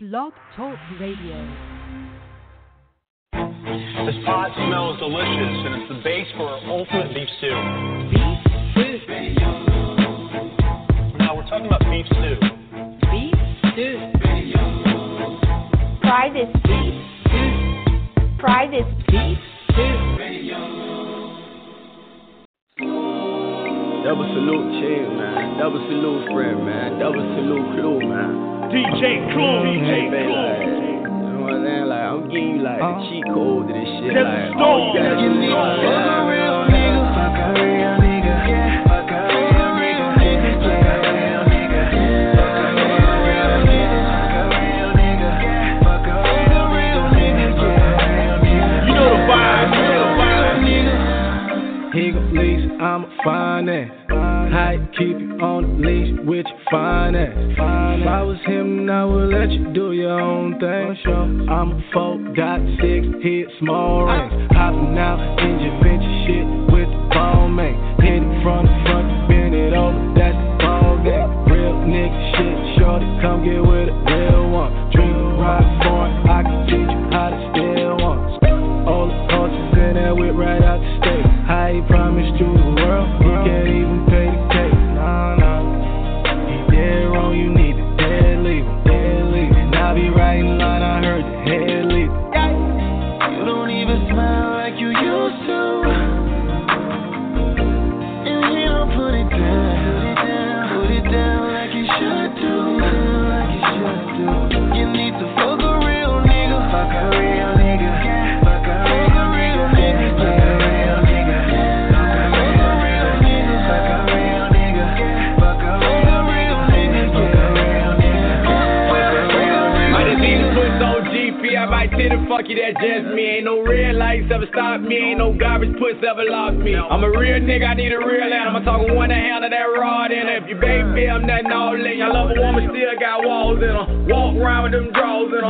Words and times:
Blog 0.00 0.32
Talk 0.54 0.78
Radio. 1.00 1.34
This 3.34 4.14
pot 4.24 4.54
smells 4.54 4.96
delicious, 5.00 5.58
and 5.66 5.74
it's 5.74 5.88
the 5.88 6.00
base 6.04 6.28
for 6.36 6.46
our 6.46 6.62
ultimate 6.70 7.12
beef 7.12 7.28
stew. 7.38 7.50
Beef 8.14 9.02
stew. 9.02 9.34
Now 11.18 11.34
we're 11.34 11.48
talking 11.50 11.66
about 11.66 11.80
beef 11.90 12.06
stew. 12.06 12.38
Beef 13.10 13.34
stew. 13.74 13.98
Try 16.06 16.30
this 16.30 16.46
beef 16.62 16.94
stew. 17.26 18.38
Try 18.38 18.70
this 18.70 18.86
beef 19.10 19.38
stew. 19.74 19.98
Double 24.06 24.30
salute, 24.30 24.78
chick, 24.78 25.10
man. 25.18 25.58
Double 25.58 25.84
salute, 25.90 26.30
friend, 26.30 26.64
man. 26.64 27.00
Double 27.00 27.34
salute, 27.34 27.74
Clue, 27.74 28.08
man. 28.08 28.57
DJ 28.68 29.32
Clue. 29.32 29.64
DJ 29.64 30.10
Clue. 30.10 30.68
Like, 31.88 32.02
I'm 32.02 32.28
giving 32.28 32.56
you 32.56 32.62
like 32.62 32.82
uh, 32.82 32.98
the 32.98 33.04
cheat 33.08 33.24
code 33.32 33.68
to 33.68 33.72
this 33.72 33.88
shit. 34.00 34.12
Like, 34.12 34.52
oh, 34.60 34.92
you 34.92 35.00
gotta 35.00 35.16
get 35.16 35.32
me. 35.32 35.48
I'm 35.48 35.88
a 35.88 36.28
real 36.28 36.68
nigga. 36.68 37.00
Fuck 37.14 37.38
a 37.38 37.40
real 37.56 37.96
nigga. 37.96 38.08
I'm 52.80 53.04
keep 54.96 55.27
on 55.40 55.80
the 55.80 55.86
leash 55.86 56.18
with 56.26 56.46
your 56.46 56.60
finance? 56.70 57.54
If 57.54 58.06
I 58.06 58.22
was 58.22 58.38
him, 58.46 58.90
I 58.90 59.04
would 59.04 59.30
let 59.30 59.50
you 59.50 59.72
do 59.72 59.92
your 59.92 60.18
own 60.20 60.58
thing. 60.58 60.96
I'm 61.48 61.72
a 61.72 61.80
four, 61.92 62.18
got 62.34 62.60
six, 62.82 63.06
hit 63.22 63.48
small 63.60 64.04
rings. 64.04 64.50
Hopping 64.52 64.98
out 64.98 65.20
in 65.38 65.60
your 65.60 65.76
venture 65.82 66.16
shit 66.26 66.46
with 66.74 66.90
the 66.90 67.02
ball 67.14 67.48
man. 67.48 67.74
Hit 68.02 68.22
it 68.22 68.42
from 68.42 68.66
the 68.66 68.76
front, 68.84 69.28
bend 69.28 69.54
it 69.54 69.72
over, 69.72 69.94
that's 70.18 70.34
the 70.34 70.50
ball 70.58 70.98
game. 71.06 71.30
Real 71.46 71.78
nigga 71.86 72.18
shit, 72.34 72.58
shorty, 72.78 73.06
come 73.22 73.44
get 73.46 73.62
with 73.62 73.77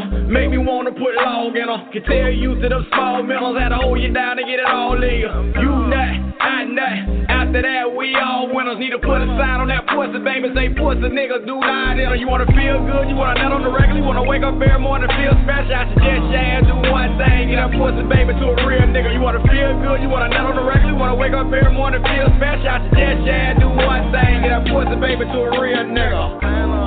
her. 0.03 0.29
Make 0.29 0.51
me 0.51 0.59
wanna 0.59 0.93
put 0.93 1.15
log 1.17 1.57
in 1.57 1.69
her. 1.69 1.81
Can 1.93 2.03
tell 2.05 2.31
you 2.31 2.55
to 2.61 2.69
them 2.69 2.87
small 2.93 3.23
middles, 3.23 3.59
had 3.59 3.71
to 3.71 3.77
hold 3.77 4.01
you 4.01 4.13
down 4.13 4.37
to 4.37 4.45
get 4.45 4.61
it 4.61 4.67
all 4.67 4.97
in 5.03 5.15
you. 5.21 5.31
You 5.61 5.71
nut, 5.91 6.13
I 6.41 6.65
nut. 6.65 7.29
After 7.29 7.63
that, 7.63 7.87
we 7.95 8.15
all 8.17 8.49
winners. 8.53 8.79
Need 8.79 8.91
to 8.91 8.99
put 8.99 9.21
a 9.21 9.29
sign 9.39 9.61
on 9.61 9.69
that 9.69 9.87
pussy, 9.89 10.19
baby. 10.23 10.49
Say 10.55 10.71
pussy 10.75 11.09
nigga, 11.11 11.45
do 11.47 11.59
not 11.61 11.99
in 11.99 12.09
her. 12.09 12.17
You 12.17 12.29
wanna 12.29 12.47
feel 12.53 12.79
good, 12.87 13.09
you 13.09 13.17
wanna 13.17 13.41
nut 13.43 13.53
on 13.53 13.63
the 13.63 13.71
regular, 13.71 14.01
you 14.01 14.07
wanna 14.07 14.25
wake 14.25 14.43
up 14.43 14.55
every 14.61 14.79
morning 14.79 15.09
and 15.11 15.17
feel 15.19 15.35
special. 15.45 15.75
I 15.75 15.85
suggest 15.93 16.25
you 16.31 16.39
ass 16.39 16.63
do 16.69 16.77
one 16.91 17.19
thing, 17.19 17.51
get 17.51 17.59
that 17.59 17.73
pussy 17.75 18.05
baby 18.07 18.33
to 18.39 18.47
a 18.53 18.57
real 18.67 18.87
nigga. 18.89 19.13
You 19.13 19.21
wanna 19.21 19.43
feel 19.49 19.73
good, 19.83 20.01
you 20.01 20.09
wanna 20.09 20.29
nut 20.29 20.47
on 20.47 20.57
the 20.57 20.65
regular, 20.65 20.93
you 20.93 20.99
wanna 20.99 21.19
wake 21.19 21.35
up 21.35 21.51
every 21.51 21.73
morning 21.73 22.01
and 22.01 22.09
feel 22.09 22.29
special. 22.39 22.69
I 22.69 22.79
suggest 22.89 23.27
you 23.27 23.33
ass 23.33 23.55
do 23.61 23.69
one 23.69 24.13
thing, 24.13 24.43
get 24.43 24.51
that 24.55 24.65
pussy 24.71 24.97
baby 25.01 25.25
to 25.25 25.39
a 25.47 25.51
real 25.61 25.85
nigga. 25.91 26.78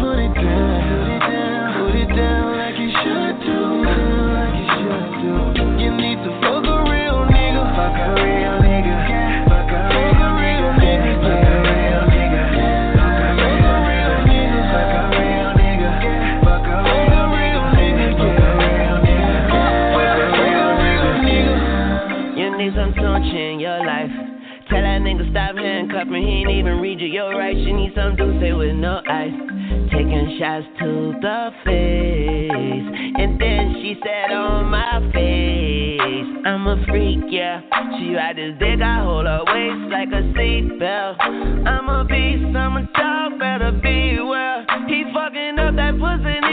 Put 0.00 0.18
it 0.18 0.34
down, 0.34 0.65
stop 25.96 26.08
handcuffing, 26.08 26.26
he 26.26 26.34
ain't 26.40 26.50
even 26.50 26.80
read 26.80 27.00
you 27.00 27.06
your 27.06 27.36
rights. 27.36 27.58
You 27.58 27.74
need 27.74 27.92
some 27.94 28.16
Douce 28.16 28.56
with 28.56 28.76
no 28.76 29.00
ice. 29.08 29.32
Taking 29.90 30.36
shots 30.38 30.66
to 30.80 31.14
the 31.20 31.50
face. 31.64 33.12
And 33.18 33.40
then 33.40 33.74
she 33.80 33.96
said 34.02 34.32
on 34.32 34.66
my 34.66 35.00
face, 35.12 36.46
I'm 36.46 36.66
a 36.66 36.84
freak, 36.86 37.20
yeah. 37.28 37.60
She 37.98 38.14
ride 38.14 38.36
this 38.36 38.58
dick, 38.58 38.80
I 38.82 39.02
hold 39.02 39.26
her 39.26 39.42
waist 39.46 39.92
like 39.92 40.08
a 40.08 40.22
seatbelt. 40.36 41.20
I'm 41.66 41.88
a 41.88 42.04
beast, 42.04 42.56
I'm 42.56 42.76
a 42.76 42.82
dog, 42.96 43.38
better 43.38 43.72
beware. 43.72 44.66
He 44.88 45.04
fucking 45.14 45.58
up 45.58 45.76
that 45.76 45.98
pussy, 45.98 46.45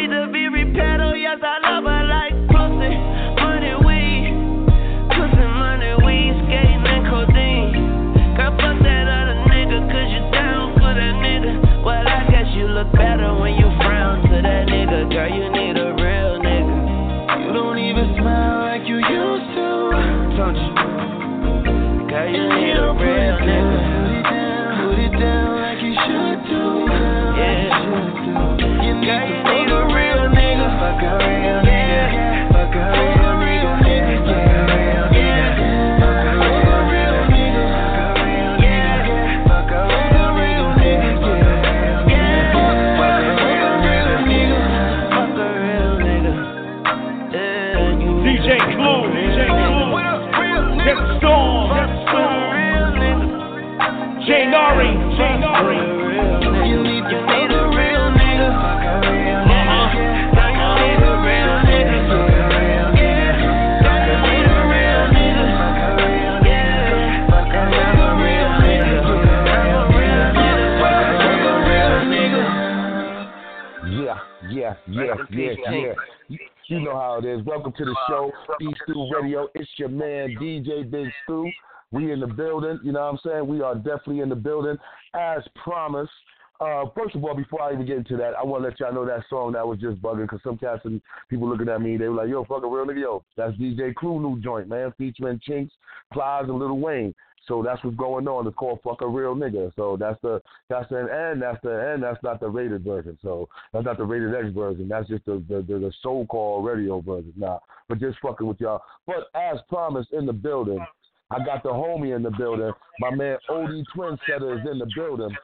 it 77.23 77.39
is. 77.39 77.45
Welcome 77.45 77.73
to 77.77 77.85
the 77.85 77.95
show, 78.07 78.31
Beef 78.59 78.75
Stew 78.83 79.09
Radio. 79.13 79.47
It's 79.55 79.69
your 79.77 79.89
man, 79.89 80.35
DJ 80.41 80.89
Big 80.89 81.07
Stew. 81.23 81.49
We 81.91 82.11
in 82.11 82.19
the 82.19 82.27
building. 82.27 82.79
You 82.83 82.91
know 82.91 83.01
what 83.01 83.13
I'm 83.13 83.19
saying? 83.23 83.47
We 83.47 83.61
are 83.61 83.75
definitely 83.75 84.19
in 84.19 84.29
the 84.29 84.35
building 84.35 84.77
as 85.13 85.41
promised. 85.63 86.11
Uh, 86.59 86.85
first 86.95 87.15
of 87.15 87.23
all, 87.23 87.35
before 87.35 87.61
I 87.61 87.73
even 87.73 87.85
get 87.85 87.97
into 87.97 88.17
that, 88.17 88.33
I 88.35 88.43
want 88.43 88.63
to 88.63 88.69
let 88.69 88.79
y'all 88.79 88.93
know 88.93 89.05
that 89.05 89.23
song 89.29 89.53
that 89.53 89.67
was 89.67 89.79
just 89.79 90.01
bugging 90.01 90.23
because 90.23 90.39
some 90.43 90.57
cats 90.57 90.81
and 90.85 91.01
people 91.29 91.47
looking 91.47 91.69
at 91.69 91.81
me, 91.81 91.97
they 91.97 92.07
were 92.07 92.15
like, 92.15 92.29
"Yo, 92.29 92.43
fucking 92.45 92.69
real 92.69 92.85
nigga, 92.85 93.01
yo, 93.01 93.23
that's 93.37 93.55
DJ 93.57 93.93
Clue 93.95 94.19
new 94.19 94.41
joint, 94.41 94.67
man, 94.67 94.93
featuring 94.97 95.39
Chinx, 95.47 95.69
Plies, 96.11 96.45
and 96.47 96.59
Lil 96.59 96.77
Wayne." 96.77 97.13
So 97.47 97.61
that's 97.61 97.83
what's 97.83 97.97
going 97.97 98.27
on. 98.27 98.47
It's 98.47 98.55
called 98.55 98.79
"Fuck 98.83 99.01
a 99.01 99.07
Real 99.07 99.35
Nigga." 99.35 99.71
So 99.75 99.97
that's 99.99 100.19
the 100.21 100.41
that's 100.69 100.87
the 100.89 101.07
and 101.11 101.41
that's 101.41 101.59
the 101.63 101.93
and 101.93 102.01
that's 102.01 102.21
not 102.23 102.39
the 102.39 102.49
rated 102.49 102.83
version. 102.83 103.17
So 103.21 103.49
that's 103.71 103.85
not 103.85 103.97
the 103.97 104.05
rated 104.05 104.33
X 104.33 104.53
version. 104.53 104.87
That's 104.87 105.07
just 105.07 105.25
the 105.25 105.43
the, 105.49 105.57
the, 105.67 105.79
the 105.79 105.93
so-called 106.01 106.65
radio 106.65 107.01
version. 107.01 107.33
Nah, 107.35 107.59
but 107.89 107.99
just 107.99 108.17
fucking 108.21 108.47
with 108.47 108.61
y'all. 108.61 108.81
But 109.05 109.27
as 109.35 109.59
promised, 109.69 110.13
in 110.13 110.25
the 110.25 110.33
building, 110.33 110.83
I 111.31 111.43
got 111.43 111.63
the 111.63 111.69
homie 111.69 112.15
in 112.15 112.23
the 112.23 112.31
building. 112.31 112.71
My 112.99 113.11
man 113.11 113.37
Odie 113.49 113.83
Twin 113.93 114.17
Setter 114.27 114.59
is 114.59 114.65
in 114.71 114.79
the 114.79 114.89
building. 114.95 115.35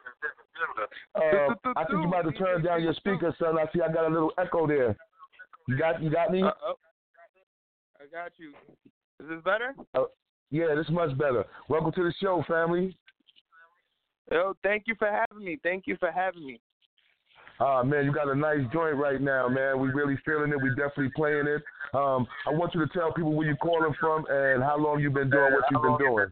Uh, 1.15 1.53
I 1.75 1.85
think 1.85 2.01
you 2.01 2.07
might 2.07 2.25
have 2.25 2.37
turned 2.37 2.65
down 2.65 2.83
your 2.83 2.93
speaker, 2.93 3.33
son. 3.39 3.57
I 3.57 3.65
see 3.73 3.81
I 3.81 3.91
got 3.91 4.07
a 4.07 4.13
little 4.13 4.33
echo 4.37 4.67
there. 4.67 4.95
You 5.67 5.77
got 5.77 6.01
you 6.01 6.09
got 6.09 6.31
me? 6.31 6.43
Uh, 6.43 6.51
oh. 6.65 6.75
I 7.99 8.05
got 8.11 8.31
you. 8.37 8.49
Is 9.21 9.29
this 9.29 9.41
better? 9.43 9.75
Uh, 9.93 10.03
yeah, 10.51 10.75
this 10.75 10.85
is 10.85 10.91
much 10.91 11.17
better. 11.17 11.45
Welcome 11.67 11.91
to 11.93 12.03
the 12.03 12.13
show, 12.21 12.43
family. 12.47 12.95
Yo, 14.31 14.53
thank 14.63 14.83
you 14.87 14.95
for 14.97 15.07
having 15.07 15.43
me. 15.43 15.57
Thank 15.63 15.87
you 15.87 15.97
for 15.99 16.11
having 16.11 16.45
me. 16.45 16.59
Ah 17.61 17.83
man, 17.83 18.05
you 18.05 18.13
got 18.13 18.29
a 18.29 18.35
nice 18.35 18.61
joint 18.71 18.95
right 18.95 19.19
now, 19.19 19.49
man. 19.49 19.79
We 19.79 19.89
really 19.89 20.17
feeling 20.25 20.51
it. 20.51 20.61
We 20.61 20.69
definitely 20.69 21.11
playing 21.15 21.45
it. 21.45 21.61
Um, 21.93 22.25
I 22.47 22.51
want 22.51 22.73
you 22.73 22.85
to 22.85 22.93
tell 22.93 23.11
people 23.11 23.33
where 23.33 23.47
you're 23.47 23.57
calling 23.57 23.93
from 23.99 24.25
and 24.29 24.63
how 24.63 24.77
long 24.77 25.01
you've 25.01 25.13
been 25.13 25.29
doing 25.29 25.51
what 25.51 25.63
you've 25.69 25.81
been 25.81 25.97
doing. 25.97 26.27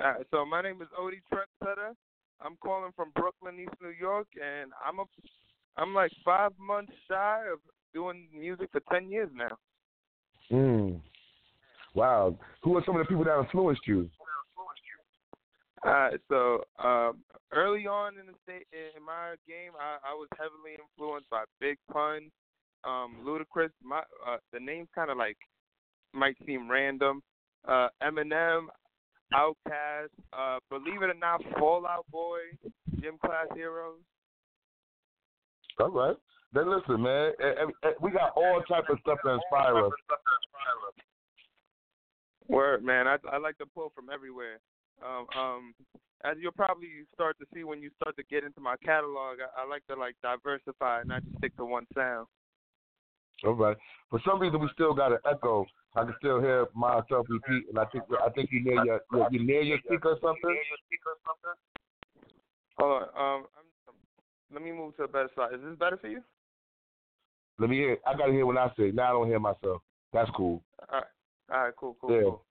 All 0.00 0.12
right, 0.12 0.26
so 0.30 0.46
my 0.46 0.62
name 0.62 0.80
is 0.80 0.88
Ody 0.98 1.20
Trendsetta. 1.30 1.94
I'm 2.40 2.56
calling 2.62 2.92
from 2.96 3.10
Brooklyn, 3.14 3.60
East 3.60 3.74
New 3.82 3.90
York, 3.90 4.28
and 4.42 4.70
I'm 4.86 5.00
a, 5.00 5.04
I'm 5.76 5.92
like 5.92 6.12
five 6.24 6.52
months 6.58 6.92
shy 7.06 7.42
of 7.52 7.58
doing 7.92 8.26
music 8.34 8.70
for 8.72 8.80
ten 8.90 9.10
years 9.10 9.28
now. 9.34 9.58
Mm. 10.50 11.00
Wow. 11.94 12.36
Who 12.62 12.76
are 12.76 12.82
some 12.84 12.96
of 12.96 13.02
the 13.02 13.08
people 13.08 13.24
that 13.24 13.38
influenced 13.38 13.86
you? 13.86 14.08
Uh, 15.86 16.10
so 16.28 16.62
um, 16.78 17.18
early 17.52 17.86
on 17.86 18.18
in 18.18 18.26
the 18.26 18.34
state 18.44 18.66
in 18.72 19.02
my 19.04 19.34
game, 19.48 19.72
I, 19.80 20.10
I 20.10 20.14
was 20.14 20.28
heavily 20.36 20.76
influenced 20.78 21.30
by 21.30 21.44
Big 21.58 21.78
Pun, 21.90 22.30
um, 22.84 23.16
Ludacris. 23.24 23.70
My 23.82 24.00
uh, 24.26 24.36
the 24.52 24.60
names 24.60 24.88
kind 24.94 25.10
of 25.10 25.16
like 25.16 25.38
might 26.12 26.36
seem 26.46 26.70
random. 26.70 27.22
Uh, 27.66 27.88
Eminem, 28.02 28.66
Outkast, 29.34 30.08
uh, 30.32 30.58
believe 30.68 31.02
it 31.02 31.10
or 31.10 31.14
not, 31.14 31.42
Fall 31.58 31.86
Out 31.86 32.04
Boy, 32.10 32.38
Gym 33.00 33.16
Class 33.24 33.46
Heroes. 33.54 34.00
All 35.78 35.90
right. 35.90 36.16
Then 36.52 36.70
listen, 36.70 37.02
man. 37.02 37.32
We 38.02 38.10
got 38.10 38.32
all 38.36 38.60
type 38.68 38.84
of 38.90 38.98
stuff 39.00 39.18
that 39.24 39.34
inspire 39.34 39.86
us. 39.86 39.92
Word, 42.50 42.84
man. 42.84 43.06
I 43.06 43.16
I 43.32 43.38
like 43.38 43.58
to 43.58 43.66
pull 43.66 43.92
from 43.94 44.10
everywhere. 44.12 44.58
Um, 45.04 45.26
um, 45.38 45.74
as 46.24 46.36
you'll 46.40 46.52
probably 46.52 46.88
start 47.14 47.38
to 47.38 47.46
see 47.54 47.64
when 47.64 47.80
you 47.80 47.90
start 48.00 48.16
to 48.16 48.22
get 48.24 48.44
into 48.44 48.60
my 48.60 48.76
catalog, 48.84 49.38
I, 49.40 49.62
I 49.62 49.68
like 49.68 49.86
to 49.86 49.94
like 49.94 50.16
diversify 50.22 51.00
and 51.00 51.08
not 51.08 51.24
just 51.24 51.38
stick 51.38 51.56
to 51.56 51.64
one 51.64 51.86
sound. 51.94 52.26
All 53.44 53.54
right. 53.54 53.76
For 54.10 54.20
some 54.26 54.40
reason, 54.40 54.60
we 54.60 54.68
still 54.74 54.92
got 54.92 55.12
an 55.12 55.18
echo. 55.30 55.64
I 55.96 56.04
can 56.04 56.14
still 56.18 56.40
hear 56.40 56.66
myself 56.74 57.26
repeat, 57.28 57.68
and 57.68 57.78
I 57.78 57.84
think 57.86 58.04
I 58.24 58.28
think 58.30 58.50
you 58.52 58.62
near 58.62 58.84
your 58.84 59.00
you 59.12 59.26
you 59.30 59.46
near 59.46 59.62
your 59.62 59.78
speaker 59.78 60.10
or 60.10 60.18
something. 60.20 60.56
Hold 62.78 63.02
on. 63.02 63.08
Um, 63.16 63.46
I'm, 63.56 63.94
let 64.52 64.62
me 64.62 64.72
move 64.72 64.96
to 64.96 65.04
a 65.04 65.08
better 65.08 65.30
side. 65.36 65.54
Is 65.54 65.60
this 65.64 65.78
better 65.78 65.96
for 65.96 66.08
you? 66.08 66.20
Let 67.58 67.70
me 67.70 67.76
hear. 67.76 67.98
I 68.06 68.16
gotta 68.16 68.32
hear 68.32 68.46
what 68.46 68.56
I 68.56 68.70
say. 68.76 68.90
Now 68.90 69.08
I 69.08 69.12
don't 69.12 69.28
hear 69.28 69.40
myself. 69.40 69.82
That's 70.12 70.30
cool. 70.36 70.62
All 70.92 70.98
right. 70.98 71.04
All 71.52 71.64
right. 71.64 71.74
Cool. 71.76 71.96
Cool. 72.00 72.10
Yeah. 72.10 72.22
Cool. 72.22 72.42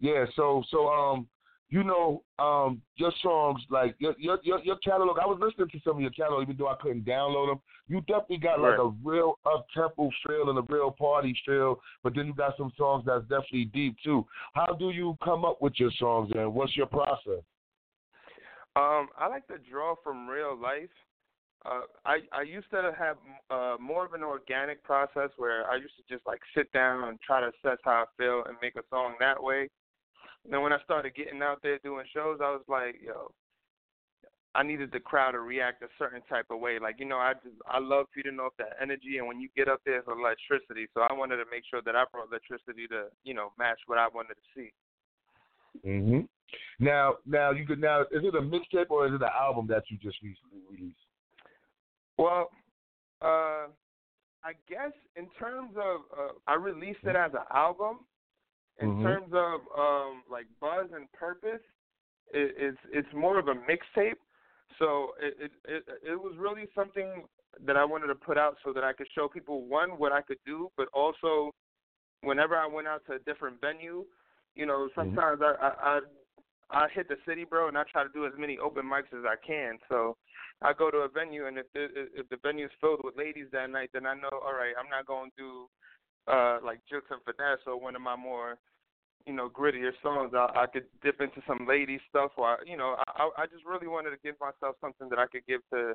Yeah. 0.00 0.24
So 0.36 0.62
so 0.70 0.88
um, 0.88 1.28
you 1.70 1.82
know 1.84 2.22
um, 2.38 2.82
your 2.96 3.12
songs 3.22 3.60
like 3.70 3.94
your 3.98 4.14
your 4.18 4.38
your, 4.42 4.60
your 4.60 4.76
catalog. 4.76 5.18
I 5.18 5.26
was 5.26 5.38
listening 5.40 5.68
to 5.70 5.80
some 5.84 5.96
of 5.96 6.02
your 6.02 6.10
catalog, 6.10 6.42
even 6.42 6.56
though 6.56 6.68
I 6.68 6.76
couldn't 6.80 7.04
download 7.04 7.48
them. 7.48 7.60
You 7.88 8.00
definitely 8.02 8.38
got 8.38 8.60
like 8.60 8.78
Right. 8.78 8.80
a 8.80 8.92
real 9.02 9.38
up 9.46 9.66
tempo 9.74 10.10
feel 10.26 10.50
and 10.50 10.58
a 10.58 10.62
real 10.72 10.90
party 10.90 11.36
feel, 11.46 11.80
but 12.02 12.14
then 12.14 12.26
you 12.26 12.34
got 12.34 12.56
some 12.56 12.72
songs 12.76 13.04
that's 13.06 13.22
definitely 13.22 13.66
deep 13.66 13.96
too. 14.04 14.26
How 14.52 14.74
do 14.74 14.90
you 14.90 15.16
come 15.24 15.44
up 15.44 15.62
with 15.62 15.74
your 15.80 15.90
songs 15.98 16.30
and 16.34 16.52
what's 16.52 16.76
your 16.76 16.86
process? 16.86 17.42
Um, 18.76 19.08
I 19.18 19.26
like 19.28 19.46
to 19.48 19.58
draw 19.70 19.96
from 20.04 20.28
real 20.28 20.56
life. 20.56 20.90
Uh, 21.66 21.80
I 22.04 22.18
I 22.32 22.42
used 22.42 22.70
to 22.70 22.92
have 22.96 23.16
uh, 23.50 23.76
more 23.80 24.06
of 24.06 24.14
an 24.14 24.22
organic 24.22 24.82
process 24.84 25.30
where 25.36 25.68
I 25.68 25.76
used 25.76 25.94
to 25.96 26.14
just 26.14 26.26
like 26.26 26.40
sit 26.56 26.70
down 26.72 27.08
and 27.08 27.20
try 27.20 27.40
to 27.40 27.48
assess 27.48 27.78
how 27.84 28.04
I 28.04 28.04
feel 28.16 28.44
and 28.46 28.56
make 28.62 28.76
a 28.76 28.86
song 28.90 29.14
that 29.20 29.42
way. 29.42 29.68
And 30.44 30.52
then 30.52 30.62
when 30.62 30.72
I 30.72 30.80
started 30.84 31.14
getting 31.14 31.42
out 31.42 31.58
there 31.62 31.78
doing 31.78 32.06
shows, 32.14 32.38
I 32.40 32.50
was 32.50 32.62
like, 32.68 32.96
yo, 33.04 33.32
I 34.54 34.62
needed 34.62 34.90
the 34.92 35.00
crowd 35.00 35.32
to 35.32 35.40
react 35.40 35.82
a 35.82 35.88
certain 35.98 36.22
type 36.28 36.46
of 36.50 36.60
way. 36.60 36.78
Like 36.78 36.96
you 36.98 37.06
know, 37.06 37.18
I 37.18 37.34
just 37.34 37.56
I 37.66 37.78
love 37.80 38.06
feeding 38.14 38.38
off 38.38 38.52
that 38.58 38.76
energy, 38.80 39.18
and 39.18 39.26
when 39.26 39.40
you 39.40 39.48
get 39.56 39.68
up 39.68 39.80
there, 39.84 39.98
it's 39.98 40.08
electricity. 40.08 40.86
So 40.94 41.02
I 41.02 41.12
wanted 41.12 41.36
to 41.36 41.44
make 41.50 41.64
sure 41.68 41.82
that 41.84 41.96
I 41.96 42.04
brought 42.12 42.28
electricity 42.28 42.86
to 42.88 43.06
you 43.24 43.34
know 43.34 43.52
match 43.58 43.78
what 43.86 43.98
I 43.98 44.06
wanted 44.08 44.34
to 44.34 44.46
see. 44.54 44.72
hmm 45.84 46.20
Now, 46.78 47.16
now 47.26 47.50
you 47.50 47.66
could 47.66 47.80
now 47.80 48.02
is 48.02 48.22
it 48.22 48.34
a 48.34 48.40
mixtape 48.40 48.90
or 48.90 49.06
is 49.06 49.12
it 49.12 49.22
an 49.22 49.28
album 49.38 49.66
that 49.68 49.84
you 49.90 49.98
just 49.98 50.16
recently 50.22 50.60
released? 50.70 50.96
Well, 52.18 52.50
uh, 53.22 53.68
I 54.44 54.52
guess 54.68 54.92
in 55.16 55.28
terms 55.38 55.72
of 55.76 56.00
uh, 56.16 56.32
I 56.46 56.54
released 56.54 57.00
it 57.04 57.16
as 57.16 57.32
an 57.32 57.46
album. 57.54 58.00
In 58.80 58.90
Mhm. 58.90 59.02
terms 59.02 59.32
of 59.32 59.60
um, 59.76 60.22
like 60.30 60.46
buzz 60.60 60.90
and 60.94 61.10
purpose, 61.12 61.62
it, 62.32 62.54
it's 62.56 62.78
it's 62.92 63.08
more 63.14 63.38
of 63.38 63.48
a 63.48 63.54
mixtape. 63.54 64.18
So 64.78 65.14
it, 65.20 65.34
it 65.40 65.52
it 65.64 65.84
it 66.12 66.20
was 66.20 66.36
really 66.38 66.68
something 66.74 67.24
that 67.66 67.76
I 67.76 67.84
wanted 67.84 68.08
to 68.08 68.14
put 68.14 68.38
out 68.38 68.56
so 68.64 68.72
that 68.72 68.84
I 68.84 68.92
could 68.92 69.08
show 69.14 69.28
people 69.28 69.64
one 69.64 69.90
what 69.90 70.12
I 70.12 70.22
could 70.22 70.38
do, 70.46 70.70
but 70.76 70.88
also 70.92 71.52
whenever 72.22 72.56
I 72.56 72.66
went 72.66 72.86
out 72.86 73.04
to 73.06 73.14
a 73.14 73.18
different 73.20 73.60
venue, 73.60 74.04
you 74.54 74.66
know, 74.66 74.88
sometimes 74.94 75.40
I, 75.42 75.54
I 75.60 75.70
I 75.70 76.00
I 76.70 76.88
hit 76.94 77.08
the 77.08 77.16
city, 77.26 77.44
bro, 77.44 77.68
and 77.68 77.78
I 77.78 77.84
try 77.90 78.02
to 78.02 78.10
do 78.10 78.26
as 78.26 78.32
many 78.38 78.58
open 78.58 78.84
mics 78.84 79.12
as 79.18 79.24
I 79.24 79.34
can. 79.44 79.78
So 79.88 80.16
I 80.60 80.72
go 80.72 80.90
to 80.90 80.98
a 80.98 81.08
venue, 81.08 81.46
and 81.46 81.58
if 81.58 81.66
the 81.72 81.86
if 82.14 82.28
the 82.28 82.36
venue 82.42 82.66
is 82.66 82.72
filled 82.80 83.00
with 83.04 83.16
ladies 83.16 83.46
that 83.52 83.70
night, 83.70 83.90
then 83.92 84.06
I 84.06 84.14
know, 84.14 84.30
all 84.32 84.54
right, 84.54 84.74
I'm 84.78 84.90
not 84.90 85.06
to 85.06 85.30
do 85.36 85.68
uh 86.26 86.58
like 86.64 86.80
Jux 86.92 87.02
and 87.10 87.20
finesse 87.24 87.64
or 87.66 87.80
one 87.80 87.96
of 87.96 88.02
my 88.02 88.16
more 88.16 88.58
you 89.26 89.32
know 89.32 89.48
grittier 89.48 89.92
songs. 90.02 90.32
I, 90.34 90.48
I 90.54 90.66
could 90.66 90.84
dip 91.02 91.20
into 91.20 91.40
some 91.46 91.66
lady 91.68 92.00
stuff, 92.08 92.32
or 92.36 92.48
I, 92.48 92.56
you 92.66 92.76
know, 92.76 92.96
I 93.06 93.30
I 93.38 93.46
just 93.46 93.64
really 93.64 93.86
wanted 93.86 94.10
to 94.10 94.16
give 94.22 94.34
myself 94.40 94.76
something 94.80 95.08
that 95.10 95.18
I 95.18 95.26
could 95.26 95.46
give 95.46 95.60
to 95.72 95.94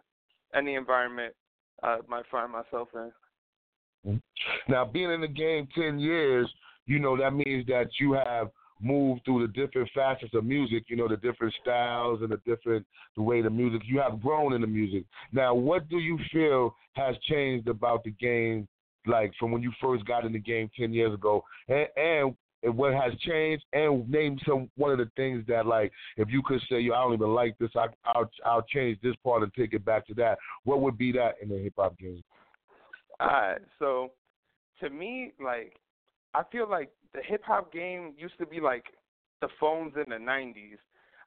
any 0.55 0.75
environment 0.75 1.33
I 1.81 1.99
might 2.07 2.25
find 2.31 2.51
myself 2.51 2.89
in. 2.93 4.21
Now, 4.67 4.85
being 4.85 5.11
in 5.11 5.21
the 5.21 5.27
game 5.27 5.67
10 5.75 5.97
years, 5.97 6.51
you 6.85 6.99
know, 6.99 7.17
that 7.17 7.31
means 7.31 7.65
that 7.67 7.87
you 7.99 8.13
have 8.13 8.49
moved 8.83 9.21
through 9.25 9.47
the 9.47 9.53
different 9.53 9.89
facets 9.93 10.33
of 10.33 10.43
music, 10.43 10.83
you 10.87 10.95
know, 10.95 11.07
the 11.07 11.17
different 11.17 11.53
styles 11.61 12.21
and 12.21 12.31
the 12.31 12.37
different, 12.45 12.85
the 13.15 13.21
way 13.21 13.41
the 13.41 13.49
music, 13.49 13.81
you 13.85 13.99
have 13.99 14.21
grown 14.21 14.53
in 14.53 14.61
the 14.61 14.67
music. 14.67 15.03
Now, 15.31 15.53
what 15.53 15.89
do 15.89 15.97
you 15.97 16.19
feel 16.31 16.75
has 16.93 17.15
changed 17.29 17.67
about 17.67 18.03
the 18.03 18.11
game, 18.11 18.67
like 19.05 19.33
from 19.39 19.51
when 19.51 19.61
you 19.61 19.71
first 19.81 20.05
got 20.05 20.25
in 20.25 20.33
the 20.33 20.39
game 20.39 20.69
10 20.77 20.93
years 20.93 21.13
ago? 21.13 21.43
And, 21.67 21.87
and 21.95 22.35
and 22.63 22.77
what 22.77 22.93
has 22.93 23.11
changed, 23.19 23.65
and 23.73 24.09
name 24.09 24.39
some 24.47 24.69
one 24.77 24.91
of 24.91 24.97
the 24.97 25.11
things 25.17 25.43
that, 25.47 25.65
like, 25.65 25.91
if 26.15 26.29
you 26.29 26.41
could 26.45 26.61
say, 26.69 26.79
"Yo, 26.79 26.93
I 26.93 27.01
don't 27.01 27.13
even 27.13 27.33
like 27.33 27.57
this. 27.57 27.69
I, 27.75 27.87
I'll 28.05 28.29
I'll 28.45 28.61
change 28.61 28.99
this 29.03 29.15
part 29.21 29.43
and 29.43 29.53
take 29.53 29.73
it 29.73 29.83
back 29.83 30.07
to 30.07 30.13
that." 30.15 30.37
What 30.63 30.79
would 30.79 30.97
be 30.97 31.11
that 31.11 31.35
in 31.41 31.49
the 31.49 31.57
hip 31.57 31.73
hop 31.77 31.97
game? 31.99 32.23
Alright, 33.21 33.61
so 33.79 34.11
to 34.79 34.89
me, 34.89 35.33
like 35.43 35.73
I 36.33 36.43
feel 36.51 36.69
like 36.69 36.89
the 37.13 37.21
hip 37.25 37.43
hop 37.45 37.71
game 37.71 38.13
used 38.17 38.37
to 38.39 38.45
be 38.45 38.59
like 38.59 38.85
the 39.41 39.47
phones 39.59 39.93
in 39.95 40.11
the 40.11 40.19
nineties. 40.19 40.77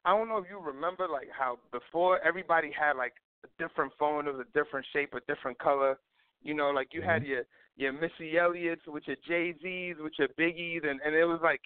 I 0.04 0.16
don't 0.16 0.28
know 0.28 0.38
if 0.38 0.46
you 0.48 0.60
remember 0.60 1.06
like 1.08 1.28
how 1.36 1.58
before 1.72 2.20
everybody 2.24 2.70
had 2.70 2.96
like 2.96 3.14
a 3.44 3.62
different 3.62 3.92
phone, 3.98 4.26
it 4.26 4.34
was 4.34 4.46
a 4.46 4.58
different 4.58 4.86
shape, 4.92 5.14
a 5.14 5.20
different 5.32 5.58
color. 5.58 5.98
You 6.42 6.54
know, 6.54 6.70
like 6.70 6.88
you 6.92 7.02
had 7.02 7.22
mm-hmm. 7.22 7.30
your 7.30 7.42
your 7.76 7.92
Missy 7.92 8.38
Elliott's 8.38 8.86
with 8.86 9.04
your 9.06 9.16
Jay 9.26 9.54
Z's, 9.62 9.96
with 10.00 10.12
your 10.18 10.28
Biggies, 10.38 10.88
and 10.88 11.00
and 11.04 11.14
it 11.14 11.24
was 11.24 11.40
like 11.42 11.60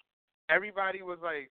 everybody 0.48 1.02
was 1.02 1.18
like 1.22 1.50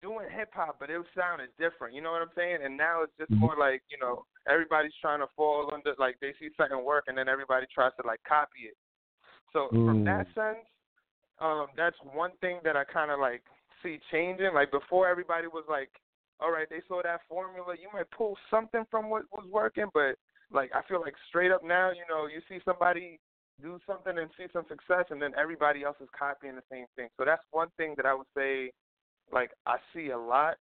doing 0.00 0.26
hip 0.30 0.50
hop, 0.54 0.76
but 0.78 0.90
it 0.90 1.00
sounded 1.16 1.48
different. 1.58 1.94
You 1.94 2.02
know 2.02 2.12
what 2.12 2.22
I'm 2.22 2.30
saying? 2.36 2.58
And 2.64 2.76
now 2.76 3.02
it's 3.02 3.12
just 3.18 3.30
mm-hmm. 3.30 3.40
more 3.40 3.56
like 3.58 3.82
you 3.90 3.98
know 3.98 4.24
everybody's 4.48 4.92
trying 5.00 5.20
to 5.20 5.26
fall 5.36 5.70
under 5.72 5.94
like 5.98 6.16
they 6.20 6.32
see 6.40 6.48
something 6.56 6.84
work, 6.84 7.04
and 7.08 7.18
then 7.18 7.28
everybody 7.28 7.66
tries 7.72 7.92
to 8.00 8.06
like 8.06 8.20
copy 8.28 8.68
it. 8.70 8.76
So 9.52 9.68
from 9.70 10.04
that 10.04 10.26
sense, 10.34 10.60
um, 11.40 11.66
that's 11.76 11.96
one 12.12 12.32
thing 12.40 12.60
that 12.64 12.76
I 12.76 12.84
kind 12.84 13.10
of 13.10 13.20
like 13.20 13.42
see 13.82 13.98
changing. 14.10 14.54
Like 14.54 14.70
before, 14.70 15.08
everybody 15.08 15.46
was 15.46 15.64
like, 15.68 15.90
"All 16.40 16.50
right, 16.50 16.68
they 16.68 16.82
saw 16.88 17.02
that 17.02 17.20
formula. 17.28 17.74
You 17.80 17.88
might 17.92 18.10
pull 18.10 18.36
something 18.50 18.84
from 18.90 19.08
what 19.10 19.24
was 19.32 19.46
working," 19.50 19.86
but 19.94 20.16
like 20.50 20.70
I 20.74 20.82
feel 20.88 21.00
like 21.00 21.14
straight 21.28 21.52
up 21.52 21.62
now, 21.64 21.90
you 21.90 22.04
know, 22.08 22.26
you 22.26 22.40
see 22.48 22.60
somebody 22.64 23.20
do 23.60 23.78
something 23.86 24.16
and 24.16 24.30
see 24.36 24.46
some 24.52 24.64
success, 24.68 25.04
and 25.10 25.20
then 25.20 25.32
everybody 25.38 25.84
else 25.84 25.96
is 26.00 26.08
copying 26.16 26.54
the 26.54 26.62
same 26.70 26.86
thing. 26.96 27.08
So 27.16 27.24
that's 27.24 27.42
one 27.50 27.68
thing 27.76 27.94
that 27.96 28.06
I 28.06 28.14
would 28.14 28.26
say, 28.36 28.72
like 29.32 29.50
I 29.66 29.76
see 29.94 30.10
a 30.10 30.18
lot 30.18 30.56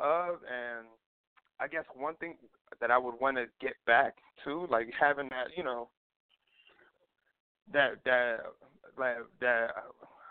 of, 0.00 0.36
and 0.46 0.86
I 1.60 1.68
guess 1.68 1.84
one 1.94 2.14
thing 2.16 2.36
that 2.80 2.90
I 2.90 2.98
would 2.98 3.14
want 3.20 3.36
to 3.36 3.46
get 3.60 3.74
back 3.86 4.14
to, 4.44 4.66
like 4.70 4.88
having 4.98 5.28
that, 5.30 5.48
you 5.56 5.64
know, 5.64 5.88
that 7.72 8.04
that 8.04 8.38
like 8.98 9.16
that. 9.40 9.70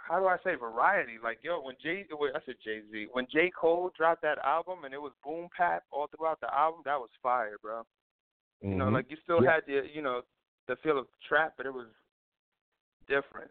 How 0.08 0.20
do 0.20 0.28
I 0.28 0.38
say 0.44 0.54
variety? 0.56 1.14
Like 1.22 1.40
yo, 1.42 1.62
when 1.62 1.76
Jay, 1.82 2.06
wait, 2.12 2.34
I 2.36 2.40
said 2.46 2.56
Jay 2.64 2.82
Z, 2.92 3.08
when 3.14 3.26
J 3.32 3.52
Cole 3.60 3.92
dropped 3.98 4.22
that 4.22 4.38
album 4.46 4.86
and 4.86 4.94
it 4.94 5.02
was 5.02 5.14
boom 5.24 5.48
bap 5.58 5.84
all 5.92 6.08
throughout 6.08 6.40
the 6.42 6.54
album, 6.54 6.82
that 6.86 7.00
was 7.00 7.10
fire, 7.24 7.58
bro. 7.62 7.82
Mm-hmm. 8.64 8.72
You 8.72 8.76
know, 8.78 8.90
like 8.90 9.06
you 9.10 9.18
still 9.24 9.44
yeah. 9.44 9.56
had 9.56 9.64
the, 9.66 9.82
you 9.94 10.02
know, 10.02 10.22
the 10.68 10.76
feel 10.84 11.00
of 11.00 11.08
trap, 11.28 11.54
but 11.58 11.66
it 11.66 11.74
was 11.74 11.88
different. 13.08 13.50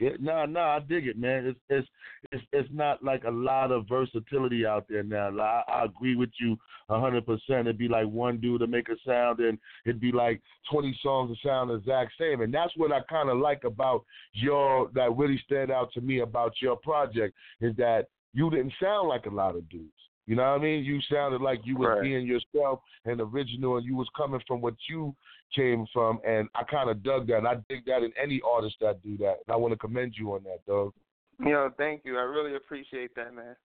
Yeah, 0.00 0.12
no, 0.18 0.46
no, 0.46 0.60
I 0.60 0.80
dig 0.80 1.06
it, 1.06 1.18
man. 1.18 1.44
It's 1.44 1.60
it's 1.68 1.88
it's 2.32 2.42
it's 2.54 2.68
not 2.72 3.04
like 3.04 3.24
a 3.24 3.30
lot 3.30 3.70
of 3.70 3.86
versatility 3.86 4.64
out 4.64 4.86
there 4.88 5.02
now. 5.02 5.30
Like, 5.30 5.46
I, 5.46 5.62
I 5.68 5.84
agree 5.84 6.16
with 6.16 6.30
you 6.40 6.56
a 6.88 6.98
hundred 6.98 7.26
percent. 7.26 7.68
It'd 7.68 7.76
be 7.76 7.86
like 7.86 8.06
one 8.06 8.38
dude 8.38 8.60
to 8.62 8.66
make 8.66 8.88
a 8.88 8.96
sound, 9.06 9.40
and 9.40 9.58
it'd 9.84 10.00
be 10.00 10.10
like 10.10 10.40
twenty 10.72 10.98
songs 11.02 11.36
to 11.36 11.46
sound 11.46 11.68
the 11.68 11.74
exact 11.74 12.12
same. 12.18 12.40
And 12.40 12.52
that's 12.52 12.74
what 12.78 12.92
I 12.92 13.00
kind 13.10 13.28
of 13.28 13.36
like 13.36 13.64
about 13.64 14.06
your 14.32 14.88
that 14.94 15.14
really 15.18 15.40
stand 15.44 15.70
out 15.70 15.92
to 15.92 16.00
me 16.00 16.20
about 16.20 16.54
your 16.62 16.76
project 16.76 17.36
is 17.60 17.76
that 17.76 18.06
you 18.32 18.48
didn't 18.48 18.72
sound 18.82 19.06
like 19.06 19.26
a 19.26 19.30
lot 19.30 19.54
of 19.54 19.68
dudes. 19.68 19.92
You 20.30 20.36
know 20.36 20.44
what 20.44 20.60
I 20.60 20.62
mean? 20.62 20.84
You 20.84 21.00
sounded 21.12 21.40
like 21.40 21.58
you 21.64 21.76
was 21.76 21.88
Right. 21.88 22.02
being 22.02 22.24
yourself 22.24 22.84
and 23.04 23.20
original, 23.20 23.78
and 23.78 23.84
you 23.84 23.96
was 23.96 24.08
coming 24.16 24.40
from 24.46 24.60
what 24.60 24.74
you 24.88 25.12
came 25.52 25.86
from, 25.92 26.20
and 26.24 26.48
I 26.54 26.62
kind 26.62 26.88
of 26.88 27.02
dug 27.02 27.26
that. 27.26 27.38
And 27.38 27.48
I 27.48 27.56
dig 27.68 27.84
that 27.86 28.04
in 28.04 28.12
any 28.16 28.40
artist 28.42 28.76
that 28.80 29.02
do 29.02 29.16
that, 29.16 29.38
and 29.44 29.52
I 29.52 29.56
want 29.56 29.72
to 29.72 29.76
commend 29.76 30.16
you 30.16 30.34
on 30.34 30.44
that, 30.44 30.64
dog. 30.66 30.94
You 31.40 31.50
know, 31.50 31.72
thank 31.76 32.04
you. 32.04 32.16
I 32.16 32.22
really 32.22 32.54
appreciate 32.54 33.12
that, 33.16 33.34
man. 33.34 33.56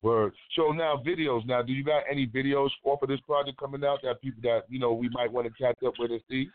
Word. 0.00 0.32
So 0.56 0.72
now 0.72 0.96
videos. 0.96 1.44
Now, 1.44 1.60
do 1.60 1.74
you 1.74 1.84
got 1.84 2.04
any 2.10 2.26
videos 2.26 2.70
off 2.84 3.02
of 3.02 3.10
this 3.10 3.20
project 3.20 3.58
coming 3.58 3.84
out 3.84 4.00
that 4.04 4.22
people 4.22 4.40
that 4.44 4.62
you 4.70 4.78
know 4.78 4.94
we 4.94 5.10
might 5.10 5.30
want 5.30 5.46
to 5.46 5.62
catch 5.62 5.76
up 5.86 5.92
with 5.98 6.12
and 6.12 6.22
see? 6.30 6.48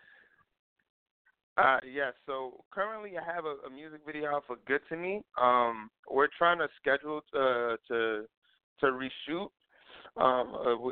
Uh, 1.56 1.78
yes. 1.86 2.14
So 2.26 2.64
currently, 2.72 3.12
I 3.16 3.24
have 3.32 3.46
a, 3.46 3.58
a 3.68 3.70
music 3.70 4.02
video 4.08 4.32
out 4.32 4.46
for 4.48 4.56
"Good 4.66 4.82
to 4.90 4.98
Me." 4.98 5.22
Um, 5.40 5.92
we're 6.10 6.30
trying 6.36 6.58
to 6.58 6.68
schedule 6.82 7.22
to 7.34 7.78
to 7.90 8.26
to 8.80 8.88
reshoot. 8.88 9.50
Um, 10.18 10.56
uh, 10.56 10.90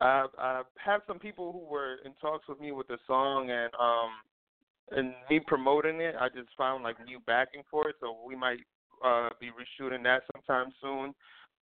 I 0.00 0.26
I 0.38 0.62
have 0.84 1.02
some 1.06 1.18
people 1.18 1.52
who 1.52 1.64
were 1.70 1.96
in 2.04 2.12
talks 2.20 2.48
with 2.48 2.60
me 2.60 2.72
with 2.72 2.88
the 2.88 2.98
song, 3.06 3.50
and 3.50 3.70
um, 3.78 4.10
and 4.90 5.14
me 5.30 5.40
promoting 5.46 6.00
it. 6.00 6.14
I 6.18 6.28
just 6.28 6.48
found 6.56 6.82
like 6.82 6.96
new 7.04 7.20
backing 7.26 7.62
for 7.70 7.88
it, 7.88 7.96
so 8.00 8.16
we 8.26 8.36
might 8.36 8.60
uh 9.04 9.30
be 9.40 9.48
reshooting 9.48 10.02
that 10.04 10.22
sometime 10.32 10.72
soon. 10.80 11.14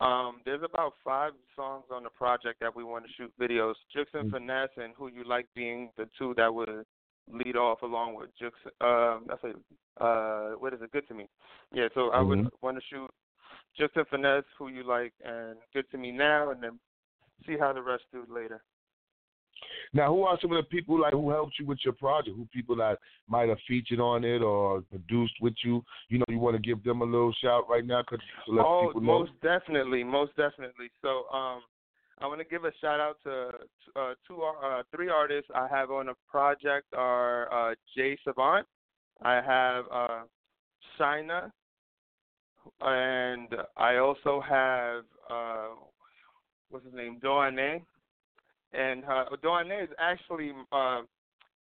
Um, 0.01 0.41
there's 0.45 0.63
about 0.65 0.95
five 1.05 1.33
songs 1.55 1.85
on 1.93 2.03
the 2.03 2.11
project 2.11 2.59
that 2.61 2.75
we 2.75 2.83
want 2.83 3.05
to 3.05 3.13
shoot 3.17 3.33
videos. 3.41 3.75
Jux 3.95 4.07
and 4.15 4.31
Finesse 4.31 4.71
and 4.77 4.95
Who 4.97 5.09
You 5.09 5.23
Like 5.25 5.47
being 5.55 5.91
the 5.97 6.09
two 6.19 6.35
that 6.37 6.53
would 6.53 6.85
lead 7.31 7.57
off 7.57 7.83
along 7.83 8.17
with 8.17 8.31
Jux. 8.41 8.53
Um, 8.81 9.27
that's 9.29 9.45
a 9.45 10.03
uh, 10.05 10.53
what 10.53 10.73
is 10.75 10.81
it? 10.83 10.91
Good 10.91 11.07
to 11.09 11.15
me. 11.15 11.29
Yeah. 11.73 11.89
So 11.95 12.11
I 12.11 12.21
would 12.21 12.41
Mhm. 12.41 12.51
want 12.63 12.79
to 12.79 12.83
shoot 12.91 13.11
Jux 13.79 13.89
and 13.97 14.07
Finesse, 14.09 14.45
Who 14.59 14.69
You 14.69 14.85
Like, 14.85 15.13
and 15.25 15.57
Good 15.73 15.91
to 15.91 15.99
Me 15.99 16.13
now, 16.13 16.51
and 16.51 16.63
then 16.63 16.79
see 17.47 17.57
how 17.59 17.73
the 17.73 17.83
rest 17.83 18.05
do 18.13 18.25
later. 18.33 18.63
Now, 19.93 20.09
who 20.13 20.23
are 20.23 20.39
some 20.41 20.53
of 20.53 20.57
the 20.57 20.69
people 20.69 21.01
like 21.01 21.13
who 21.13 21.31
helped 21.31 21.59
you 21.59 21.67
with 21.67 21.79
your 21.85 21.93
project? 21.95 22.37
Who 22.37 22.47
people 22.53 22.77
that 22.77 22.99
might 23.29 23.49
have 23.49 23.59
featured 23.69 24.01
on 24.01 24.25
it 24.25 24.43
or 24.43 24.83
produced 24.91 25.35
with 25.41 25.55
you? 25.65 25.85
You 26.09 26.19
know, 26.19 26.25
you 26.29 26.39
want 26.39 26.57
to 26.57 26.63
give 26.63 26.83
them 26.83 27.03
a 27.03 27.05
little 27.05 27.35
shout 27.41 27.69
right 27.69 27.85
now, 27.85 28.03
cause 28.03 28.19
to 28.47 28.53
let 28.53 28.65
oh, 28.65 28.87
people 28.87 29.03
know. 29.03 29.19
most 29.21 29.33
definitely, 29.43 30.03
most 30.03 30.35
definitely. 30.37 30.91
So, 31.03 31.29
um, 31.33 31.61
I 32.21 32.27
want 32.27 32.41
to 32.41 32.45
give 32.45 32.65
a 32.65 32.73
shout 32.81 33.01
out 33.01 33.17
to 33.25 33.51
uh, 34.01 34.15
two, 34.27 34.43
uh, 34.43 34.83
three 34.95 35.09
artists 35.09 35.51
I 35.55 35.67
have 35.69 35.91
on 35.91 36.07
the 36.07 36.15
project 36.31 36.87
are 36.97 37.53
uh, 37.53 37.75
Jay 37.97 38.17
Savant, 38.23 38.67
I 39.23 39.35
have 39.35 39.85
uh, 39.93 40.23
Shina, 40.99 41.51
and 42.81 43.49
I 43.77 43.97
also 43.97 44.41
have 44.47 45.05
uh, 45.31 45.69
what's 46.71 46.85
his 46.85 46.95
name, 46.95 47.21
Doane. 47.23 47.83
And 48.73 49.05
uh, 49.05 49.25
Doane 49.43 49.83
is 49.83 49.91
actually 49.99 50.53
uh, 50.73 51.03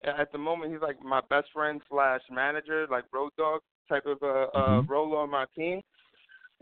at 0.05 0.31
the 0.33 0.39
moment 0.39 0.73
he's 0.73 0.83
like 0.83 1.03
my 1.03 1.21
best 1.29 1.49
friend 1.53 1.81
slash 1.89 2.21
manager, 2.31 2.87
like 2.91 3.05
road 3.13 3.33
dog 3.37 3.61
type 3.89 4.07
of 4.07 4.23
uh, 4.23 4.27
uh, 4.27 4.83
Mhm. 4.83 4.89
role 4.89 5.17
on 5.17 5.31
my 5.31 5.47
team. 5.57 5.83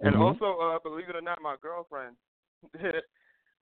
And 0.00 0.14
Mhm. 0.14 0.20
also, 0.20 0.58
uh, 0.58 0.78
believe 0.78 1.08
it 1.08 1.16
or 1.16 1.20
not, 1.20 1.42
my 1.42 1.56
girlfriend. 1.60 2.16
it's 2.74 3.04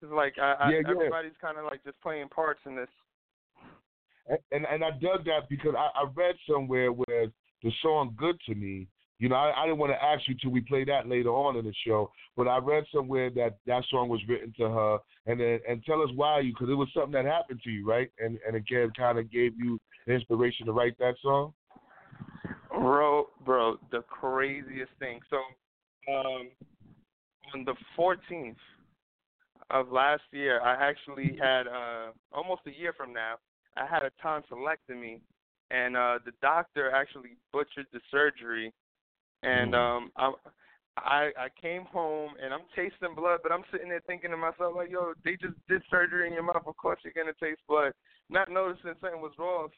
like 0.03 0.39
I, 0.39 0.53
I, 0.53 0.71
Yeah, 0.71 0.79
yeah. 0.79 0.91
everybody's 0.91 1.37
kind 1.41 1.59
of 1.59 1.65
like 1.65 1.83
just 1.85 2.01
playing 2.01 2.29
parts 2.29 2.61
in 2.67 2.77
this. 2.77 2.89
And, 4.29 4.39
and 4.53 4.67
and 4.67 4.85
I 4.85 4.91
dug 4.91 5.25
that 5.25 5.49
because 5.49 5.75
I, 5.77 5.91
I 6.01 6.05
read 6.15 6.37
somewhere 6.49 6.93
where 6.93 7.27
the 7.63 7.73
song 7.83 8.15
"Good 8.17 8.39
to 8.47 8.55
Me." 8.55 8.89
You 9.19 9.31
know, 9.31 9.37
I, 9.37 9.63
I 9.63 9.67
didn't 9.67 9.79
want 9.79 9.93
to 9.93 10.03
ask 10.03 10.29
you 10.29 10.35
till 10.41 10.51
we 10.51 10.61
play 10.61 10.85
that 10.85 11.09
later 11.09 11.31
on 11.31 11.57
in 11.57 11.65
the 11.65 11.73
show, 11.87 12.11
but 12.37 12.47
I 12.47 12.59
read 12.59 12.85
somewhere 12.95 13.31
that 13.31 13.57
that 13.67 13.85
song 13.91 14.09
was 14.09 14.21
written 14.29 14.53
to 14.59 14.69
her, 14.69 14.99
and 15.27 15.41
and 15.41 15.83
tell 15.85 16.03
us 16.03 16.11
why 16.15 16.41
you 16.41 16.53
because 16.53 16.69
it 16.69 16.75
was 16.75 16.89
something 16.93 17.13
that 17.13 17.25
happened 17.25 17.61
to 17.65 17.71
you, 17.71 17.87
right? 17.87 18.11
And 18.19 18.39
and 18.47 18.57
again, 18.57 18.91
kind 18.97 19.19
of 19.19 19.31
gave 19.31 19.53
you 19.57 19.81
inspiration 20.07 20.67
to 20.67 20.73
write 20.73 20.99
that 20.99 21.15
song. 21.23 21.55
Bro, 22.71 23.29
bro, 23.45 23.79
the 23.91 24.03
craziest 24.03 24.93
thing. 24.99 25.21
So, 25.31 25.37
um, 26.13 26.51
on 27.55 27.65
the 27.65 27.75
14th 27.99 28.57
of 29.71 29.91
last 29.91 30.23
year, 30.31 30.61
I 30.61 30.89
actually 30.89 31.39
had 31.41 31.67
uh 31.67 32.11
almost 32.33 32.63
a 32.67 32.79
year 32.79 32.93
from 32.93 33.15
now, 33.15 33.37
I 33.77 33.87
had 33.87 34.03
a 34.03 34.11
tonsillectomy, 34.23 35.21
and 35.71 35.97
uh 35.97 36.19
the 36.25 36.33
doctor 36.43 36.91
actually 36.91 37.37
butchered 37.53 37.87
the 37.95 38.01
surgery, 38.11 38.73
and 39.47 39.75
um 39.75 40.11
I. 40.17 40.33
I 40.99 41.31
I 41.37 41.49
came 41.61 41.85
home 41.85 42.31
and 42.43 42.55
I'm 42.55 42.65
tasting 42.75 43.15
blood, 43.15 43.41
but 43.43 43.53
I'm 43.53 43.65
sitting 43.71 43.91
there 43.91 44.01
thinking 44.07 44.31
to 44.31 44.37
myself 44.39 44.73
like, 44.75 44.91
yo, 44.91 45.13
they 45.27 45.33
just 45.33 45.53
did 45.69 45.83
surgery 45.91 46.27
in 46.27 46.33
your 46.33 46.43
mouth. 46.43 46.63
Of 46.67 46.75
course 46.79 46.99
you're 47.05 47.13
gonna 47.13 47.37
taste 47.39 47.61
blood. 47.69 47.93
Not 48.31 48.51
noticing 48.51 48.95
something 48.99 49.21
was 49.21 49.35
wrong, 49.39 49.69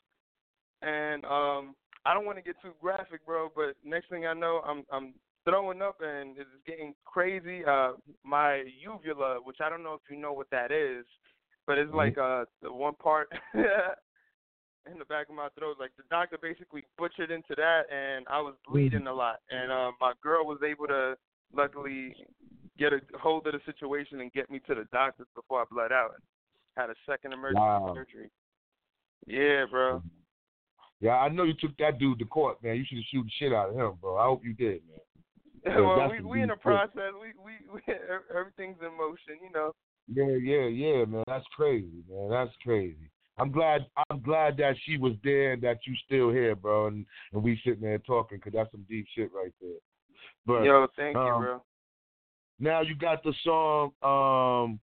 and 0.82 1.24
um 1.24 1.74
I 2.06 2.14
don't 2.14 2.24
want 2.24 2.38
to 2.38 2.42
get 2.42 2.54
too 2.62 2.70
graphic, 2.80 3.26
bro, 3.26 3.50
but 3.54 3.74
next 3.84 4.10
thing 4.10 4.26
I 4.26 4.32
know, 4.32 4.62
I'm 4.64 4.84
I'm 4.92 5.14
throwing 5.44 5.82
up 5.82 5.96
and 6.00 6.38
it's 6.38 6.48
getting 6.66 6.94
crazy. 7.04 7.64
Uh, 7.64 7.92
my 8.24 8.62
uvula, 8.80 9.38
which 9.42 9.58
I 9.60 9.68
don't 9.68 9.82
know 9.82 9.94
if 9.94 10.00
you 10.10 10.16
know 10.20 10.32
what 10.32 10.50
that 10.50 10.70
is, 10.70 11.04
but 11.66 11.78
it's 11.78 11.92
like 11.92 12.16
uh 12.16 12.44
the 12.62 12.72
one 12.72 12.94
part 12.94 13.28
in 14.90 14.98
the 14.98 15.04
back 15.04 15.28
of 15.28 15.34
my 15.34 15.48
throat. 15.58 15.76
Like 15.78 15.90
the 15.96 16.04
doctor 16.10 16.38
basically 16.40 16.84
butchered 16.96 17.30
into 17.30 17.54
that, 17.56 17.82
and 17.92 18.26
I 18.28 18.40
was 18.40 18.54
bleeding 18.66 19.06
a 19.06 19.12
lot. 19.12 19.40
And 19.50 19.70
uh, 19.72 19.92
my 20.00 20.12
girl 20.22 20.44
was 20.46 20.58
able 20.66 20.86
to 20.86 21.16
luckily 21.54 22.14
get 22.78 22.92
a 22.92 23.00
hold 23.18 23.46
of 23.46 23.52
the 23.54 23.60
situation 23.66 24.20
and 24.20 24.32
get 24.32 24.50
me 24.50 24.60
to 24.66 24.74
the 24.74 24.84
doctors 24.92 25.26
before 25.34 25.60
I 25.60 25.64
bled 25.70 25.92
out. 25.92 26.12
And 26.14 26.22
had 26.78 26.90
a 26.90 26.94
second 27.06 27.32
emergency 27.32 27.60
Wow. 27.60 27.92
surgery. 27.94 28.30
Yeah, 29.26 29.64
bro. 29.70 30.02
Yeah, 31.00 31.16
I 31.16 31.28
know 31.28 31.44
you 31.44 31.54
took 31.54 31.76
that 31.78 31.98
dude 31.98 32.18
to 32.20 32.24
court, 32.24 32.62
man. 32.62 32.76
You 32.76 32.84
should 32.86 32.98
have 32.98 33.04
shoot 33.10 33.24
the 33.24 33.30
shit 33.38 33.52
out 33.52 33.70
of 33.70 33.76
him, 33.76 33.98
bro. 34.00 34.16
I 34.16 34.24
hope 34.24 34.44
you 34.44 34.54
did, 34.54 34.82
man. 34.88 34.98
Yeah, 35.66 35.80
well, 35.80 36.08
we 36.08 36.20
we 36.20 36.40
in 36.40 36.48
the 36.48 36.56
process. 36.56 37.12
We 37.20 37.32
we, 37.44 37.52
we 37.74 37.94
everything's 38.34 38.78
in 38.80 38.96
motion, 38.96 39.42
you 39.42 39.50
know. 39.52 39.72
Yeah, 40.06 40.36
yeah, 40.40 40.66
yeah, 40.66 41.04
man. 41.04 41.24
That's 41.26 41.44
crazy, 41.54 42.04
man. 42.08 42.30
That's 42.30 42.52
crazy. 42.62 43.10
I'm 43.38 43.52
glad. 43.52 43.86
I'm 44.10 44.20
glad 44.20 44.56
that 44.58 44.74
she 44.84 44.96
was 44.96 45.12
there 45.22 45.52
and 45.52 45.62
that 45.62 45.78
you 45.86 45.94
still 46.06 46.30
here, 46.30 46.54
bro. 46.54 46.88
And 46.88 47.06
and 47.32 47.42
we 47.42 47.60
sitting 47.64 47.82
there 47.82 47.98
talking 47.98 48.38
because 48.38 48.52
that's 48.52 48.70
some 48.72 48.84
deep 48.88 49.06
shit 49.14 49.30
right 49.32 49.52
there. 49.60 49.78
But 50.46 50.64
Yo, 50.64 50.86
thank 50.96 51.14
you, 51.14 51.20
um, 51.20 51.42
bro. 51.42 51.62
now 52.58 52.80
you 52.80 52.96
got 52.96 53.22
the 53.22 53.34
song, 53.44 53.92
um, 54.02 54.80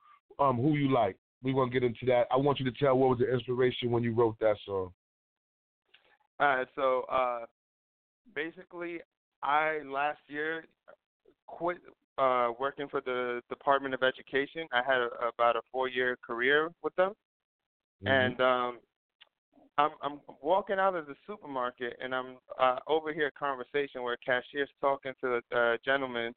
um, 0.44 0.58
who 0.58 0.76
you 0.76 0.92
like. 0.92 1.18
We 1.44 1.54
gonna 1.54 1.72
get 1.72 1.84
into 1.84 2.06
that. 2.08 2.28
I 2.32 2.38
want 2.38 2.60
you 2.60 2.66
to 2.66 2.78
tell 2.78 2.98
what 2.98 3.10
was 3.10 3.20
the 3.20 3.32
inspiration 3.32 3.92
when 3.92 4.04
you 4.04 4.14
wrote 4.14 4.38
that 4.40 4.56
song. 4.66 4.92
All 6.40 6.48
right, 6.48 6.68
so 6.76 7.06
uh, 7.12 7.46
basically, 8.34 9.00
I 9.44 9.80
last 9.86 10.20
year 10.28 10.66
quit 11.48 11.78
uh, 12.18 12.52
working 12.60 12.88
for 12.88 13.02
the 13.02 13.42
Department 13.50 13.94
of 13.94 14.04
Education. 14.04 14.68
I 14.72 14.82
had 14.86 15.02
a, 15.02 15.10
about 15.28 15.56
a 15.56 15.62
four-year 15.72 16.18
career 16.26 16.70
with 16.84 16.96
them, 16.96 17.14
Mm-hmm. 18.06 18.12
and 18.12 18.42
um, 18.42 18.80
I'm 19.78 19.92
I'm 20.02 20.20
walking 20.42 20.78
out 20.80 20.96
of 20.96 21.08
the 21.08 21.16
supermarket 21.26 21.98
and 22.04 22.14
I'm 22.14 22.38
uh, 22.60 22.78
overhear 22.88 23.28
a 23.28 23.40
conversation 23.40 24.04
where 24.04 24.18
cashier's 24.18 24.70
talking 24.82 25.14
to 25.22 25.40
a 25.54 25.78
gentleman, 25.86 26.34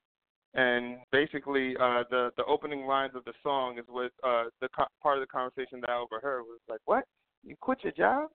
and 0.54 0.98
basically 1.10 1.76
uh, 1.76 2.04
the 2.10 2.30
the 2.36 2.44
opening 2.44 2.86
lines 2.86 3.12
of 3.14 3.24
the 3.24 3.32
song 3.42 3.78
is 3.78 3.84
what 3.88 4.12
uh, 4.24 4.44
the 4.60 4.68
co- 4.74 4.86
part 5.02 5.18
of 5.18 5.22
the 5.22 5.26
conversation 5.26 5.80
that 5.80 5.90
I 5.90 5.98
overheard 5.98 6.42
was 6.42 6.60
like, 6.68 6.80
"What? 6.84 7.04
You 7.44 7.56
quit 7.60 7.78
your 7.82 7.92
job 7.92 8.30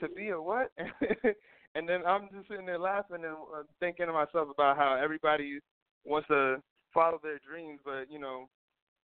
to 0.00 0.08
be 0.08 0.30
a 0.30 0.40
what?" 0.40 0.72
and 1.74 1.88
then 1.88 2.04
I'm 2.06 2.28
just 2.34 2.48
sitting 2.48 2.66
there 2.66 2.78
laughing 2.78 3.24
and 3.24 3.34
uh, 3.34 3.62
thinking 3.78 4.06
to 4.06 4.12
myself 4.12 4.48
about 4.52 4.76
how 4.76 4.98
everybody 5.02 5.60
wants 6.04 6.28
to 6.28 6.56
follow 6.92 7.20
their 7.22 7.38
dreams, 7.38 7.80
but 7.84 8.10
you 8.10 8.18
know 8.18 8.48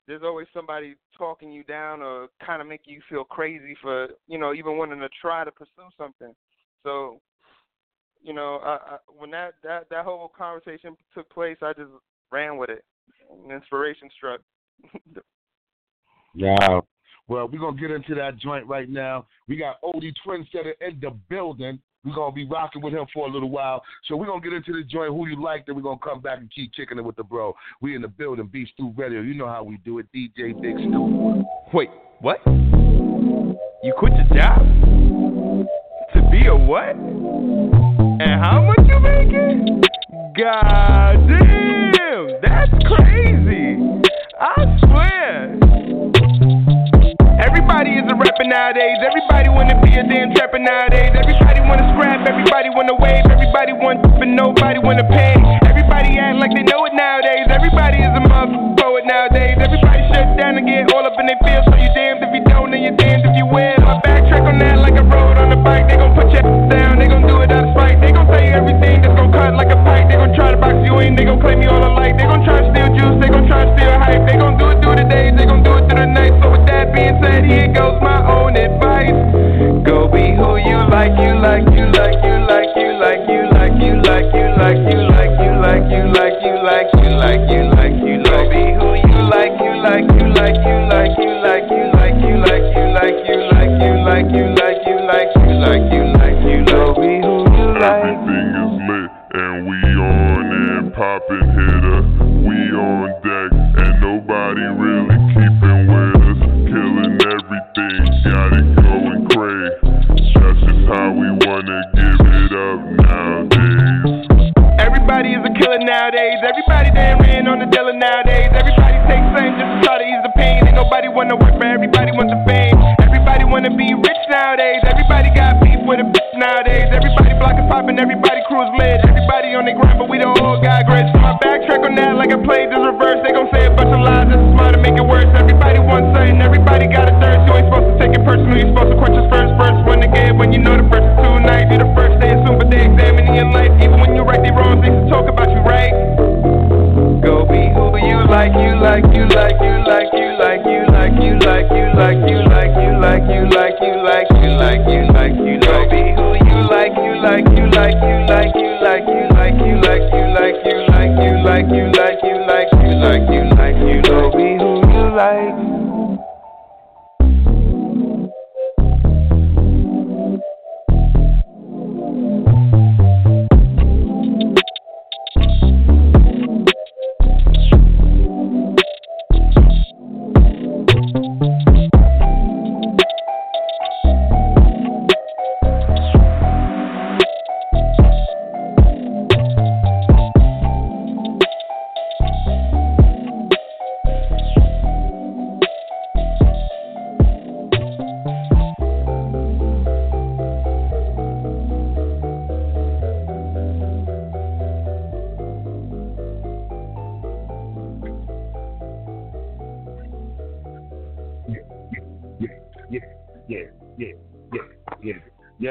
there's 0.07 0.23
always 0.23 0.47
somebody 0.53 0.95
talking 1.17 1.51
you 1.51 1.63
down 1.63 2.01
or 2.01 2.29
kind 2.45 2.61
of 2.61 2.67
making 2.67 2.93
you 2.93 3.01
feel 3.09 3.23
crazy 3.23 3.75
for 3.81 4.07
you 4.27 4.37
know 4.37 4.53
even 4.53 4.77
wanting 4.77 4.99
to 4.99 5.09
try 5.21 5.43
to 5.43 5.51
pursue 5.51 5.89
something. 5.97 6.33
So, 6.83 7.19
you 8.21 8.33
know, 8.33 8.59
I, 8.63 8.69
I, 8.69 8.97
when 9.17 9.31
that 9.31 9.55
that 9.63 9.89
that 9.89 10.05
whole 10.05 10.31
conversation 10.35 10.95
took 11.13 11.29
place, 11.29 11.57
I 11.61 11.73
just 11.73 11.91
ran 12.31 12.57
with 12.57 12.69
it. 12.69 12.83
And 13.29 13.51
inspiration 13.51 14.09
struck. 14.15 14.41
yeah. 16.35 16.79
Well, 17.27 17.49
we're 17.49 17.59
gonna 17.59 17.79
get 17.79 17.91
into 17.91 18.15
that 18.15 18.37
joint 18.37 18.65
right 18.67 18.89
now. 18.89 19.27
We 19.49 19.57
got 19.57 19.77
Ody 19.83 20.13
Trendsetta 20.25 20.71
in 20.79 20.99
the 21.01 21.11
building. 21.29 21.79
We're 22.07 22.15
gonna 22.15 22.31
be 22.31 22.47
rocking 22.47 22.81
with 22.81 22.93
him 22.93 23.05
for 23.13 23.27
a 23.27 23.29
little 23.29 23.49
while. 23.49 23.83
So 24.07 24.15
we're 24.15 24.27
gonna 24.27 24.39
get 24.39 24.53
into 24.53 24.71
the 24.71 24.83
joint 24.83 25.11
who 25.11 25.27
you 25.27 25.43
like, 25.43 25.65
then 25.65 25.75
we're 25.75 25.81
gonna 25.81 25.99
come 26.01 26.21
back 26.21 26.37
and 26.39 26.49
keep 26.49 26.73
kicking 26.73 26.97
it 26.97 27.03
with 27.03 27.17
the 27.17 27.23
bro. 27.23 27.53
We 27.81 27.95
in 27.95 28.01
the 28.01 28.07
building, 28.07 28.47
Beef 28.47 28.69
Stew 28.73 28.93
Radio. 28.95 29.19
You 29.19 29.33
know 29.33 29.47
how 29.47 29.63
we 29.63 29.75
do 29.83 29.99
it. 29.99 30.05
DJ 30.15 30.53
Big 30.61 30.77
Stew. 30.77 31.43
Wait, 31.73 31.89
what? 32.21 32.39
You 32.47 33.93
quit 33.97 34.13
your 34.13 34.39
job? 34.39 34.59
To 36.13 36.21
be 36.31 36.47
a 36.47 36.55
what? 36.55 36.95
And 36.95 38.41
how 38.41 38.63
much 38.63 38.87
you 38.87 38.99
making? 39.01 39.81
God 40.37 41.27
damn, 41.27 42.41
that's 42.41 42.71
crazy. 42.87 43.83
I 44.39 44.77
swear. 44.79 45.59
Everybody 47.43 47.91
is 47.99 48.03
a 48.09 48.15
rapper 48.15 48.45
nowadays. 48.45 48.97
Everybody 49.05 49.49
wanna 49.49 49.81
be 49.83 49.91
a 49.91 50.03
damn 50.07 50.33
trapper 50.33 50.59
nowadays. 50.59 51.06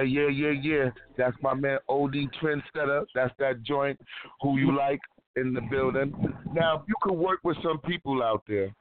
Yeah, 0.07 0.29
yeah, 0.29 0.53
yeah. 0.63 0.91
That's 1.17 1.37
my 1.43 1.55
man 1.55 1.79
Ody 1.89 2.29
Trendsetta. 2.41 3.05
That's 3.15 3.35
that 3.39 3.63
joint 3.63 4.01
who 4.41 4.59
you 4.59 4.77
like 4.77 5.01
in 5.37 5.53
the 5.53 5.61
building. 5.61 6.13
Now, 6.53 6.77
if 6.77 6.83
you 6.89 6.95
could 7.03 7.15
work 7.15 7.41
with 7.45 7.57
some 7.63 7.79
people 7.81 8.23
out 8.23 8.43
there, 8.49 8.75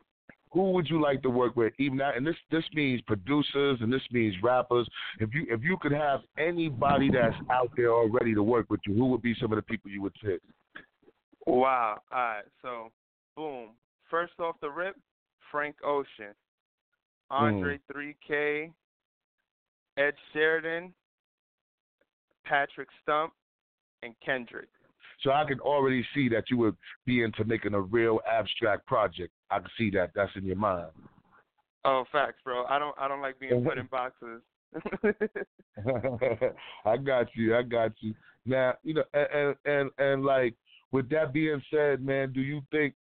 who 0.52 0.72
would 0.72 0.90
you 0.90 1.02
like 1.02 1.22
to 1.24 1.30
work 1.30 1.58
with? 1.58 1.74
Even 1.80 1.98
that, 1.98 2.16
and 2.16 2.26
this 2.26 2.36
this 2.50 2.64
means 2.74 3.02
producers 3.02 3.80
and 3.82 3.92
this 3.92 4.02
means 4.12 4.34
rappers. 4.42 4.88
If 5.20 5.34
you 5.34 5.46
if 5.50 5.62
you 5.62 5.78
could 5.82 5.92
have 5.92 6.22
anybody 6.38 7.12
that's 7.12 7.36
out 7.52 7.72
there 7.76 7.92
already 7.92 8.34
to 8.34 8.42
work 8.42 8.70
with 8.70 8.80
you, 8.88 8.94
who 8.94 9.08
would 9.08 9.22
be 9.22 9.36
some 9.40 9.52
of 9.52 9.58
the 9.58 9.64
people 9.64 9.92
you 9.92 10.02
would 10.02 10.16
pick? 10.24 10.40
Wow. 11.46 11.98
All 12.12 12.18
right. 12.18 12.44
So, 12.62 12.92
boom. 13.36 13.72
First 14.10 14.34
off 14.40 14.56
the 14.62 14.70
rip, 14.70 14.96
Frank 15.52 15.76
Ocean, 15.84 16.34
hmm. 17.30 17.36
Andre 17.36 17.80
3K, 17.94 18.72
Ed 19.98 20.14
Sheeran, 20.34 20.92
Patrick 22.46 22.88
Stump, 23.04 23.34
and 24.04 24.14
Kendrick. 24.24 24.70
So 25.22 25.32
I 25.32 25.46
can 25.46 25.60
already 25.60 26.06
see 26.14 26.30
that 26.30 26.46
you 26.50 26.58
would 26.58 26.76
be 27.06 27.24
into 27.24 27.44
making 27.46 27.74
a 27.74 27.82
real 27.82 28.20
abstract 28.30 28.86
project. 28.86 29.32
I 29.50 29.60
can 29.60 29.70
see 29.78 29.90
that. 29.92 30.12
That's 30.16 30.32
in 30.36 30.46
your 30.46 30.58
mind. 30.58 30.92
Oh, 31.86 32.04
facts, 32.12 32.40
bro. 32.44 32.66
I 32.66 32.80
don't 32.80 32.96
I 33.00 33.08
don't 33.08 33.22
like 33.22 33.40
being 33.40 33.64
put 33.64 33.78
in 33.78 33.88
boxes. 33.88 34.42
I 36.86 36.98
got 36.98 37.28
you. 37.36 37.56
I 37.56 37.62
got 37.62 37.92
you. 38.00 38.14
Now, 38.46 38.74
you 38.84 38.96
know, 38.96 39.04
and, 39.14 39.56
and 39.66 39.92
and 39.98 40.26
like 40.26 40.56
with 40.92 41.10
that 41.10 41.32
being 41.32 41.62
said, 41.72 42.04
man, 42.04 42.34
do 42.34 42.42
you 42.42 42.62
think 42.72 42.94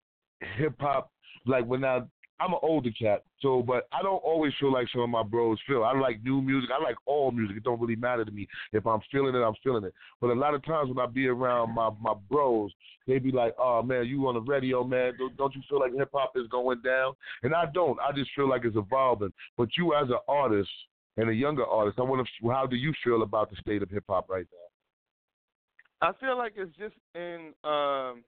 hip 0.56 0.74
hop, 0.78 1.10
like 1.46 1.64
when 1.66 1.80
now 1.80 2.06
I'm 2.40 2.52
an 2.52 2.58
older 2.62 2.90
cat, 2.90 3.22
so 3.40 3.62
but 3.62 3.86
I 3.92 4.02
don't 4.02 4.22
always 4.24 4.52
feel 4.58 4.72
like 4.72 4.88
some 4.92 5.02
of 5.02 5.08
my 5.08 5.22
bros 5.22 5.58
feel. 5.68 5.84
I 5.84 5.96
like 5.96 6.22
new 6.24 6.42
music. 6.42 6.70
I 6.76 6.82
like 6.82 6.96
all 7.06 7.30
music. 7.30 7.56
It 7.56 7.62
don't 7.62 7.80
really 7.80 7.96
matter 7.96 8.24
to 8.24 8.30
me 8.30 8.48
if 8.72 8.86
I'm 8.86 9.00
feeling 9.12 9.34
it. 9.34 9.38
I'm 9.38 9.54
feeling 9.62 9.84
it. 9.84 9.94
But 10.20 10.30
a 10.30 10.34
lot 10.34 10.54
of 10.54 10.64
times 10.64 10.88
when 10.88 10.98
I 10.98 11.06
be 11.06 11.28
around 11.28 11.74
my 11.74 11.90
my 12.00 12.14
bros, 12.28 12.72
they 13.06 13.18
be 13.18 13.30
like, 13.30 13.54
"Oh 13.58 13.82
man, 13.82 14.06
you 14.06 14.26
on 14.26 14.34
the 14.34 14.40
radio, 14.40 14.82
man? 14.82 15.12
Don't, 15.16 15.36
don't 15.36 15.54
you 15.54 15.62
feel 15.68 15.78
like 15.78 15.94
hip 15.94 16.10
hop 16.12 16.32
is 16.34 16.48
going 16.48 16.80
down?" 16.82 17.12
And 17.44 17.54
I 17.54 17.66
don't. 17.72 17.98
I 18.00 18.10
just 18.12 18.30
feel 18.34 18.48
like 18.48 18.64
it's 18.64 18.76
evolving. 18.76 19.32
But 19.56 19.68
you 19.78 19.94
as 19.94 20.08
an 20.08 20.18
artist 20.26 20.70
and 21.16 21.30
a 21.30 21.34
younger 21.34 21.64
artist, 21.64 21.98
I 22.00 22.02
to. 22.02 22.50
How 22.50 22.66
do 22.66 22.76
you 22.76 22.92
feel 23.04 23.22
about 23.22 23.50
the 23.50 23.56
state 23.56 23.82
of 23.82 23.90
hip 23.90 24.04
hop 24.08 24.28
right 24.28 24.46
now? 24.52 26.08
I 26.08 26.12
feel 26.20 26.36
like 26.36 26.54
it's 26.56 26.76
just 26.76 26.96
in 27.14 27.52
um, 27.62 28.24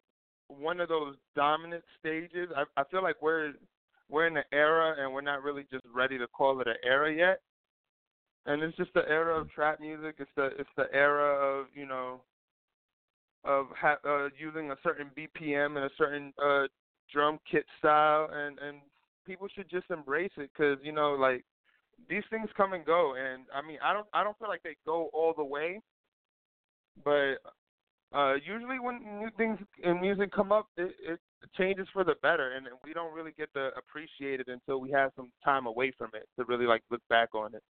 one 0.49 0.81
of 0.81 0.88
those 0.88 1.16
dominant 1.35 1.83
stages. 1.99 2.49
I, 2.57 2.81
I 2.81 2.85
feel 2.85 3.03
like 3.03 3.16
we're 3.21 3.53
we're 4.09 4.27
in 4.27 4.37
an 4.37 4.45
era 4.53 4.95
and 4.99 5.12
we're 5.12 5.21
not 5.21 5.42
really 5.42 5.66
just 5.71 5.85
ready 5.92 6.19
to 6.19 6.27
call 6.29 6.61
it 6.61 6.69
an 6.69 6.77
era 6.85 7.12
yet. 7.12 7.40
And 8.47 8.62
it's 8.62 8.77
just 8.77 8.95
the 8.95 9.09
era 9.09 9.40
of 9.40 9.51
trap 9.51 9.81
music. 9.81 10.16
It's 10.19 10.31
the 10.37 10.51
it's 10.59 10.71
the 10.77 10.87
era 10.92 11.61
of 11.61 11.66
you 11.75 11.87
know 11.87 12.21
of 13.45 13.66
ha- 13.79 13.99
uh, 14.05 14.29
using 14.38 14.71
a 14.71 14.77
certain 14.83 15.11
BPM 15.16 15.77
and 15.77 15.85
a 15.85 15.90
certain 15.99 16.33
uh, 16.42 16.64
drum 17.12 17.38
kit 17.51 17.64
style, 17.79 18.29
and 18.33 18.59
and 18.59 18.79
people 19.27 19.49
should 19.55 19.69
just 19.69 19.90
embrace 19.90 20.31
it 20.37 20.51
because 20.53 20.79
you 20.83 20.92
know 20.92 21.12
like 21.12 21.45
these 22.09 22.23
things 22.31 22.49
come 22.57 22.73
and 22.73 22.85
go, 22.85 23.14
and 23.16 23.45
I 23.55 23.66
mean 23.66 23.79
I 23.83 23.92
don't 23.92 24.07
I 24.12 24.23
don't 24.23 24.38
feel 24.38 24.49
like 24.49 24.62
they 24.62 24.77
go 24.85 25.11
all 25.12 25.35
the 25.37 25.45
way, 25.45 25.81
but 27.05 27.37
uh 28.14 28.35
usually 28.35 28.79
when 28.79 29.01
new 29.19 29.31
things 29.37 29.59
in 29.83 30.01
music 30.01 30.31
come 30.33 30.53
up, 30.53 30.69
it, 30.77 30.95
it 31.05 31.21
changes 31.57 31.87
for 31.92 32.05
the 32.05 32.14
better, 32.22 32.53
and 32.53 32.66
we 32.85 32.92
don't 32.92 33.14
really 33.14 33.33
get 33.37 33.53
to 33.55 33.70
appreciate 33.77 34.40
it 34.40 34.49
until 34.49 34.81
we 34.81 34.90
have 34.90 35.12
some 35.16 35.31
time 35.44 35.66
away 35.66 35.92
from 35.96 36.11
it 36.14 36.29
to 36.38 36.44
really 36.44 36.66
like 36.66 36.83
look 36.90 37.03
back 37.09 37.35
on 37.35 37.55
it. 37.55 37.62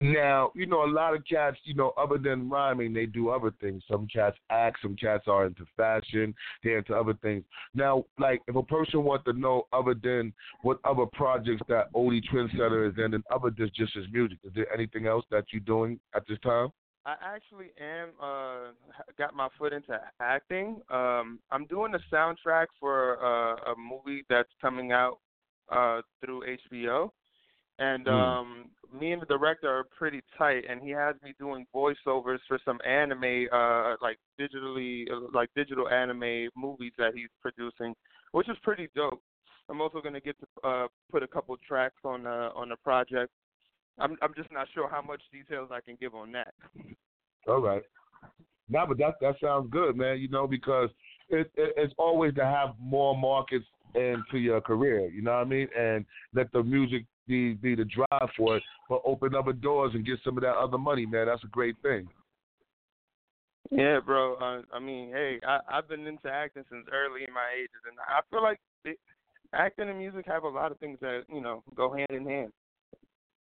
Now, 0.00 0.50
you 0.54 0.66
know, 0.66 0.84
a 0.84 0.90
lot 0.90 1.14
of 1.14 1.22
cats, 1.24 1.58
you 1.64 1.74
know, 1.74 1.92
other 1.96 2.18
than 2.18 2.48
rhyming, 2.48 2.92
they 2.92 3.06
do 3.06 3.28
other 3.28 3.52
things. 3.60 3.82
Some 3.88 4.08
cats 4.12 4.36
act, 4.50 4.78
some 4.82 4.96
cats 4.96 5.24
are 5.26 5.46
into 5.46 5.64
fashion, 5.76 6.34
they're 6.64 6.78
into 6.78 6.94
other 6.94 7.14
things. 7.22 7.44
Now, 7.74 8.04
like, 8.18 8.40
if 8.48 8.56
a 8.56 8.62
person 8.62 9.04
wants 9.04 9.24
to 9.26 9.32
know 9.32 9.68
other 9.72 9.94
than 9.94 10.32
what 10.62 10.78
other 10.84 11.06
projects 11.12 11.62
that 11.68 11.88
Ody 11.94 12.20
Trendsetta 12.22 12.90
is 12.90 12.98
in 12.98 13.14
and 13.14 13.24
other 13.32 13.50
than 13.50 13.70
just 13.74 13.94
his 13.94 14.06
music, 14.10 14.38
is 14.42 14.52
there 14.54 14.72
anything 14.72 15.06
else 15.06 15.24
that 15.30 15.44
you're 15.52 15.60
doing 15.60 16.00
at 16.14 16.26
this 16.26 16.38
time? 16.40 16.70
I 17.06 17.14
actually 17.22 17.70
am 17.80 18.10
uh 18.22 18.72
got 19.16 19.34
my 19.34 19.48
foot 19.58 19.72
into 19.72 19.98
acting. 20.20 20.80
Um 20.90 21.40
I'm 21.50 21.66
doing 21.66 21.94
a 21.94 22.14
soundtrack 22.14 22.66
for 22.78 23.18
uh, 23.24 23.72
a 23.72 23.74
movie 23.76 24.24
that's 24.28 24.50
coming 24.60 24.92
out 24.92 25.18
uh 25.70 26.02
through 26.22 26.44
HBO. 26.44 27.10
And 27.78 28.06
Hmm. 28.06 28.12
um 28.12 28.70
me 28.92 29.12
and 29.12 29.22
the 29.22 29.26
director 29.26 29.68
are 29.68 29.84
pretty 29.96 30.20
tight 30.36 30.64
and 30.68 30.82
he 30.82 30.90
has 30.90 31.14
me 31.22 31.32
doing 31.38 31.66
voiceovers 31.74 32.38
for 32.46 32.58
some 32.64 32.78
anime 32.86 33.46
uh 33.52 33.94
like 34.02 34.18
digitally 34.38 35.04
like 35.32 35.48
digital 35.56 35.88
anime 35.88 36.48
movies 36.56 36.92
that 36.98 37.12
he's 37.14 37.30
producing, 37.40 37.94
which 38.32 38.48
is 38.48 38.56
pretty 38.62 38.88
dope. 38.94 39.22
I'm 39.70 39.80
also 39.80 40.00
going 40.02 40.14
to 40.14 40.20
get 40.20 40.36
to 40.40 40.68
uh 40.68 40.88
put 41.10 41.22
a 41.22 41.28
couple 41.28 41.56
tracks 41.66 42.00
on 42.04 42.26
uh 42.26 42.50
on 42.54 42.68
the 42.68 42.76
project. 42.76 43.32
I'm 43.98 44.16
I'm 44.22 44.34
just 44.34 44.52
not 44.52 44.68
sure 44.74 44.88
how 44.88 45.02
much 45.02 45.20
details 45.32 45.70
I 45.72 45.80
can 45.80 45.96
give 46.00 46.14
on 46.14 46.32
that. 46.32 46.54
All 47.46 47.60
right. 47.60 47.82
No, 48.68 48.86
but 48.86 48.98
that 48.98 49.14
that 49.20 49.36
sounds 49.42 49.68
good, 49.70 49.96
man. 49.96 50.20
You 50.20 50.28
know, 50.28 50.46
because 50.46 50.90
it, 51.28 51.50
it 51.56 51.74
it's 51.76 51.94
always 51.98 52.34
to 52.34 52.44
have 52.44 52.74
more 52.80 53.16
markets 53.16 53.66
into 53.94 54.38
your 54.38 54.60
career. 54.60 55.08
You 55.08 55.22
know 55.22 55.32
what 55.32 55.40
I 55.40 55.44
mean? 55.44 55.68
And 55.76 56.04
let 56.34 56.52
the 56.52 56.62
music 56.62 57.04
be 57.26 57.54
be 57.54 57.74
the 57.74 57.84
drive 57.84 58.30
for 58.36 58.56
it, 58.56 58.62
but 58.88 59.02
open 59.04 59.34
other 59.34 59.52
doors 59.52 59.92
and 59.94 60.06
get 60.06 60.18
some 60.24 60.36
of 60.36 60.42
that 60.42 60.56
other 60.56 60.78
money, 60.78 61.06
man. 61.06 61.26
That's 61.26 61.44
a 61.44 61.48
great 61.48 61.76
thing. 61.82 62.08
Yeah, 63.70 64.00
bro. 64.04 64.34
Uh, 64.36 64.62
I 64.72 64.80
mean, 64.80 65.10
hey, 65.12 65.38
I, 65.46 65.60
I've 65.70 65.88
been 65.88 66.06
into 66.06 66.28
acting 66.28 66.64
since 66.70 66.86
early 66.92 67.24
in 67.26 67.32
my 67.32 67.46
ages, 67.56 67.82
and 67.88 67.96
I 68.00 68.20
feel 68.30 68.42
like 68.42 68.58
it, 68.84 68.98
acting 69.52 69.88
and 69.88 69.98
music 69.98 70.26
have 70.26 70.44
a 70.44 70.48
lot 70.48 70.72
of 70.72 70.78
things 70.78 70.98
that 71.00 71.22
you 71.32 71.40
know 71.40 71.62
go 71.76 71.92
hand 71.92 72.10
in 72.10 72.26
hand. 72.26 72.52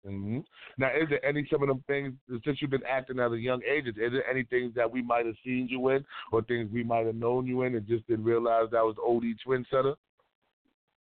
Hmm 0.05 0.38
Now, 0.79 0.88
is 0.88 1.09
there 1.09 1.25
any 1.25 1.47
some 1.51 1.62
of 1.62 1.69
them 1.69 1.83
things 1.87 2.12
since 2.45 2.61
you've 2.61 2.71
been 2.71 2.85
acting 2.88 3.19
at 3.19 3.33
a 3.33 3.38
young 3.38 3.62
age? 3.62 3.87
Is 3.87 3.95
there 3.97 4.29
any 4.29 4.45
things 4.45 4.75
that 4.75 4.90
we 4.90 5.03
might 5.03 5.27
have 5.27 5.37
seen 5.45 5.67
you 5.71 5.88
in, 5.88 6.05
or 6.33 6.43
things 6.43 6.71
we 6.73 6.85
might 6.85 7.07
have 7.07 7.14
known 7.14 7.47
you 7.47 7.62
in, 7.62 7.75
and 7.75 7.87
just 7.87 8.07
didn't 8.07 8.25
realize 8.25 8.67
that 8.73 8.85
was 8.85 8.97
OD 9.05 9.25
Twin 9.45 9.64
Setter? 9.71 9.95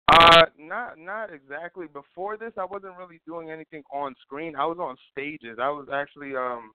Uh, 0.09 0.45
not 0.59 0.99
not 0.99 1.33
exactly. 1.33 1.87
Before 1.87 2.37
this, 2.37 2.53
I 2.59 2.65
wasn't 2.65 2.97
really 2.99 3.21
doing 3.27 3.51
anything 3.51 3.83
on 3.93 4.15
screen. 4.23 4.55
I 4.57 4.67
was 4.67 4.79
on 4.79 4.97
stages. 5.11 5.59
I 5.61 5.71
was 5.71 5.88
actually 5.93 6.37
um 6.37 6.73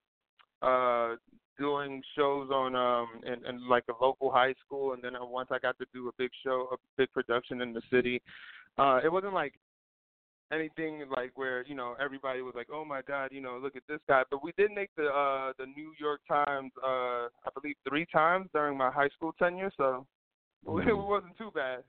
uh 0.62 1.16
doing 1.60 2.02
shows 2.16 2.50
on 2.50 2.76
um 2.76 3.22
in, 3.26 3.46
in 3.46 3.70
like 3.70 3.84
a 3.90 4.04
local 4.04 4.32
high 4.32 4.54
school, 4.66 4.94
and 4.94 5.04
then 5.04 5.16
uh, 5.16 5.26
once 5.26 5.50
I 5.52 5.60
got 5.60 5.78
to 5.78 5.86
do 5.94 6.08
a 6.08 6.12
big 6.18 6.32
show, 6.44 6.70
a 6.72 6.78
big 6.98 7.12
production 7.14 7.62
in 7.62 7.74
the 7.74 7.82
city. 7.92 8.22
Uh, 8.78 9.00
it 9.04 9.12
wasn't 9.12 9.34
like 9.34 9.54
anything 10.52 11.04
like 11.16 11.32
where 11.36 11.66
you 11.66 11.76
know 11.76 11.96
everybody 12.00 12.42
was 12.42 12.54
like, 12.56 12.68
"Oh 12.72 12.86
my 12.86 13.02
God, 13.02 13.30
you 13.32 13.42
know, 13.42 13.60
look 13.62 13.76
at 13.76 13.84
this 13.88 14.00
guy." 14.08 14.24
But 14.30 14.44
we 14.44 14.52
did 14.58 14.72
make 14.72 14.90
the 14.96 15.08
uh 15.08 15.54
the 15.58 15.66
New 15.66 15.94
York 16.00 16.22
Times, 16.28 16.72
uh 16.84 17.28
I 17.28 17.50
believe 17.54 17.76
three 17.88 18.06
times 18.12 18.50
during 18.54 18.78
my 18.78 18.92
high 18.92 19.10
school 19.10 19.34
tenure, 19.40 19.72
so 19.78 20.06
it 20.68 20.98
wasn't 20.98 21.38
too 21.38 21.52
bad. 21.54 21.84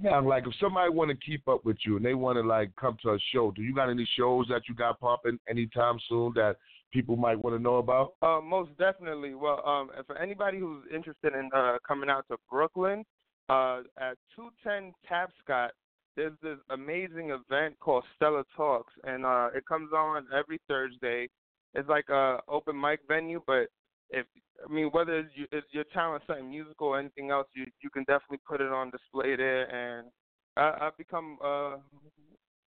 Now, 0.00 0.20
like 0.20 0.46
if 0.46 0.54
somebody 0.60 0.90
want 0.90 1.10
to 1.10 1.16
keep 1.16 1.46
up 1.48 1.64
with 1.64 1.76
you 1.86 1.96
and 1.96 2.04
they 2.04 2.14
want 2.14 2.36
to 2.36 2.42
like 2.42 2.74
come 2.76 2.96
to 3.02 3.10
a 3.10 3.18
show, 3.32 3.52
do 3.52 3.62
you 3.62 3.74
got 3.74 3.90
any 3.90 4.08
shows 4.16 4.46
that 4.48 4.62
you 4.68 4.74
got 4.74 4.98
popping 4.98 5.38
anytime 5.48 5.98
soon 6.08 6.32
that 6.34 6.56
people 6.92 7.16
might 7.16 7.42
want 7.42 7.56
to 7.56 7.62
know 7.62 7.76
about? 7.76 8.14
Uh, 8.20 8.40
most 8.40 8.76
definitely. 8.76 9.34
Well, 9.34 9.62
um, 9.66 9.90
for 10.06 10.18
anybody 10.18 10.58
who's 10.58 10.84
interested 10.92 11.34
in 11.34 11.48
uh, 11.54 11.78
coming 11.86 12.10
out 12.10 12.26
to 12.28 12.36
Brooklyn, 12.50 13.04
uh, 13.48 13.80
at 13.98 14.16
210 14.34 14.92
Tapscott, 15.08 15.70
there's 16.16 16.32
this 16.42 16.58
amazing 16.70 17.30
event 17.30 17.78
called 17.80 18.04
Stella 18.16 18.44
Talks, 18.56 18.92
and 19.04 19.24
uh, 19.24 19.48
it 19.54 19.66
comes 19.66 19.92
on 19.92 20.26
every 20.34 20.60
Thursday. 20.68 21.28
It's 21.74 21.88
like 21.88 22.08
a 22.08 22.38
open 22.48 22.80
mic 22.80 23.00
venue, 23.08 23.42
but 23.46 23.66
if 24.10 24.26
I 24.64 24.72
mean 24.72 24.88
whether 24.92 25.18
it's 25.18 25.30
you, 25.34 25.46
if 25.50 25.64
your 25.72 25.84
talent 25.92 26.22
something 26.26 26.48
musical 26.48 26.88
or 26.88 26.98
anything 26.98 27.30
else, 27.30 27.48
you 27.54 27.66
you 27.82 27.90
can 27.90 28.04
definitely 28.04 28.40
put 28.46 28.60
it 28.60 28.70
on 28.70 28.90
display 28.90 29.36
there, 29.36 29.64
and 29.64 30.08
I, 30.56 30.86
I've 30.86 30.96
become 30.96 31.38
uh, 31.44 31.76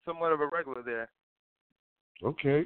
somewhat 0.06 0.34
of 0.34 0.42
a 0.42 0.48
regular 0.48 0.84
there. 0.84 1.10
Okay. 2.24 2.66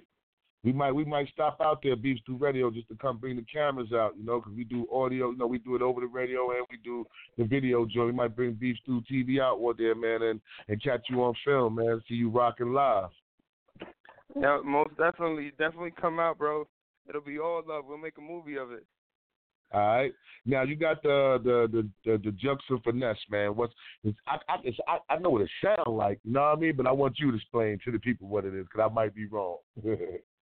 We 0.63 0.71
might 0.71 0.93
we 0.93 1.03
might 1.03 1.27
stop 1.29 1.59
out 1.61 1.81
there, 1.83 1.95
Beef 1.97 2.19
Stew 2.19 2.37
Radio, 2.37 2.71
just 2.71 2.87
to 2.87 2.95
come 2.95 3.17
bring 3.17 3.35
the 3.35 3.45
cameras 3.51 3.91
out, 3.93 4.13
you 4.17 4.25
know, 4.25 4.39
because 4.39 4.53
we 4.55 4.63
do 4.63 4.87
audio, 4.91 5.31
you 5.31 5.37
know, 5.37 5.47
we 5.47 5.57
do 5.57 5.75
it 5.75 5.81
over 5.81 5.99
the 5.99 6.07
radio 6.07 6.51
and 6.51 6.65
we 6.71 6.77
do 6.77 7.05
the 7.37 7.43
video 7.43 7.85
joint. 7.85 8.07
We 8.07 8.13
might 8.13 8.35
bring 8.35 8.53
Beef 8.53 8.77
Stew 8.83 9.01
TV 9.11 9.41
out 9.41 9.59
one 9.59 9.75
day, 9.75 9.91
man, 9.93 10.21
and 10.21 10.41
and 10.69 10.81
catch 10.81 11.01
you 11.09 11.21
on 11.23 11.33
film, 11.43 11.75
man. 11.75 12.01
See 12.07 12.15
you 12.15 12.29
rocking 12.29 12.71
live. 12.71 13.09
Yeah, 14.39 14.59
most 14.63 14.91
definitely, 14.97 15.51
definitely 15.59 15.93
come 15.99 16.19
out, 16.19 16.37
bro. 16.37 16.65
It'll 17.09 17.21
be 17.21 17.39
all 17.39 17.61
love. 17.67 17.83
We'll 17.87 17.97
make 17.97 18.17
a 18.17 18.21
movie 18.21 18.55
of 18.55 18.71
it. 18.71 18.85
All 19.73 19.81
right. 19.81 20.13
Now 20.45 20.63
you 20.63 20.77
got 20.77 21.03
the 21.03 21.39
the 21.43 21.67
the 21.71 21.89
the, 22.05 22.17
the 22.23 22.31
Jux 22.31 22.57
and 22.69 22.81
finesse, 22.83 23.17
man. 23.29 23.55
What's 23.55 23.73
it's, 24.05 24.17
I 24.27 24.35
I, 24.47 24.55
it's, 24.63 24.77
I 24.87 24.99
I 25.09 25.17
know 25.19 25.31
what 25.31 25.41
it 25.41 25.49
sounds 25.61 25.87
like, 25.87 26.19
you 26.23 26.31
know 26.31 26.41
what 26.41 26.57
I 26.57 26.61
mean? 26.61 26.75
But 26.77 26.87
I 26.87 26.91
want 26.91 27.19
you 27.19 27.31
to 27.31 27.37
explain 27.37 27.79
to 27.83 27.91
the 27.91 27.99
people 27.99 28.29
what 28.29 28.45
it 28.45 28.53
is, 28.53 28.65
because 28.65 28.89
I 28.89 28.93
might 28.93 29.13
be 29.13 29.25
wrong. 29.25 29.57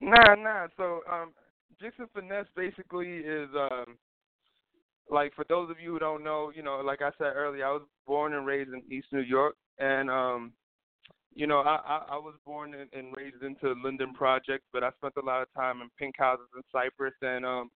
Nah, 0.00 0.34
nah. 0.34 0.66
So, 0.76 1.00
um, 1.10 1.32
and 1.80 2.08
Finesse 2.14 2.46
basically 2.56 3.18
is 3.18 3.48
um, 3.54 3.96
like 5.10 5.34
for 5.34 5.44
those 5.48 5.70
of 5.70 5.80
you 5.80 5.92
who 5.92 5.98
don't 5.98 6.24
know, 6.24 6.52
you 6.54 6.62
know, 6.62 6.80
like 6.84 7.02
I 7.02 7.10
said 7.18 7.32
earlier, 7.34 7.66
I 7.66 7.72
was 7.72 7.82
born 8.06 8.34
and 8.34 8.46
raised 8.46 8.70
in 8.70 8.82
East 8.90 9.08
New 9.12 9.20
York, 9.20 9.56
and 9.78 10.10
um, 10.10 10.52
you 11.34 11.46
know, 11.46 11.60
I 11.60 11.80
I, 11.84 11.96
I 12.12 12.16
was 12.16 12.34
born 12.44 12.74
and, 12.74 12.88
and 12.92 13.14
raised 13.16 13.42
into 13.42 13.74
Linden 13.82 14.14
Projects, 14.14 14.66
but 14.72 14.84
I 14.84 14.90
spent 14.98 15.14
a 15.22 15.24
lot 15.24 15.42
of 15.42 15.52
time 15.54 15.80
in 15.80 15.88
pink 15.98 16.14
houses 16.18 16.46
in 16.56 16.62
Cypress. 16.72 17.14
And 17.22 17.44
um, 17.44 17.70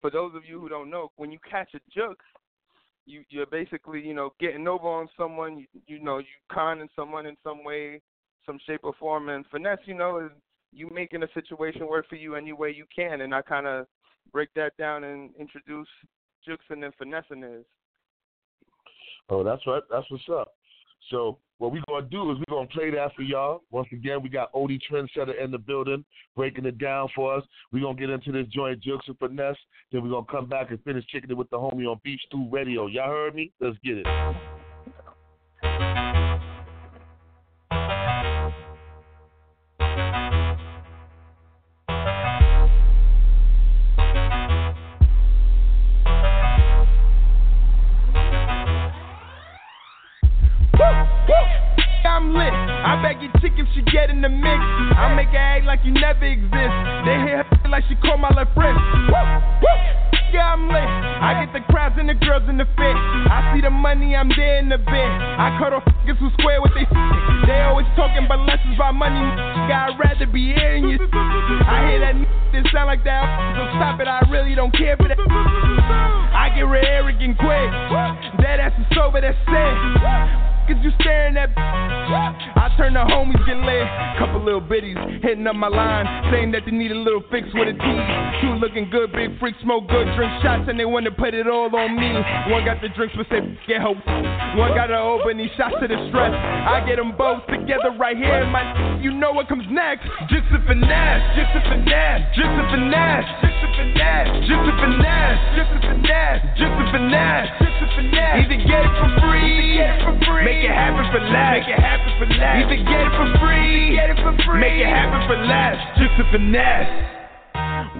for 0.00 0.10
those 0.10 0.34
of 0.34 0.44
you 0.44 0.60
who 0.60 0.68
don't 0.68 0.90
know, 0.90 1.10
when 1.16 1.30
you 1.32 1.38
catch 1.48 1.70
a 1.74 1.98
Jux, 1.98 2.14
you 3.06 3.24
you're 3.30 3.46
basically 3.46 4.00
you 4.00 4.14
know 4.14 4.32
getting 4.40 4.66
over 4.68 4.86
on 4.88 5.08
someone. 5.16 5.58
You 5.58 5.66
you 5.86 6.02
know 6.02 6.18
you 6.18 6.26
conning 6.50 6.88
someone 6.96 7.26
in 7.26 7.36
some 7.42 7.64
way, 7.64 8.00
some 8.46 8.58
shape 8.66 8.80
or 8.84 8.94
form, 8.98 9.28
and 9.28 9.44
finesse. 9.50 9.78
You 9.86 9.94
know 9.94 10.18
is 10.18 10.32
you 10.72 10.88
making 10.92 11.22
a 11.22 11.28
situation 11.34 11.86
work 11.86 12.08
for 12.08 12.16
you 12.16 12.34
any 12.34 12.52
way 12.52 12.70
you 12.70 12.84
can, 12.94 13.22
and 13.22 13.34
I 13.34 13.42
kind 13.42 13.66
of 13.66 13.86
break 14.32 14.50
that 14.54 14.76
down 14.76 15.04
and 15.04 15.30
introduce 15.38 15.88
juxing 16.48 16.84
and 16.84 16.94
finessing 16.94 17.42
is. 17.42 17.64
Oh, 19.28 19.44
that's 19.44 19.66
right. 19.66 19.82
That's 19.90 20.10
what's 20.10 20.28
up. 20.30 20.54
So 21.10 21.38
what 21.58 21.72
we 21.72 21.82
gonna 21.88 22.06
do 22.06 22.30
is 22.30 22.38
we 22.38 22.44
gonna 22.48 22.66
play 22.68 22.90
that 22.90 23.14
for 23.14 23.22
y'all. 23.22 23.62
Once 23.70 23.88
again, 23.92 24.22
we 24.22 24.28
got 24.28 24.50
Ody 24.54 24.78
Trendsetta 24.90 25.42
in 25.42 25.50
the 25.50 25.58
building, 25.58 26.04
breaking 26.36 26.66
it 26.66 26.78
down 26.78 27.08
for 27.14 27.34
us. 27.34 27.44
we 27.72 27.80
gonna 27.80 27.98
get 27.98 28.10
into 28.10 28.32
this 28.32 28.46
joint 28.48 28.82
Jux 28.82 28.98
and 29.06 29.18
finesse. 29.18 29.56
Then 29.92 30.02
we 30.02 30.10
gonna 30.10 30.26
come 30.30 30.46
back 30.46 30.70
and 30.70 30.82
finish 30.84 31.04
kicking 31.10 31.30
it 31.30 31.36
with 31.36 31.50
the 31.50 31.58
homie 31.58 31.90
on 31.90 32.00
Beef 32.04 32.20
Stew 32.26 32.48
Radio. 32.50 32.86
Y'all 32.86 33.08
heard 33.08 33.34
me? 33.34 33.52
Let's 33.60 33.78
get 33.82 33.98
it. 33.98 34.06
I 53.00 53.16
your 53.16 53.32
chick 53.40 53.56
if 53.56 53.66
she 53.74 53.80
get 53.88 54.10
in 54.10 54.20
the 54.20 54.28
mix. 54.28 54.60
I 54.96 55.14
make 55.16 55.32
her 55.32 55.40
act 55.40 55.64
like 55.64 55.80
you 55.84 55.92
never 55.92 56.24
exist. 56.24 56.76
They 57.08 57.16
hear 57.24 57.42
her 57.42 57.68
like 57.72 57.84
she 57.88 57.96
call 57.96 58.18
my 58.18 58.28
little 58.28 58.52
friend. 58.52 58.76
Woo, 59.08 59.24
woo. 59.64 60.00
Yeah, 60.30 60.54
I'm 60.54 60.68
lit. 60.68 60.84
I 60.84 61.42
get 61.42 61.50
the 61.56 61.64
crowds 61.72 61.96
and 61.98 62.08
the 62.08 62.14
girls 62.14 62.46
in 62.46 62.56
the 62.56 62.68
fit. 62.78 62.96
I 63.32 63.50
see 63.50 63.62
the 63.62 63.70
money, 63.70 64.14
I'm 64.14 64.30
there 64.30 64.58
in 64.62 64.68
the 64.68 64.78
bit. 64.78 65.10
I 65.40 65.58
cut 65.58 65.72
off 65.72 65.82
niggas 65.82 66.18
who 66.18 66.30
square 66.38 66.62
with 66.62 66.70
they 66.74 66.86
They 67.46 67.60
always 67.66 67.86
talking 67.96 68.26
but 68.28 68.38
lessons 68.46 68.76
about 68.76 68.94
money. 68.94 69.18
I'd 69.18 69.98
rather 69.98 70.26
be 70.26 70.52
hearing 70.54 70.88
you. 70.88 70.98
I 71.00 71.90
hear 71.90 72.00
that 72.00 72.14
that 72.52 72.64
sound 72.72 72.86
like 72.86 73.02
that, 73.04 73.26
so 73.56 73.66
stop 73.78 74.00
it. 74.00 74.06
I 74.06 74.20
really 74.30 74.54
don't 74.54 74.72
care 74.76 74.96
for 74.96 75.08
that. 75.08 75.18
I 75.18 76.52
get 76.54 76.62
real 76.62 76.84
arrogant 76.84 77.38
quick. 77.38 77.70
That 78.44 78.60
ass 78.60 78.72
is 78.78 78.86
sober, 78.94 79.20
that's 79.20 79.38
Cause 80.70 80.78
you 80.86 80.92
staring 81.00 81.36
at 81.36 81.50
I 81.58 82.70
turn 82.78 82.94
the 82.94 83.02
homies 83.02 83.42
get 83.42 83.58
lit. 83.58 83.86
Couple 84.22 84.38
little 84.38 84.60
biddies 84.60 84.96
hitting 85.22 85.46
up 85.46 85.56
my 85.56 85.66
line, 85.66 86.06
saying 86.30 86.52
that 86.52 86.62
they 86.64 86.70
need 86.70 86.92
a 86.92 86.98
little 86.98 87.22
fix 87.30 87.48
with 87.54 87.66
a 87.66 87.74
T. 87.74 87.86
Two 88.38 88.54
looking 88.62 88.86
good, 88.90 89.10
big 89.10 89.34
freaks, 89.40 89.58
smoke 89.62 89.88
good, 89.90 90.06
drink 90.14 90.30
shots, 90.42 90.70
and 90.70 90.78
they 90.78 90.84
wanna 90.86 91.10
put 91.10 91.34
it 91.34 91.48
all 91.50 91.74
on 91.74 91.98
me. 91.98 92.14
One 92.54 92.64
got 92.64 92.80
the 92.80 92.88
drinks, 92.94 93.14
but 93.18 93.26
say 93.30 93.42
get 93.66 93.82
hope. 93.82 93.98
One 94.58 94.74
got 94.74 94.90
to 94.90 94.98
open 94.98 95.38
these 95.38 95.50
shots 95.56 95.74
to 95.78 95.86
the 95.86 95.94
stress. 96.10 96.34
I 96.34 96.82
get 96.82 96.96
them 96.98 97.14
both 97.16 97.46
together 97.46 97.94
right 97.98 98.16
here, 98.16 98.46
my. 98.50 98.98
You 98.98 99.14
know 99.14 99.30
what 99.32 99.48
comes 99.48 99.64
next? 99.70 100.06
Just 100.26 100.50
a 100.50 100.58
finesse, 100.66 101.22
just 101.38 101.54
a 101.54 101.62
finesse, 101.70 102.22
just 102.34 102.50
a 102.50 102.64
finesse, 102.74 103.28
just 103.42 103.58
a 103.62 103.68
finesse, 103.78 104.30
just 104.44 104.64
a 104.66 104.74
finesse, 104.82 105.40
just 105.54 105.70
a 105.70 105.80
finesse, 105.86 106.42
just 106.58 106.74
a 106.74 106.84
finesse, 106.90 107.50
just 107.62 107.78
a 107.78 107.86
finesse. 107.94 108.38
Either 108.42 108.58
get 108.66 108.82
it 108.82 108.94
for 108.98 109.10
free, 109.22 109.78
get 109.78 109.94
it 109.94 110.02
for 110.02 110.14
free. 110.26 110.59
Make 110.60 110.68
it 110.68 110.76
happen 110.76 111.06
for 111.10 111.20
less, 111.20 111.64
make 111.64 111.68
it 111.72 111.80
happen 111.80 112.12
for 112.18 112.26
less. 112.36 112.60
Either 112.60 112.76
get 112.84 113.00
it 113.00 113.12
for 113.16 113.38
free, 113.40 113.96
get 113.96 114.10
it 114.10 114.16
for 114.20 114.36
free. 114.44 114.60
Make 114.60 114.76
it 114.76 114.92
happen 114.92 115.26
for 115.26 115.40
less, 115.40 115.80
just 115.96 116.20
a 116.20 116.30
finesse. 116.30 117.19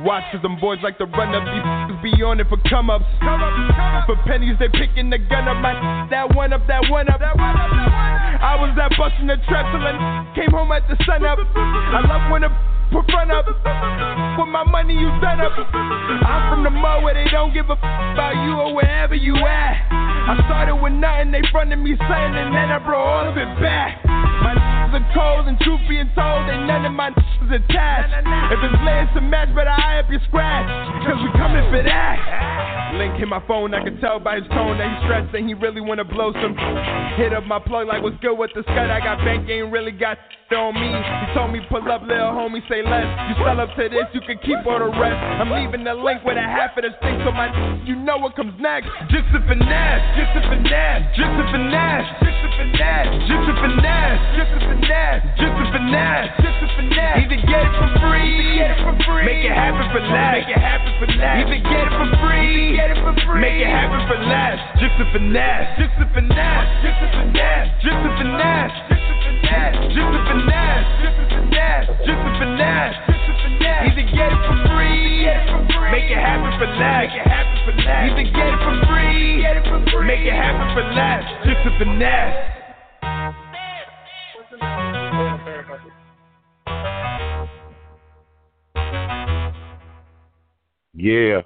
Watch 0.05 0.25
cause 0.33 0.43
them 0.43 0.59
boys 0.61 0.79
like 0.83 0.99
to 0.99 1.07
run 1.07 1.35
up 1.35 1.45
these 1.45 1.81
be 2.03 2.23
on 2.25 2.41
it 2.41 2.49
for 2.49 2.57
come 2.69 2.89
ups. 2.89 3.05
For 4.07 4.17
pennies 4.25 4.57
they 4.59 4.69
picking 4.69 5.11
the 5.11 5.19
gun 5.19 5.49
up. 5.49 5.61
My 5.61 5.77
that 6.11 6.35
one 6.35 6.53
up, 6.53 6.67
that 6.67 6.89
one 6.89 7.09
up. 7.09 7.21
I 7.21 8.57
was 8.57 8.73
out 8.81 8.93
busting 8.97 9.29
the 9.29 9.37
trap 9.49 9.69
till 9.73 9.85
I 9.85 10.33
came 10.35 10.51
home 10.51 10.73
at 10.73 10.89
the 10.89 10.97
sun 11.05 11.25
up. 11.25 11.39
I 11.39 12.01
love 12.09 12.33
when 12.33 12.43
the 12.43 12.51
put 12.93 13.05
front 13.13 13.31
up. 13.31 13.47
With 13.47 14.49
my 14.49 14.65
money 14.65 14.95
you 14.95 15.09
done 15.21 15.41
up. 15.41 15.53
I'm 15.53 16.43
from 16.51 16.65
the 16.65 16.71
mud 16.71 17.05
where 17.05 17.15
they 17.15 17.29
don't 17.31 17.53
give 17.53 17.69
a 17.69 17.77
f 17.77 17.79
about 17.81 18.35
you 18.45 18.57
or 18.57 18.75
wherever 18.75 19.15
you 19.15 19.37
at. 19.37 19.77
I 19.93 20.37
started 20.47 20.77
with 20.77 20.93
nothing, 20.93 21.33
they 21.33 21.43
fronted 21.51 21.79
me 21.79 21.97
something, 21.97 22.35
and 22.39 22.55
then 22.55 22.71
I 22.71 22.79
brought 22.79 23.03
all 23.03 23.29
of 23.29 23.37
it 23.37 23.51
back. 23.61 24.05
My 24.07 24.70
are 24.93 25.09
cold, 25.15 25.49
and 25.49 25.59
truth 25.61 25.81
being 25.89 26.11
told, 26.15 26.49
ain't 26.51 26.67
none 26.67 26.85
of 26.85 26.93
my 26.93 27.11
is 27.51 27.63
attached. 27.63 28.15
If 28.53 28.59
it's 28.63 28.79
layers 28.85 29.11
to 29.15 29.21
match, 29.21 29.51
better 29.55 29.71
eye 29.71 29.99
up 29.99 30.11
your 30.11 30.21
scratch. 30.29 30.67
Cause 31.07 31.19
we 31.23 31.31
coming 31.39 31.65
for 31.71 31.83
that. 31.83 32.95
Link 32.95 33.15
hit 33.17 33.29
my 33.29 33.43
phone, 33.47 33.75
I 33.75 33.83
can 33.83 33.99
tell 34.01 34.19
by 34.19 34.37
his 34.37 34.49
tone 34.51 34.79
that 34.79 34.87
he's 34.91 35.03
stressed 35.07 35.35
and 35.35 35.47
he 35.47 35.55
really 35.55 35.81
wanna 35.81 36.05
blow 36.05 36.33
some. 36.35 36.55
Hit 37.17 37.33
up 37.33 37.47
my 37.47 37.59
plug 37.59 37.87
like 37.87 38.03
what's 38.03 38.19
good 38.21 38.35
with 38.35 38.51
the 38.55 38.63
scud. 38.63 38.91
I 38.91 38.99
got 38.99 39.23
bank, 39.25 39.49
ain't 39.49 39.73
really 39.73 39.93
got 39.93 40.19
on 40.51 40.75
me. 40.75 40.91
He 40.91 41.27
told 41.31 41.55
me 41.55 41.63
pull 41.71 41.87
up, 41.87 42.03
little 42.03 42.35
homie, 42.35 42.59
say 42.67 42.83
less. 42.83 43.07
You 43.31 43.35
sell 43.39 43.61
up 43.63 43.71
to 43.79 43.87
this, 43.87 44.11
you 44.11 44.21
can 44.27 44.35
keep 44.43 44.59
all 44.67 44.83
the 44.83 44.91
rest. 44.99 45.15
I'm 45.39 45.51
leaving 45.55 45.87
the 45.87 45.95
link 45.95 46.27
with 46.27 46.37
a 46.37 46.43
half 46.43 46.75
of 46.75 46.83
the 46.83 46.91
thing, 46.99 47.23
so 47.23 47.31
my 47.31 47.47
you 47.87 47.95
know 47.95 48.19
what 48.19 48.35
comes 48.35 48.59
next. 48.59 48.91
Just 49.15 49.31
a 49.31 49.41
finesse, 49.47 50.03
just 50.19 50.35
a 50.35 50.43
finesse, 50.51 51.07
just 51.15 51.35
a 51.39 51.45
finesse, 51.55 52.09
just 52.19 52.41
a 52.43 52.49
finesse, 52.59 53.11
just 53.31 53.47
a 53.47 53.55
finesse, 53.63 54.23
just 54.35 54.51
a 54.51 54.61
finesse, 54.67 54.80
just 54.81 55.57
a 55.61 55.67
finesse, 55.73 56.31
just 56.41 56.63
a 56.65 56.69
finesse. 56.77 57.19
Either 57.21 57.41
get 57.45 57.63
it 57.69 57.75
for 57.77 57.91
free, 58.01 58.57
get 58.57 58.71
it 58.71 58.81
for 58.81 58.95
free, 59.05 59.25
make 59.27 59.45
it 59.45 59.53
happen 59.53 59.85
for 59.93 60.01
less, 60.01 60.41
make 60.41 60.49
it 60.49 60.61
happen 60.61 60.93
for 60.97 61.09
less. 61.21 61.37
Either 61.45 61.61
get 61.61 61.85
it 61.85 61.95
for 61.95 62.09
free, 62.21 62.77
get 62.77 62.91
it 62.91 62.99
for 63.05 63.15
free, 63.27 63.41
make 63.41 63.61
it 63.61 63.69
happen 63.69 64.01
for 64.09 64.19
less. 64.25 64.59
Just 64.81 64.97
a 65.01 65.07
finesse, 65.13 65.69
just 65.77 65.97
a 66.01 66.07
finesse, 66.17 66.71
just 66.81 67.01
a 67.01 67.09
finesse, 67.13 67.69
just 67.85 68.01
a 68.01 68.11
finesse, 68.17 68.77
just 68.91 69.05
a 69.05 69.21
finesse, 69.21 69.77
just 69.93 70.15
a 70.17 70.21
finesse, 70.31 70.89
just 71.01 71.17
a 71.17 71.27
finesse, 71.29 71.89
just 72.07 72.23
a 72.25 72.31
finesse, 72.41 72.97
just 73.05 73.27
a 73.29 73.35
finesse. 73.45 73.85
Either 73.91 74.07
get 74.13 74.31
it 74.33 74.41
for 74.49 74.57
free, 74.71 75.25
get 75.25 75.37
it 75.37 75.47
for 75.51 75.61
free, 75.71 75.91
make 75.93 76.09
it 76.11 76.21
happen 76.21 76.51
for 76.59 76.69
less, 76.79 77.07
make 77.07 77.17
it 77.17 77.27
happen 77.29 77.59
for 77.65 77.75
less. 77.81 78.03
Either 78.11 78.27
get 78.33 78.49
it 78.49 78.61
for 78.61 78.75
free, 78.89 79.41
get 79.41 79.57
it 79.57 79.65
for 79.69 79.79
free, 79.91 80.07
make 80.07 80.25
it 80.25 80.37
happen 80.37 80.67
for 80.73 80.85
less, 80.95 81.25
just 81.45 81.69
a 81.69 81.73
finesse. 81.79 82.50
Yeah. 91.01 91.41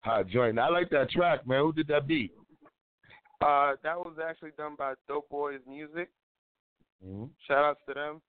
Hot 0.00 0.26
joint. 0.28 0.58
I 0.58 0.68
like 0.68 0.90
that 0.90 1.10
track, 1.10 1.46
man. 1.46 1.60
Who 1.60 1.72
did 1.72 1.86
that 1.88 2.08
beat? 2.08 2.32
Uh, 3.40 3.74
that 3.84 3.96
was 3.96 4.16
actually 4.22 4.50
done 4.56 4.74
by 4.76 4.94
Dope 5.06 5.28
Boys 5.28 5.60
Music. 5.68 6.10
Mm-hmm. 7.04 7.26
Shout 7.46 7.64
outs 7.64 7.80
to 7.86 7.94
them. 7.94 8.20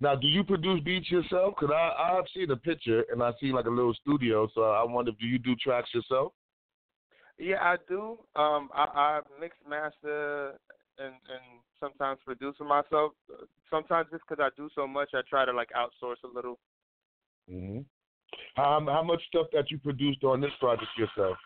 Now, 0.00 0.16
do 0.16 0.26
you 0.26 0.42
produce 0.42 0.82
beats 0.82 1.10
yourself? 1.10 1.54
Cause 1.56 1.70
I 1.72 2.18
I've 2.18 2.24
seen 2.34 2.50
a 2.50 2.56
picture 2.56 3.04
and 3.10 3.22
I 3.22 3.30
see 3.40 3.52
like 3.52 3.66
a 3.66 3.70
little 3.70 3.94
studio. 3.94 4.48
So 4.52 4.62
I 4.62 4.82
wonder, 4.84 5.12
do 5.12 5.26
you 5.26 5.38
do 5.38 5.54
tracks 5.56 5.90
yourself? 5.94 6.32
Yeah, 7.38 7.58
I 7.60 7.76
do. 7.88 8.18
Um, 8.34 8.68
I, 8.74 8.84
I 8.94 9.20
mix 9.40 9.54
master 9.68 10.54
and 10.98 11.14
and 11.14 11.60
sometimes 11.78 12.18
produce 12.24 12.56
myself. 12.60 13.12
Sometimes 13.70 14.08
just 14.10 14.24
because 14.28 14.42
I 14.42 14.50
do 14.56 14.68
so 14.74 14.86
much, 14.86 15.10
I 15.14 15.20
try 15.30 15.44
to 15.44 15.52
like 15.52 15.70
outsource 15.70 16.22
a 16.24 16.34
little. 16.34 16.58
Mm-hmm. 17.50 17.80
How 18.54 18.84
how 18.86 19.02
much 19.02 19.22
stuff 19.28 19.46
that 19.52 19.70
you 19.70 19.78
produced 19.78 20.24
on 20.24 20.40
this 20.40 20.52
project 20.58 20.90
yourself? 20.96 21.36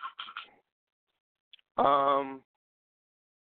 Um, 1.77 2.41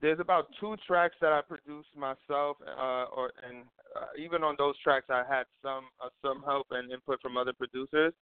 there's 0.01 0.19
about 0.19 0.47
two 0.59 0.75
tracks 0.85 1.15
that 1.21 1.31
I 1.31 1.41
produced 1.41 1.95
myself, 1.95 2.57
uh, 2.67 3.05
or 3.05 3.31
and 3.47 3.63
uh, 3.95 4.07
even 4.17 4.43
on 4.43 4.55
those 4.57 4.77
tracks, 4.79 5.07
I 5.09 5.23
had 5.27 5.45
some 5.61 5.85
uh, 6.03 6.09
some 6.21 6.43
help 6.43 6.67
and 6.71 6.91
input 6.91 7.21
from 7.21 7.37
other 7.37 7.53
producers. 7.53 8.13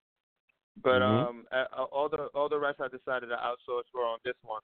But 0.82 1.02
Mhm. 1.02 1.28
um, 1.28 1.48
uh, 1.52 1.84
all 1.92 2.10
the 2.10 2.28
all 2.34 2.50
the 2.50 2.60
rest 2.60 2.80
I 2.80 2.88
decided 2.88 3.28
to 3.28 3.36
outsource 3.36 3.84
for 3.92 4.06
on 4.06 4.20
this 4.24 4.38
one. 4.44 4.62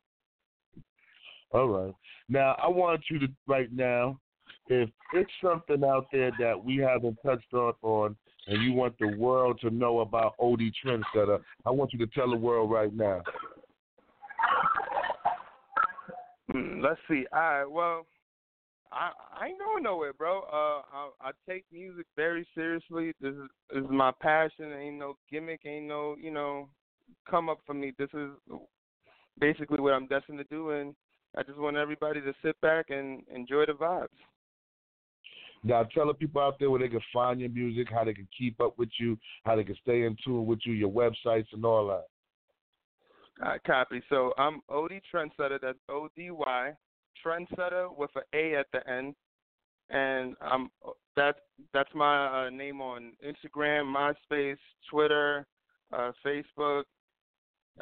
All 1.51 1.67
right. 1.67 1.95
Now 2.29 2.53
I 2.53 2.67
want 2.67 3.09
you 3.09 3.19
to 3.19 3.27
right 3.47 3.71
now, 3.71 4.19
if 4.67 4.89
it's 5.13 5.31
something 5.41 5.83
out 5.83 6.07
there 6.11 6.31
that 6.39 6.63
we 6.63 6.77
haven't 6.77 7.17
touched 7.23 7.53
on, 7.53 7.73
on 7.81 8.17
and 8.49 8.63
you 8.63 8.73
want 8.73 8.97
the 8.99 9.15
world 9.17 9.59
to 9.61 9.69
know 9.69 9.99
about 9.99 10.33
Ody 10.39 10.71
Trendsetta, 10.83 11.39
I 11.65 11.69
want 11.69 11.93
you 11.93 11.99
to 11.99 12.07
tell 12.07 12.29
the 12.29 12.35
world 12.35 12.71
right 12.71 12.93
now. 12.93 13.21
Hmm, 16.51 16.81
let's 16.81 16.99
see. 17.07 17.25
All 17.31 17.39
right. 17.39 17.65
Well, 17.65 18.07
I 18.91 19.11
I 19.39 19.47
ain't 19.47 19.59
going 19.59 19.83
nowhere, 19.83 20.13
bro. 20.13 20.39
Uh, 20.41 20.81
I, 20.91 21.09
I 21.21 21.31
take 21.47 21.63
music 21.71 22.07
very 22.15 22.47
seriously. 22.55 23.13
This 23.21 23.33
is 23.33 23.49
this 23.71 23.83
is 23.83 23.89
my 23.91 24.11
passion. 24.19 24.73
Ain't 24.73 24.97
no 24.97 25.15
gimmick. 25.31 25.61
Ain't 25.65 25.85
no 25.85 26.15
you 26.19 26.31
know 26.31 26.69
come 27.29 27.49
up 27.49 27.59
for 27.67 27.75
me. 27.75 27.93
This 27.99 28.09
is 28.15 28.31
basically 29.39 29.79
what 29.79 29.93
I'm 29.93 30.07
destined 30.07 30.39
to 30.39 30.43
do, 30.45 30.71
and 30.71 30.95
I 31.37 31.43
just 31.43 31.59
want 31.59 31.77
everybody 31.77 32.19
to 32.21 32.33
sit 32.43 32.59
back 32.61 32.89
and 32.89 33.21
enjoy 33.33 33.67
the 33.67 33.73
vibes. 33.73 34.07
Now 35.63 35.83
tell 35.83 36.07
the 36.07 36.13
people 36.13 36.41
out 36.41 36.57
there 36.59 36.69
where 36.69 36.79
they 36.79 36.87
can 36.87 37.01
find 37.11 37.39
your 37.39 37.49
music, 37.49 37.87
how 37.91 38.03
they 38.03 38.13
can 38.13 38.27
keep 38.37 38.61
up 38.61 38.77
with 38.77 38.89
you, 38.97 39.17
how 39.43 39.55
they 39.55 39.63
can 39.63 39.75
stay 39.81 40.03
in 40.03 40.15
tune 40.23 40.45
with 40.45 40.59
you, 40.63 40.73
your 40.73 40.89
websites 40.89 41.47
and 41.51 41.65
all 41.65 41.87
that. 41.87 42.05
Right, 43.39 43.63
copy. 43.63 44.01
So 44.09 44.33
I'm 44.37 44.61
Ody 44.69 45.01
Trendsetta. 45.13 45.59
That's 45.61 45.77
O 45.89 46.09
D 46.15 46.31
Y 46.31 46.73
Trendsetter 47.25 47.95
with 47.97 48.09
an 48.15 48.23
A 48.33 48.55
at 48.55 48.67
the 48.73 48.89
end, 48.89 49.15
and 49.89 50.35
I'm 50.41 50.69
that's 51.15 51.39
that's 51.73 51.89
my 51.93 52.47
uh, 52.47 52.49
name 52.49 52.81
on 52.81 53.13
Instagram, 53.25 53.85
MySpace, 53.85 54.57
Twitter, 54.89 55.45
uh, 55.93 56.11
Facebook, 56.25 56.83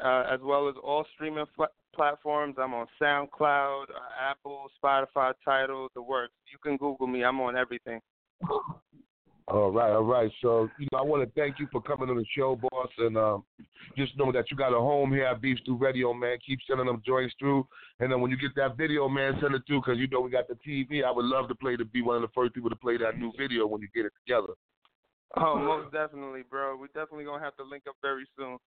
uh, 0.02 0.24
as 0.30 0.40
well 0.42 0.68
as 0.68 0.74
all 0.82 1.04
streaming 1.14 1.46
fl- 1.56 1.64
platforms. 1.94 2.56
I'm 2.58 2.74
on 2.74 2.86
SoundCloud, 3.00 3.82
uh, 3.84 4.30
Apple, 4.30 4.66
Spotify, 4.82 5.32
Tidal, 5.44 5.88
the 5.94 6.02
works. 6.02 6.34
You 6.52 6.58
can 6.62 6.76
Google 6.76 7.06
me. 7.06 7.24
I'm 7.24 7.40
on 7.40 7.56
everything. 7.56 8.00
All 9.50 9.70
right, 9.70 9.90
all 9.90 10.04
right. 10.04 10.30
So, 10.42 10.68
you 10.78 10.86
know, 10.92 10.98
I 10.98 11.02
want 11.02 11.24
to 11.24 11.40
thank 11.40 11.58
you 11.58 11.66
for 11.72 11.80
coming 11.80 12.10
on 12.10 12.16
the 12.16 12.24
show, 12.36 12.54
boss, 12.54 12.90
and 12.98 13.16
um, 13.16 13.44
just 13.96 14.16
know 14.18 14.30
that 14.30 14.50
you 14.50 14.56
got 14.58 14.74
a 14.74 14.78
home 14.78 15.10
here 15.10 15.24
at 15.24 15.40
Beef 15.40 15.58
Stew 15.62 15.76
Radio, 15.76 16.12
man. 16.12 16.36
Keep 16.46 16.58
sending 16.68 16.84
them 16.84 17.02
joints 17.06 17.34
through, 17.38 17.66
and 17.98 18.12
then 18.12 18.20
when 18.20 18.30
you 18.30 18.36
get 18.36 18.54
that 18.56 18.76
video, 18.76 19.08
man, 19.08 19.38
send 19.40 19.54
it 19.54 19.62
through 19.66 19.80
because 19.80 19.98
you 19.98 20.06
know 20.08 20.20
we 20.20 20.30
got 20.30 20.48
the 20.48 20.58
TV. 20.66 21.02
I 21.02 21.10
would 21.10 21.24
love 21.24 21.48
to 21.48 21.54
play 21.54 21.76
to 21.76 21.84
be 21.86 22.02
one 22.02 22.16
of 22.16 22.22
the 22.22 22.28
first 22.34 22.52
people 22.52 22.68
to 22.68 22.76
play 22.76 22.98
that 22.98 23.18
new 23.18 23.32
video 23.38 23.66
when 23.66 23.80
you 23.80 23.88
get 23.94 24.04
it 24.04 24.12
together. 24.26 24.52
Oh, 25.36 25.58
most 25.58 25.92
definitely, 25.92 26.42
bro. 26.48 26.76
We 26.76 26.88
definitely 26.88 27.24
gonna 27.24 27.42
have 27.42 27.56
to 27.56 27.64
link 27.64 27.84
up 27.88 27.96
very 28.02 28.26
soon. 28.36 28.58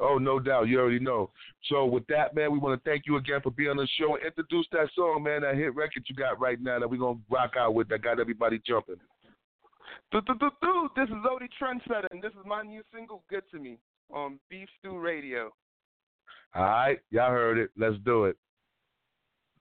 Oh, 0.00 0.18
no 0.18 0.38
doubt. 0.38 0.68
You 0.68 0.80
already 0.80 1.00
know. 1.00 1.30
So 1.64 1.84
with 1.84 2.06
that, 2.06 2.34
man, 2.34 2.52
we 2.52 2.58
want 2.58 2.82
to 2.82 2.88
thank 2.88 3.04
you 3.06 3.16
again 3.16 3.40
for 3.42 3.50
being 3.50 3.70
on 3.70 3.76
the 3.76 3.88
show 3.98 4.14
and 4.14 4.24
introduce 4.24 4.66
that 4.72 4.88
song, 4.94 5.24
man, 5.24 5.42
that 5.42 5.56
hit 5.56 5.74
record 5.74 6.04
you 6.08 6.14
got 6.14 6.38
right 6.40 6.60
now 6.60 6.78
that 6.78 6.88
we're 6.88 6.98
gonna 6.98 7.18
rock 7.28 7.54
out 7.58 7.74
with 7.74 7.88
that 7.88 8.02
got 8.02 8.20
everybody 8.20 8.60
jumping. 8.64 9.00
This 10.12 10.22
is 10.28 11.24
Ody 11.30 11.48
Trendsetta, 11.60 12.06
and 12.12 12.22
this 12.22 12.32
is 12.32 12.46
my 12.46 12.62
new 12.62 12.82
single, 12.94 13.22
Good 13.28 13.42
to 13.50 13.58
Me, 13.58 13.78
on 14.10 14.38
Beef 14.48 14.68
Stew 14.78 14.98
Radio. 14.98 15.52
All 16.54 16.62
right, 16.62 17.00
y'all 17.10 17.30
heard 17.30 17.58
it. 17.58 17.70
Let's 17.76 17.96
do 18.04 18.24
it. 18.24 18.36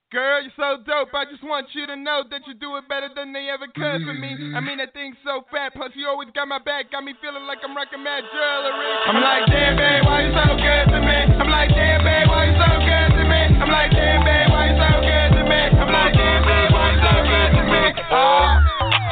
Girl, 0.07 0.39
you're 0.39 0.55
so 0.55 0.79
dope. 0.87 1.11
I 1.11 1.27
just 1.27 1.43
want 1.43 1.67
you 1.75 1.83
to 1.83 1.99
know 1.99 2.23
that 2.31 2.47
you 2.47 2.55
do 2.55 2.79
it 2.79 2.87
better 2.87 3.11
than 3.11 3.35
they 3.35 3.51
ever 3.51 3.67
could 3.67 4.07
for 4.07 4.15
me. 4.15 4.55
I 4.55 4.63
mean, 4.63 4.79
that 4.79 4.95
thing's 4.95 5.19
so 5.19 5.43
fat. 5.51 5.75
Plus, 5.75 5.91
you 5.99 6.07
always 6.07 6.31
got 6.31 6.47
my 6.47 6.63
back. 6.63 6.95
Got 6.95 7.03
me 7.03 7.11
feeling 7.19 7.43
like 7.43 7.59
I'm 7.59 7.75
rocking 7.75 7.99
mad 8.07 8.23
jewelry. 8.31 8.87
I'm 9.03 9.19
like, 9.19 9.51
damn, 9.51 9.75
babe, 9.75 10.07
why 10.07 10.23
you 10.23 10.31
so 10.31 10.55
good 10.55 10.95
to 10.95 10.99
me? 11.03 11.19
I'm 11.35 11.51
like, 11.51 11.75
damn, 11.75 12.07
babe, 12.07 12.27
why 12.31 12.47
you 12.47 12.55
so 12.55 12.71
good 12.87 13.19
to 13.19 13.23
me? 13.27 13.41
I'm 13.59 13.67
like, 13.67 13.91
damn, 13.91 14.23
babe, 14.23 14.47
why 14.47 14.71
you 14.71 14.79
so 14.79 14.91
good 15.03 15.29
to 15.35 15.43
me? 15.43 15.61
I'm 15.75 15.91
like, 15.91 16.15
damn, 16.15 16.39
babe, 16.47 16.71
why 16.71 16.87
you 16.87 16.99
so 17.03 17.11
good 17.27 17.51
to 17.51 17.63
me? 17.67 17.83
Oh. 18.07 18.66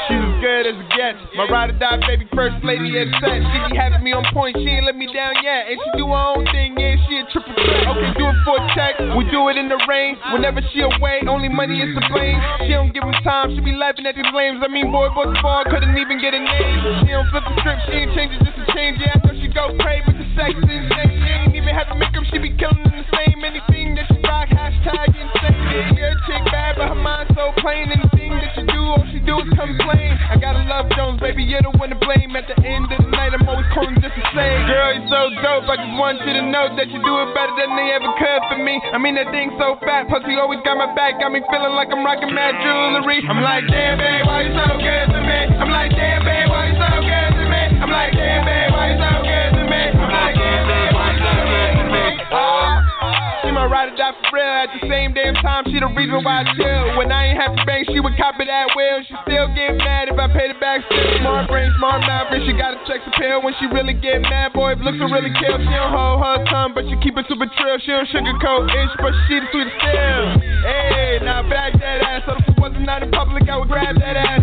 She's 0.05 0.21
as 0.21 0.35
good 0.37 0.63
as 0.69 0.77
it 0.77 0.89
gets. 0.93 1.17
My 1.33 1.49
ride 1.49 1.73
or 1.73 1.77
die 1.81 1.97
baby, 2.05 2.29
first 2.37 2.61
lady 2.61 2.93
at 3.01 3.09
set. 3.17 3.41
She 3.41 3.57
be 3.69 3.73
having 3.73 4.05
me 4.05 4.13
on 4.13 4.21
point, 4.29 4.53
she 4.57 4.69
ain't 4.69 4.85
let 4.85 4.93
me 4.93 5.09
down 5.09 5.33
yet. 5.41 5.65
And 5.65 5.81
she 5.81 5.89
do 5.97 6.05
her 6.13 6.25
own 6.37 6.45
thing, 6.53 6.77
yeah, 6.77 6.93
she 7.09 7.17
a 7.17 7.25
triple 7.33 7.57
threat. 7.57 7.89
Okay, 7.89 8.11
do 8.13 8.25
it 8.29 8.37
for 8.45 8.61
a 8.61 8.63
check. 8.77 8.93
We 9.17 9.25
do 9.33 9.49
it 9.49 9.57
in 9.57 9.65
the 9.65 9.81
rain. 9.89 10.17
Whenever 10.29 10.61
she 10.69 10.85
away, 10.85 11.25
only 11.25 11.49
money 11.49 11.81
is 11.81 11.89
to 11.97 12.01
blame. 12.13 12.37
She 12.69 12.77
don't 12.77 12.93
give 12.93 13.01
him 13.01 13.17
time, 13.25 13.57
she 13.57 13.61
be 13.65 13.73
laughing 13.73 14.05
at 14.05 14.13
these 14.13 14.29
flames. 14.29 14.61
I 14.61 14.69
mean, 14.69 14.93
boy, 14.93 15.09
boy, 15.17 15.33
ball 15.41 15.65
couldn't 15.65 15.97
even 15.97 16.21
get 16.21 16.37
a 16.37 16.41
name. 16.41 16.77
She 17.01 17.09
don't 17.09 17.25
flip 17.33 17.43
the 17.49 17.53
script, 17.65 17.81
she 17.89 18.05
ain't 18.05 18.13
changing 18.13 18.45
just 18.45 18.57
to 18.61 18.65
change. 18.77 19.01
Yeah, 19.01 19.17
know 19.25 19.33
she 19.33 19.49
go 19.49 19.73
crazy 19.81 20.05
with 20.05 20.21
the 20.21 20.27
sex 20.37 20.53
insane. 20.53 21.17
She 21.17 21.31
ain't 21.33 21.55
even 21.57 21.73
have 21.73 21.89
to 21.89 21.97
make 21.97 22.13
up, 22.13 22.23
she 22.29 22.37
be 22.37 22.53
killing 22.53 22.85
in 22.85 22.93
the 23.01 23.07
same. 23.09 23.41
Anything 23.41 23.97
that 23.97 24.05
she 24.05 24.21
hashtag 24.65 25.13
insane. 25.13 25.93
Yeah, 25.93 26.17
chick 26.25 26.41
bad, 26.49 26.75
but 26.77 26.89
her 26.89 26.97
mind 26.97 27.29
so 27.37 27.53
plain. 27.61 27.93
Anything 27.93 28.33
that 28.41 28.57
you 28.57 28.65
do, 28.65 28.81
all 28.89 29.05
she 29.13 29.21
do 29.21 29.37
is 29.37 29.49
complain. 29.53 30.17
I 30.25 30.41
gotta 30.41 30.65
love 30.65 30.89
Jones, 30.97 31.21
baby, 31.21 31.45
you're 31.45 31.61
the 31.61 31.73
one 31.77 31.93
to 31.93 31.99
blame. 32.01 32.33
At 32.33 32.49
the 32.49 32.57
end 32.65 32.89
of 32.89 32.97
the 32.97 33.09
night, 33.13 33.37
I'm 33.37 33.45
always 33.45 33.69
calling 33.73 33.95
just 34.01 34.17
to 34.17 34.23
say, 34.33 34.49
girl, 34.65 34.89
you're 34.89 35.07
so 35.07 35.29
dope. 35.45 35.69
I 35.69 35.77
just 35.77 35.95
want 36.01 36.17
you 36.25 36.33
to 36.33 36.43
know 36.49 36.73
that 36.73 36.89
you 36.89 36.97
do 36.97 37.13
it 37.21 37.29
better 37.37 37.53
than 37.53 37.77
they 37.77 37.93
ever 37.93 38.09
could 38.17 38.41
for 38.49 38.57
me. 38.57 38.81
I 38.89 38.97
mean, 38.97 39.15
that 39.21 39.29
thing 39.29 39.53
so 39.61 39.77
fat, 39.85 40.09
plus 40.09 40.25
he 40.25 40.33
always 40.35 40.59
got 40.65 40.81
my 40.81 40.89
back, 40.97 41.21
got 41.21 41.29
me 41.29 41.45
feeling 41.53 41.77
like 41.77 41.93
I'm 41.93 42.01
rocking 42.01 42.33
mad 42.33 42.57
jewelry. 42.65 43.21
I'm 43.29 43.41
like, 43.45 43.69
damn, 43.69 44.01
babe, 44.01 44.25
why 44.25 44.49
you 44.49 44.51
so 44.57 44.67
good 44.81 45.07
to 45.13 45.19
me? 45.21 45.39
I'm 45.61 45.69
like, 45.69 45.93
damn, 45.93 46.25
babe, 46.25 46.49
why 46.49 46.73
you 46.73 46.75
so 46.75 46.89
good 47.05 47.31
to 47.37 47.45
me? 47.45 47.61
I'm 47.85 47.91
like, 47.93 48.13
damn, 48.17 48.41
babe, 48.43 48.73
why 48.73 48.85
you 48.89 48.97
so 48.97 49.11
good 49.21 49.49
to 49.61 49.63
me? 49.69 49.83
I'm 49.93 50.09
like, 50.09 50.35
damn, 50.35 50.63
babe, 50.65 50.91
why 50.97 51.07
you 51.13 51.21
so 51.21 51.33
good 51.45 51.73
to 51.77 51.85
me? 51.93 52.05
Oh. 52.33 53.24
She 53.45 53.53
my 53.53 53.69
ride 53.69 53.93
or 53.93 53.95
die 53.95 54.09
for 54.25 54.41
real. 54.41 54.41
At 54.41 54.73
the 54.73 54.89
same 54.89 55.13
damn 55.13 55.37
time, 55.37 55.69
she 55.69 55.77
the 55.77 55.85
reason 55.93 56.17
why 56.25 56.41
I 56.41 56.49
chill. 56.57 56.97
When 56.97 57.13
I 57.13 57.29
ain't 57.29 57.37
happy 57.37 57.61
to 57.61 57.65
bank, 57.69 57.85
she 57.93 58.01
would 58.01 58.17
cop 58.17 58.41
it 58.41 58.49
at 58.49 58.73
will. 58.73 59.05
She 59.05 59.13
still 59.21 59.53
get 59.53 59.77
mad 59.77 60.09
if 60.09 60.17
I 60.17 60.25
pay 60.33 60.49
the 60.49 60.57
back. 60.57 60.81
Smart 61.21 61.45
brain, 61.45 61.69
smart 61.77 62.01
mouth, 62.09 62.33
and 62.33 62.41
she 62.41 62.57
gotta 62.57 62.81
check 62.89 63.05
the 63.05 63.13
pill 63.13 63.45
when 63.45 63.53
she 63.61 63.69
really 63.69 63.93
get 63.93 64.25
mad. 64.25 64.57
Boy, 64.57 64.73
if 64.73 64.81
looks 64.81 64.97
will 64.97 65.13
really 65.13 65.29
kill. 65.37 65.61
She 65.61 65.69
don't 65.77 65.93
hold 65.93 66.25
her 66.25 66.41
tongue, 66.49 66.73
but 66.73 66.89
she 66.89 66.97
keep 67.05 67.21
it 67.21 67.29
super 67.29 67.45
trill. 67.45 67.77
She 67.85 67.93
don't 67.93 68.09
sugarcoat 68.09 68.65
ish, 68.65 68.93
but 68.97 69.13
she 69.29 69.37
the 69.37 69.45
sweetest 69.53 69.77
still. 69.77 70.25
Hey, 70.65 71.21
now 71.21 71.45
back 71.45 71.77
that 71.77 72.01
ass 72.01 72.25
So 72.25 72.33
If 72.41 72.49
it 72.49 72.57
wasn't 72.57 72.89
out 72.89 73.05
in 73.05 73.13
public, 73.13 73.45
I 73.45 73.61
would 73.61 73.69
grab 73.69 73.93
that 74.01 74.17
ass 74.17 74.34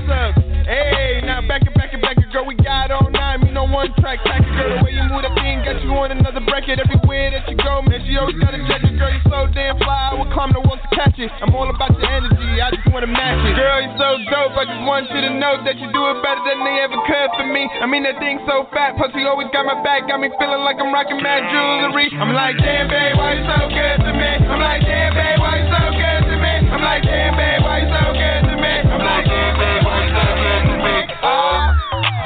I 17.82 17.86
mean, 17.90 18.06
that 18.06 18.14
thing 18.22 18.38
so 18.46 18.62
fat, 18.70 18.94
plus 18.94 19.10
he 19.10 19.26
always 19.26 19.50
got 19.50 19.66
my 19.66 19.74
back, 19.82 20.06
got 20.06 20.22
me 20.22 20.30
feeling 20.38 20.62
like 20.62 20.78
I'm 20.78 20.94
rocking 20.94 21.18
mad 21.18 21.50
jewelry. 21.50 22.14
I'm 22.14 22.30
like, 22.30 22.54
damn, 22.62 22.86
babe, 22.86 23.18
why 23.18 23.34
you 23.34 23.42
so 23.42 23.58
good 23.66 23.98
to 24.06 24.12
me? 24.14 24.32
I'm 24.38 24.62
like, 24.62 24.86
damn, 24.86 25.10
babe, 25.18 25.42
why 25.42 25.58
you 25.58 25.66
so 25.66 25.90
good 25.90 26.22
to 26.30 26.36
me? 26.38 26.54
I'm 26.70 26.78
like, 26.78 27.02
damn, 27.02 27.34
babe, 27.34 27.58
why 27.58 27.82
you 27.82 27.90
so 27.90 28.14
good 28.14 28.42
to 28.46 28.54
me? 28.54 28.74
I'm 28.86 29.02
like, 29.02 29.26
damn, 29.26 29.54
babe, 29.58 29.82
why 29.82 29.98
you 29.98 30.14
so 30.14 30.26
good 30.30 30.62
to 30.62 30.76
me? 30.78 30.96
Oh. 31.26 31.74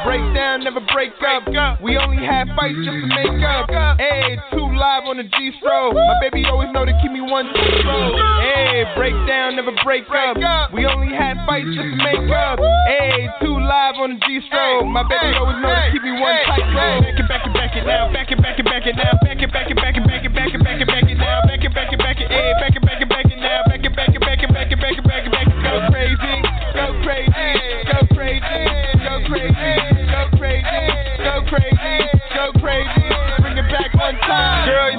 Break 0.05 0.29
down, 0.37 0.61
never 0.61 0.85
break 0.92 1.16
up. 1.25 1.49
We 1.81 1.97
only 1.97 2.21
have 2.21 2.53
fights 2.53 2.77
just 2.85 3.01
to 3.01 3.09
make 3.09 3.40
up. 3.40 3.73
Hey, 3.97 4.37
live 4.77 5.09
on 5.09 5.17
the 5.17 5.25
G 5.25 5.51
Stro. 5.57 5.97
My 5.97 6.17
baby 6.21 6.45
always 6.47 6.69
know 6.73 6.85
to 6.85 6.93
keep 7.01 7.11
me 7.11 7.25
one 7.25 7.49
road. 7.49 8.12
Hey, 8.45 8.85
break 8.95 9.17
down, 9.27 9.57
never 9.57 9.73
break 9.83 10.05
up. 10.12 10.37
We 10.73 10.85
only 10.85 11.17
had 11.17 11.41
fights 11.49 11.73
just 11.73 11.89
to 11.89 11.97
make 11.97 12.29
up. 12.29 12.61
Hey, 12.87 13.29
two 13.41 13.57
live 13.57 13.97
on 13.97 14.17
the 14.17 14.21
G 14.29 14.45
Stro. 14.47 14.85
My 14.85 15.03
baby 15.09 15.33
always 15.37 15.57
know 15.65 15.73
to 15.73 15.89
keep 15.93 16.05
me 16.05 16.12
one 16.12 16.37
tight 16.45 16.69
road. 16.77 17.09
Back 17.09 17.17
it, 17.17 17.27
back 17.29 17.43
it, 17.47 17.53
back 17.57 17.73
it 17.77 17.85
now. 17.89 18.12
Back 18.12 18.31
it, 18.31 18.39
back 18.39 18.59
it, 18.61 18.65
back 18.65 18.87
it 18.87 18.97
now. 18.97 19.12
Back 19.25 19.41
it, 19.41 19.51
back 19.53 19.71
it, 19.71 19.77
back 19.77 19.97
it, 19.97 20.05
back 20.05 20.25
it, 20.25 20.33
back 20.37 20.53
it, 20.53 20.61
back 20.61 20.81
it, 20.81 20.87
back 20.87 21.09
it 21.09 21.17
now. 21.17 21.41
Back 21.49 21.65
it, 21.65 21.73
back 21.73 21.93
it, 21.93 21.99
back 21.99 22.21
it, 22.21 22.29
hey, 22.29 22.53
back 22.61 22.77
it, 22.77 22.83
back 22.85 23.01
it, 23.01 23.09
back 23.09 23.27
it 23.33 23.39
now. 23.41 23.65
Back 23.65 23.85
it, 23.85 23.97
back 23.97 24.12
it, 24.12 24.21
back 24.21 24.43
it, 24.45 24.53
back 24.53 24.73
it, 24.73 24.77
back 24.77 24.99
it, 24.99 25.05
back 25.05 25.25
it, 25.25 25.33
back 25.33 25.47
it. 25.49 25.57
Go 25.65 25.73
crazy, 25.89 26.37
go 26.77 26.87
crazy, 27.01 27.41
go 27.89 27.99
crazy, 28.12 28.61
go 29.01 29.15
crazy, 29.25 29.73
go 30.12 30.21
crazy, 30.37 30.81
go 31.25 31.35
crazy. 31.49 31.96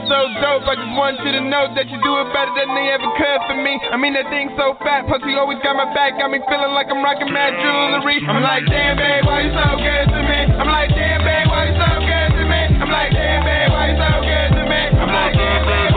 So 0.07 0.19
dope. 0.39 0.65
I 0.67 0.75
just 0.79 0.93
want 0.95 1.19
you 1.21 1.31
to 1.35 1.43
know 1.43 1.67
that 1.75 1.87
you 1.91 1.99
do 1.99 2.11
it 2.23 2.27
better 2.31 2.51
than 2.55 2.71
they 2.73 2.87
ever 2.91 3.07
could 3.19 3.39
for 3.47 3.57
me. 3.59 3.79
I 3.91 3.95
mean, 3.99 4.15
that 4.15 4.27
thing 4.31 4.51
so 4.55 4.75
fat, 4.83 5.05
plus 5.07 5.21
he 5.27 5.35
always 5.35 5.59
got 5.61 5.75
my 5.75 5.87
back, 5.93 6.17
got 6.17 6.31
me 6.31 6.39
feeling 6.47 6.73
like 6.73 6.87
I'm 6.87 7.03
rocking 7.03 7.31
mad 7.31 7.53
jewelry. 7.59 8.23
I'm 8.25 8.41
like, 8.41 8.65
damn, 8.67 8.95
babe, 8.97 9.23
why 9.27 9.43
you 9.45 9.51
so 9.51 9.67
good 9.77 10.07
to 10.11 10.19
me? 10.23 10.39
I'm 10.57 10.67
like, 10.67 10.91
damn, 10.95 11.21
babe, 11.23 11.47
why 11.51 11.67
you 11.69 11.75
so 11.75 11.91
good 12.01 12.29
to 12.39 12.43
me? 12.47 12.61
I'm 12.79 12.89
like, 12.91 13.11
damn, 13.11 13.43
babe, 13.43 13.69
why 13.71 13.85
you 13.91 13.97
so 13.99 14.11
good 14.23 14.49
to 14.55 14.63
me? 14.65 14.81
I'm 14.97 15.11
like, 15.11 15.33
damn, 15.35 15.61
babe, 15.67 15.96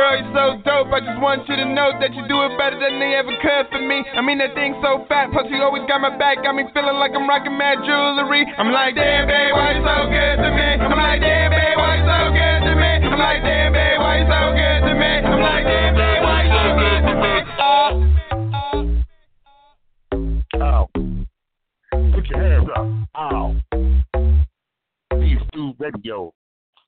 Girl, 0.00 0.16
you're 0.16 0.32
so 0.32 0.56
dope. 0.64 0.88
I 0.96 1.04
just 1.04 1.20
want 1.20 1.44
you 1.44 1.60
to 1.60 1.68
know 1.76 1.92
that 2.00 2.16
you 2.16 2.24
do 2.24 2.40
it 2.48 2.56
better 2.56 2.80
than 2.80 2.96
they 2.96 3.12
ever 3.20 3.36
could 3.36 3.68
for 3.68 3.84
me. 3.84 4.00
I 4.16 4.24
mean, 4.24 4.40
that 4.40 4.56
thing 4.56 4.72
so 4.80 5.04
fat, 5.12 5.28
plus 5.28 5.44
he 5.52 5.60
always 5.60 5.84
got 5.84 6.00
my 6.00 6.16
back, 6.16 6.40
got 6.40 6.56
me 6.56 6.64
feeling 6.72 6.96
like 6.96 7.12
I'm 7.12 7.28
rocking 7.28 7.52
mad 7.52 7.84
jewelry. 7.84 8.48
I'm 8.56 8.72
like, 8.72 8.96
damn, 8.96 9.28
babe, 9.28 9.52
why 9.52 9.76
you 9.76 9.84
so 9.84 10.08
good 10.08 10.40
to 10.40 10.48
me? 10.56 10.68
I'm 10.80 10.96
like, 10.96 11.20
damn, 11.20 11.52
babe, 11.52 11.76
why 11.76 12.00
you 12.00 12.08
so 12.08 12.32
good 12.32 12.64
to 12.64 12.72
me? 12.80 13.12
I'm 13.12 13.20
like, 13.20 13.44
damn, 13.44 13.76
babe, 13.76 14.00
why 14.00 14.16
you 14.16 14.24
so 14.24 14.40
good 14.56 14.88
to 14.88 14.92
me? 14.96 15.20
I'm 15.20 15.36
like, 15.36 15.68
damn, 15.68 15.92
babe, 15.92 16.24
why 16.24 16.48
you 16.48 16.56
so 16.56 16.64
good 16.80 17.04
to 17.04 17.20
me? 17.20 17.44
Oh. 17.60 17.92
Ow. 20.64 20.88
Put 22.16 22.24
your 22.24 22.40
hands 22.40 22.72
up. 22.72 22.88
Ow. 23.20 23.52
Beef 25.20 25.44
Stew 25.52 25.76
Radio. 25.76 26.32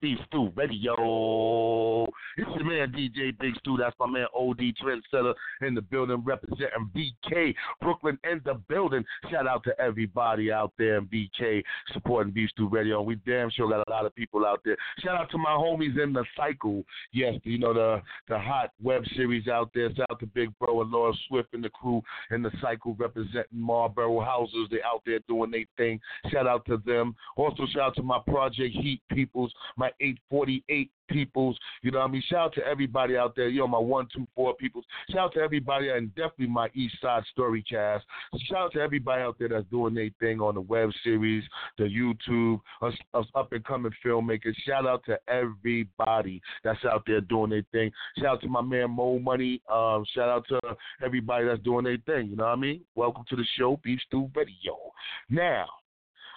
Beef 0.02 0.18
Stew 0.26 0.52
Radio. 0.56 2.04
It's 2.36 2.50
the 2.58 2.64
man 2.64 2.92
DJ 2.92 3.38
Big 3.38 3.54
Stew. 3.60 3.76
That's 3.78 3.94
my 4.00 4.06
man 4.06 4.26
Ody 4.36 4.74
Trendsetta 4.82 5.32
in 5.64 5.76
the 5.76 5.80
building 5.80 6.24
representing 6.24 6.90
BK. 6.94 7.54
Brooklyn 7.80 8.18
in 8.28 8.40
the 8.44 8.54
building. 8.68 9.04
Shout 9.30 9.46
out 9.46 9.62
to 9.62 9.80
everybody 9.80 10.50
out 10.50 10.72
there 10.76 10.96
in 10.96 11.06
BK 11.06 11.62
supporting 11.92 12.32
Beef 12.32 12.50
Stew 12.50 12.68
Radio. 12.68 13.00
We 13.00 13.14
damn 13.24 13.48
sure 13.50 13.70
got 13.70 13.86
a 13.86 13.90
lot 13.90 14.04
of 14.04 14.12
people 14.16 14.44
out 14.44 14.60
there. 14.64 14.76
Shout 14.98 15.16
out 15.16 15.30
to 15.30 15.38
my 15.38 15.50
homies 15.50 16.02
in 16.02 16.12
the 16.12 16.24
cycle. 16.36 16.82
Yes, 17.12 17.34
you 17.44 17.58
know 17.58 17.72
the 17.72 18.02
the 18.28 18.38
hot 18.38 18.72
web 18.82 19.04
series 19.14 19.46
out 19.46 19.70
there. 19.72 19.94
Shout 19.94 20.10
out 20.10 20.18
to 20.18 20.26
Big 20.26 20.50
Bro 20.58 20.82
and 20.82 20.90
Laura 20.90 21.12
Swift 21.28 21.54
and 21.54 21.62
the 21.62 21.70
crew 21.70 22.02
in 22.32 22.42
the 22.42 22.50
cycle 22.60 22.96
representing 22.98 23.44
Marlboro 23.52 24.20
Houses. 24.20 24.66
They 24.72 24.82
out 24.82 25.02
there 25.06 25.20
doing 25.28 25.52
their 25.52 25.64
thing. 25.76 26.00
Shout 26.32 26.48
out 26.48 26.64
to 26.66 26.78
them. 26.84 27.14
Also 27.36 27.66
shout 27.72 27.82
out 27.82 27.94
to 27.96 28.02
my 28.02 28.18
Project 28.26 28.74
Heat 28.74 29.00
peoples, 29.12 29.52
my 29.76 29.91
848 30.00 30.90
peoples. 31.08 31.58
You 31.82 31.90
know 31.90 31.98
what 31.98 32.08
I 32.08 32.10
mean? 32.10 32.22
Shout 32.28 32.46
out 32.46 32.54
to 32.54 32.66
everybody 32.66 33.16
out 33.16 33.36
there. 33.36 33.48
You 33.48 33.60
know, 33.60 33.68
my 33.68 33.78
one, 33.78 34.08
two, 34.14 34.26
four 34.34 34.54
peoples. 34.54 34.84
Shout 35.10 35.18
out 35.18 35.34
to 35.34 35.40
everybody 35.40 35.90
and 35.90 36.14
definitely 36.14 36.48
my 36.48 36.68
East 36.74 36.96
Side 37.00 37.22
Story 37.32 37.62
cast. 37.68 38.04
Shout 38.48 38.58
out 38.58 38.72
to 38.72 38.80
everybody 38.80 39.22
out 39.22 39.36
there 39.38 39.48
that's 39.48 39.66
doing 39.70 39.94
their 39.94 40.10
thing 40.20 40.40
on 40.40 40.54
the 40.54 40.60
web 40.60 40.90
series, 41.04 41.44
the 41.78 41.84
YouTube, 41.84 42.60
us, 42.80 42.94
us 43.14 43.26
up 43.34 43.52
and 43.52 43.64
coming 43.64 43.92
filmmakers. 44.04 44.54
Shout 44.66 44.86
out 44.86 45.04
to 45.06 45.18
everybody 45.28 46.40
that's 46.64 46.84
out 46.84 47.04
there 47.06 47.20
doing 47.20 47.50
their 47.50 47.64
thing. 47.72 47.90
Shout 48.18 48.26
out 48.26 48.40
to 48.42 48.48
my 48.48 48.62
man 48.62 48.90
Mo 48.90 49.18
Money. 49.18 49.60
Um, 49.70 50.04
shout 50.14 50.28
out 50.28 50.46
to 50.48 50.60
everybody 51.04 51.46
that's 51.46 51.62
doing 51.62 51.84
their 51.84 51.98
thing. 52.06 52.28
You 52.30 52.36
know 52.36 52.44
what 52.44 52.52
I 52.52 52.56
mean? 52.56 52.82
Welcome 52.94 53.24
to 53.28 53.36
the 53.36 53.44
show, 53.58 53.78
Beef 53.82 54.00
Stew 54.06 54.30
Radio. 54.34 54.76
Now, 55.28 55.66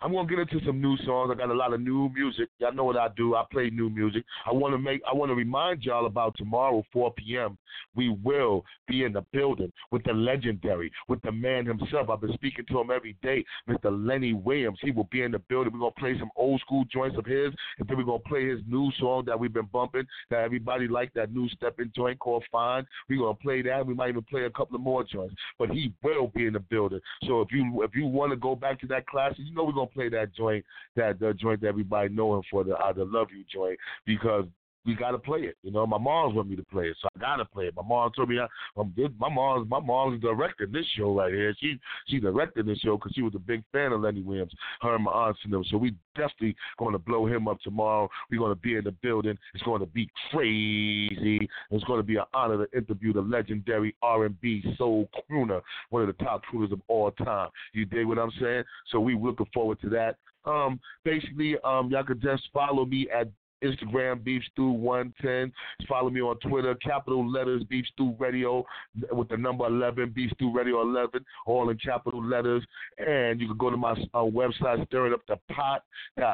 I'm 0.05 0.13
gonna 0.13 0.27
get 0.27 0.37
into 0.37 0.63
some 0.63 0.79
new 0.79 0.95
songs. 0.97 1.31
I 1.33 1.35
got 1.35 1.49
a 1.49 1.53
lot 1.55 1.73
of 1.73 1.81
new 1.81 2.09
music. 2.09 2.47
Y'all 2.59 2.71
know 2.71 2.83
what 2.83 2.95
I 2.95 3.07
do. 3.17 3.33
I 3.33 3.43
play 3.51 3.71
new 3.71 3.89
music. 3.89 4.23
I 4.45 4.51
want 4.51 4.75
to 4.75 4.77
make. 4.77 5.01
I 5.11 5.15
want 5.15 5.31
to 5.31 5.35
remind 5.35 5.81
y'all 5.81 6.05
about 6.05 6.35
tomorrow, 6.37 6.83
4 6.93 7.11
p.m. 7.13 7.57
We 7.95 8.09
will 8.23 8.63
be 8.87 9.03
in 9.03 9.13
the 9.13 9.25
building 9.33 9.71
with 9.89 10.03
the 10.03 10.13
legendary, 10.13 10.91
with 11.07 11.23
the 11.23 11.31
man 11.31 11.65
himself. 11.65 12.11
I've 12.11 12.21
been 12.21 12.33
speaking 12.33 12.65
to 12.69 12.81
him 12.81 12.91
every 12.91 13.17
day, 13.23 13.43
Mr. 13.67 13.85
Lenny 13.85 14.33
Williams. 14.33 14.77
He 14.83 14.91
will 14.91 15.09
be 15.11 15.23
in 15.23 15.31
the 15.31 15.39
building. 15.39 15.73
We're 15.73 15.79
gonna 15.79 15.91
play 15.97 16.19
some 16.19 16.29
old 16.35 16.61
school 16.61 16.85
joints 16.93 17.17
of 17.17 17.25
his, 17.25 17.51
and 17.79 17.87
then 17.87 17.97
we're 17.97 18.03
gonna 18.03 18.19
play 18.19 18.47
his 18.47 18.59
new 18.67 18.91
song 18.99 19.23
that 19.25 19.39
we've 19.39 19.51
been 19.51 19.69
bumping. 19.73 20.05
That 20.29 20.41
everybody 20.41 20.87
liked 20.87 21.15
that 21.15 21.33
new 21.33 21.49
stepping 21.49 21.91
joint 21.95 22.19
called 22.19 22.43
Fine. 22.51 22.85
We're 23.09 23.21
gonna 23.21 23.33
play 23.33 23.63
that. 23.63 23.83
We 23.83 23.95
might 23.95 24.09
even 24.09 24.21
play 24.21 24.43
a 24.43 24.51
couple 24.51 24.75
of 24.75 24.81
more 24.81 25.03
joints. 25.03 25.33
But 25.57 25.71
he 25.71 25.91
will 26.03 26.27
be 26.27 26.45
in 26.45 26.53
the 26.53 26.59
building. 26.59 26.99
So 27.23 27.41
if 27.41 27.51
you 27.51 27.81
if 27.81 27.95
you 27.95 28.05
want 28.05 28.33
to 28.33 28.37
go 28.37 28.55
back 28.55 28.79
to 28.81 28.87
that 28.87 29.07
classic, 29.07 29.39
you 29.39 29.55
know 29.55 29.63
we're 29.63 29.71
gonna 29.71 29.94
play 29.95 30.09
that 30.09 30.35
joint, 30.35 30.63
that 30.95 31.19
the 31.19 31.33
joint 31.33 31.61
that 31.61 31.67
everybody 31.67 32.09
know 32.09 32.35
him 32.35 32.43
for, 32.51 32.63
the 32.63 32.75
uh, 32.75 32.93
the 32.93 33.05
Love 33.05 33.29
You 33.35 33.43
joint, 33.51 33.79
because 34.05 34.45
we 34.85 34.95
gotta 34.95 35.17
play 35.17 35.41
it. 35.41 35.57
You 35.63 35.71
know, 35.71 35.85
my 35.87 35.97
mom's 35.97 36.35
want 36.35 36.49
me 36.49 36.55
to 36.55 36.63
play 36.63 36.85
it, 36.85 36.97
so 37.01 37.07
I 37.15 37.19
gotta 37.19 37.45
play 37.45 37.65
it. 37.65 37.75
My 37.75 37.83
mom 37.83 38.11
told 38.15 38.29
me, 38.29 38.39
I, 38.39 38.47
um, 38.79 38.93
this- 38.95 39.09
my 39.19 39.29
mom's 39.29 39.69
my 39.69 39.79
mom's 39.79 40.21
directing 40.21 40.71
this 40.71 40.85
show 40.97 41.15
right 41.15 41.33
here. 41.33 41.55
She 41.59 41.79
she 42.07 42.19
directed 42.19 42.65
this 42.65 42.79
show 42.79 42.97
because 42.97 43.13
she 43.13 43.21
was 43.21 43.35
a 43.35 43.39
big 43.39 43.63
fan 43.71 43.91
of 43.91 44.01
Lenny 44.01 44.21
Williams. 44.21 44.53
Her 44.81 44.95
and 44.95 45.03
my 45.03 45.11
aunts 45.11 45.39
and 45.43 45.53
them. 45.53 45.63
So 45.69 45.77
we 45.77 45.95
definitely 46.15 46.55
going 46.77 46.93
to 46.93 46.99
blow 46.99 47.25
him 47.25 47.47
up 47.47 47.59
tomorrow. 47.61 48.09
We're 48.31 48.39
going 48.39 48.55
to 48.55 48.61
be 48.61 48.75
in 48.75 48.83
the 48.83 48.91
building. 48.91 49.37
It's 49.53 49.63
going 49.63 49.81
to 49.81 49.85
be 49.85 50.09
crazy. 50.31 51.47
It's 51.71 51.83
going 51.83 51.99
to 51.99 52.03
be 52.03 52.15
an 52.15 52.23
honor 52.33 52.65
to 52.65 52.77
interview 52.77 53.13
the 53.13 53.21
legendary 53.21 53.95
R&B 54.01 54.75
soul 54.77 55.09
crooner, 55.29 55.61
one 55.89 56.03
of 56.03 56.07
the 56.07 56.23
top 56.23 56.41
crooners 56.51 56.71
of 56.71 56.81
all 56.87 57.11
time. 57.11 57.49
You 57.73 57.85
dig 57.85 58.05
what 58.05 58.17
I'm 58.19 58.31
saying? 58.39 58.63
So 58.91 58.99
we 58.99 59.15
looking 59.15 59.47
forward 59.53 59.79
to 59.81 59.89
that. 59.89 60.17
Um, 60.45 60.79
basically, 61.03 61.55
um, 61.63 61.89
y'all 61.89 62.03
could 62.03 62.21
just 62.21 62.43
follow 62.53 62.85
me 62.85 63.07
at 63.13 63.27
Instagram, 63.63 64.23
Beef 64.23 64.43
Stew 64.51 64.69
110. 64.69 65.51
Follow 65.87 66.09
me 66.09 66.21
on 66.21 66.37
Twitter, 66.39 66.75
capital 66.75 67.29
letters, 67.29 67.63
Beef 67.69 67.85
Stew 67.93 68.15
Radio, 68.19 68.65
with 69.11 69.29
the 69.29 69.37
number 69.37 69.65
11, 69.65 70.11
Beef 70.15 70.31
Stew 70.35 70.53
Radio 70.53 70.81
11, 70.81 71.25
all 71.45 71.69
in 71.69 71.77
capital 71.77 72.23
letters. 72.23 72.63
And 72.97 73.39
you 73.39 73.47
can 73.47 73.57
go 73.57 73.69
to 73.69 73.77
my 73.77 73.91
uh, 74.13 74.19
website, 74.19 74.85
stirring 74.87 75.13
up 75.13 75.21
the 75.27 75.37
pot 75.53 75.83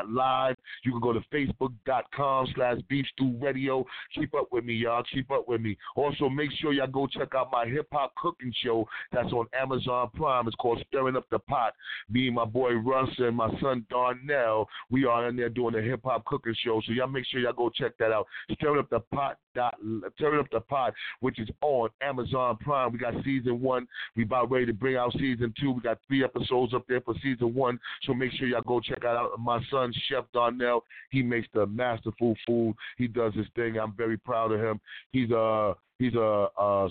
live. 0.09 0.55
You 0.83 0.91
can 0.91 1.01
go 1.01 1.13
to 1.13 1.21
facebook.com 1.33 2.47
slash 2.55 2.77
Beef 2.89 3.05
Stew 3.13 3.35
Radio. 3.39 3.85
Keep 4.15 4.33
up 4.35 4.47
with 4.51 4.65
me, 4.65 4.73
y'all. 4.73 5.03
Keep 5.13 5.31
up 5.31 5.47
with 5.47 5.61
me. 5.61 5.77
Also, 5.95 6.29
make 6.29 6.49
sure 6.59 6.73
y'all 6.73 6.87
go 6.87 7.07
check 7.07 7.29
out 7.35 7.51
my 7.51 7.65
hip 7.65 7.87
hop 7.91 8.13
cooking 8.15 8.53
show 8.63 8.87
that's 9.11 9.31
on 9.31 9.47
Amazon 9.59 10.09
Prime. 10.15 10.47
It's 10.47 10.55
called 10.55 10.83
Stirring 10.87 11.15
Up 11.15 11.25
the 11.29 11.39
Pot. 11.39 11.73
Me 12.09 12.27
and 12.27 12.35
my 12.35 12.45
boy 12.45 12.73
Russ 12.73 13.09
and 13.17 13.35
my 13.35 13.49
son 13.61 13.85
Darnell, 13.89 14.67
we 14.89 15.05
are 15.05 15.27
in 15.27 15.35
there 15.35 15.49
doing 15.49 15.75
a 15.75 15.81
hip 15.81 16.01
hop 16.03 16.25
cooking 16.25 16.55
show. 16.63 16.81
So 16.85 16.93
y'all 16.93 17.07
make 17.11 17.25
sure 17.25 17.39
y'all 17.39 17.53
go 17.53 17.69
check 17.69 17.97
that 17.99 18.11
out. 18.11 18.27
Stirring 18.53 18.79
Up 18.79 18.89
the 18.89 18.99
Pot. 18.99 19.37
Dot, 19.53 19.75
Stirring 20.15 20.39
Up 20.39 20.47
the 20.51 20.61
Pot, 20.61 20.93
which 21.19 21.37
is 21.37 21.49
on 21.61 21.89
Amazon 22.01 22.57
Prime. 22.61 22.93
We 22.93 22.99
got 22.99 23.13
season 23.25 23.59
one. 23.61 23.85
We 24.15 24.23
about 24.23 24.49
ready 24.49 24.65
to 24.67 24.73
bring 24.73 24.95
out 24.95 25.11
season 25.13 25.53
two. 25.59 25.71
We 25.71 25.81
got 25.81 25.97
three 26.07 26.23
episodes 26.23 26.73
up 26.73 26.85
there 26.87 27.01
for 27.01 27.15
season 27.21 27.53
one. 27.53 27.77
So 28.03 28.13
make 28.13 28.31
sure 28.33 28.47
y'all 28.47 28.61
go 28.61 28.79
check 28.79 29.03
out 29.03 29.31
my 29.39 29.61
son 29.69 29.93
Chef 30.07 30.23
Darnell. 30.33 30.85
He 31.09 31.21
makes 31.21 31.47
the 31.53 31.65
masterful 31.65 32.35
food. 32.47 32.75
He 32.97 33.07
does 33.07 33.33
his 33.33 33.47
thing. 33.55 33.77
I'm 33.77 33.93
very 33.95 34.17
proud 34.17 34.53
of 34.53 34.61
him. 34.61 34.79
He's 35.11 35.31
uh 35.31 35.73
he's 36.01 36.15
a 36.15 36.47
uh 36.57 36.89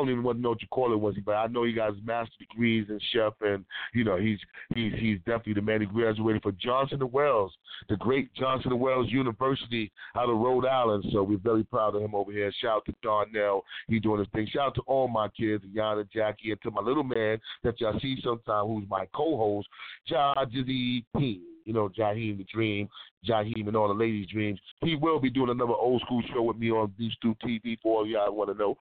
don't 0.00 0.10
even 0.10 0.22
want 0.22 0.38
to 0.38 0.42
know 0.42 0.50
what 0.50 0.62
you 0.62 0.68
call 0.68 0.92
it 0.92 1.00
was 1.00 1.14
he, 1.14 1.20
but 1.20 1.32
I 1.32 1.46
know 1.46 1.64
he 1.64 1.72
got 1.72 1.94
his 1.94 2.04
master 2.04 2.32
degrees 2.38 2.86
in 2.88 2.98
chef, 3.12 3.32
and 3.40 3.64
you 3.94 4.04
know 4.04 4.16
he's 4.16 4.38
he's 4.74 4.92
he's 4.98 5.18
definitely 5.18 5.54
the 5.54 5.62
man. 5.62 5.80
He 5.80 5.86
graduated 5.86 6.42
from 6.42 6.56
Johnson 6.60 7.00
and 7.00 7.12
Wales, 7.12 7.52
the 7.88 7.96
great 7.96 8.32
Johnson 8.34 8.72
and 8.72 8.80
Wales 8.80 9.06
University 9.10 9.90
out 10.16 10.28
of 10.28 10.38
Rhode 10.38 10.66
Island. 10.66 11.04
So 11.12 11.22
we're 11.22 11.38
very 11.38 11.64
proud 11.64 11.94
of 11.94 12.02
him 12.02 12.14
over 12.14 12.32
here. 12.32 12.52
Shout 12.60 12.76
out 12.76 12.84
to 12.86 12.94
Darnell, 13.02 13.64
he 13.88 13.98
doing 13.98 14.20
his 14.20 14.28
thing. 14.32 14.46
Shout 14.52 14.68
out 14.68 14.74
to 14.76 14.82
all 14.82 15.08
my 15.08 15.28
kids, 15.28 15.64
Yana, 15.74 16.10
Jackie, 16.10 16.50
and 16.50 16.62
to 16.62 16.70
my 16.70 16.82
little 16.82 17.04
man 17.04 17.38
that 17.62 17.80
y'all 17.80 17.98
see 18.00 18.18
sometime, 18.22 18.66
who's 18.66 18.88
my 18.88 19.06
co-host, 19.14 19.68
Jajizzy 20.10 21.04
P. 21.16 21.42
You 21.70 21.74
know, 21.74 21.88
Jaheem 21.96 22.36
the 22.36 22.44
Dream, 22.52 22.88
Jaheem 23.24 23.68
and 23.68 23.76
all 23.76 23.86
the 23.86 23.94
ladies' 23.94 24.26
dreams. 24.26 24.58
He 24.80 24.96
will 24.96 25.20
be 25.20 25.30
doing 25.30 25.50
another 25.50 25.72
old 25.72 26.00
school 26.00 26.20
show 26.34 26.42
with 26.42 26.56
me 26.56 26.68
on 26.72 26.92
Beef 26.98 27.12
Stew 27.12 27.36
TV 27.46 27.78
for 27.80 27.98
all 27.98 28.06
y'all 28.08 28.34
want 28.34 28.50
to 28.50 28.58
know. 28.58 28.76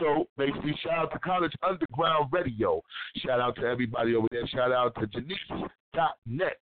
So 0.00 0.26
basically, 0.36 0.76
shout 0.82 0.98
out 0.98 1.12
to 1.12 1.20
College 1.20 1.52
Underground 1.62 2.32
Radio. 2.32 2.82
Shout 3.18 3.38
out 3.38 3.54
to 3.56 3.62
everybody 3.62 4.16
over 4.16 4.26
there. 4.32 4.44
Shout 4.48 4.72
out 4.72 4.92
to 4.96 5.06
Janice.net. 5.06 6.56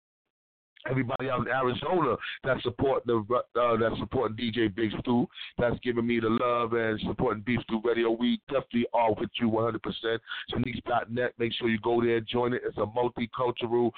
Everybody 0.88 1.28
out 1.28 1.40
in 1.40 1.48
Arizona 1.48 2.16
that's 2.44 2.62
supporting 2.62 3.24
the 3.28 3.60
uh, 3.60 3.76
that's 3.76 3.98
supporting 3.98 4.36
DJ 4.36 4.74
Big 4.74 4.90
Stew, 5.00 5.26
that's 5.58 5.76
giving 5.82 6.06
me 6.06 6.20
the 6.20 6.28
love 6.28 6.72
and 6.72 6.98
supporting 7.06 7.42
Beef 7.42 7.60
Stew 7.62 7.80
Radio. 7.84 8.10
We 8.10 8.40
definitely 8.48 8.86
are 8.94 9.12
with 9.14 9.30
you 9.40 9.50
100%. 9.50 9.78
Shanice.net. 10.52 11.32
Make 11.38 11.52
sure 11.54 11.68
you 11.68 11.78
go 11.80 12.02
there, 12.02 12.20
join 12.20 12.54
it. 12.54 12.62
It's 12.64 12.76
a 12.78 12.86
multicultural 12.86 13.90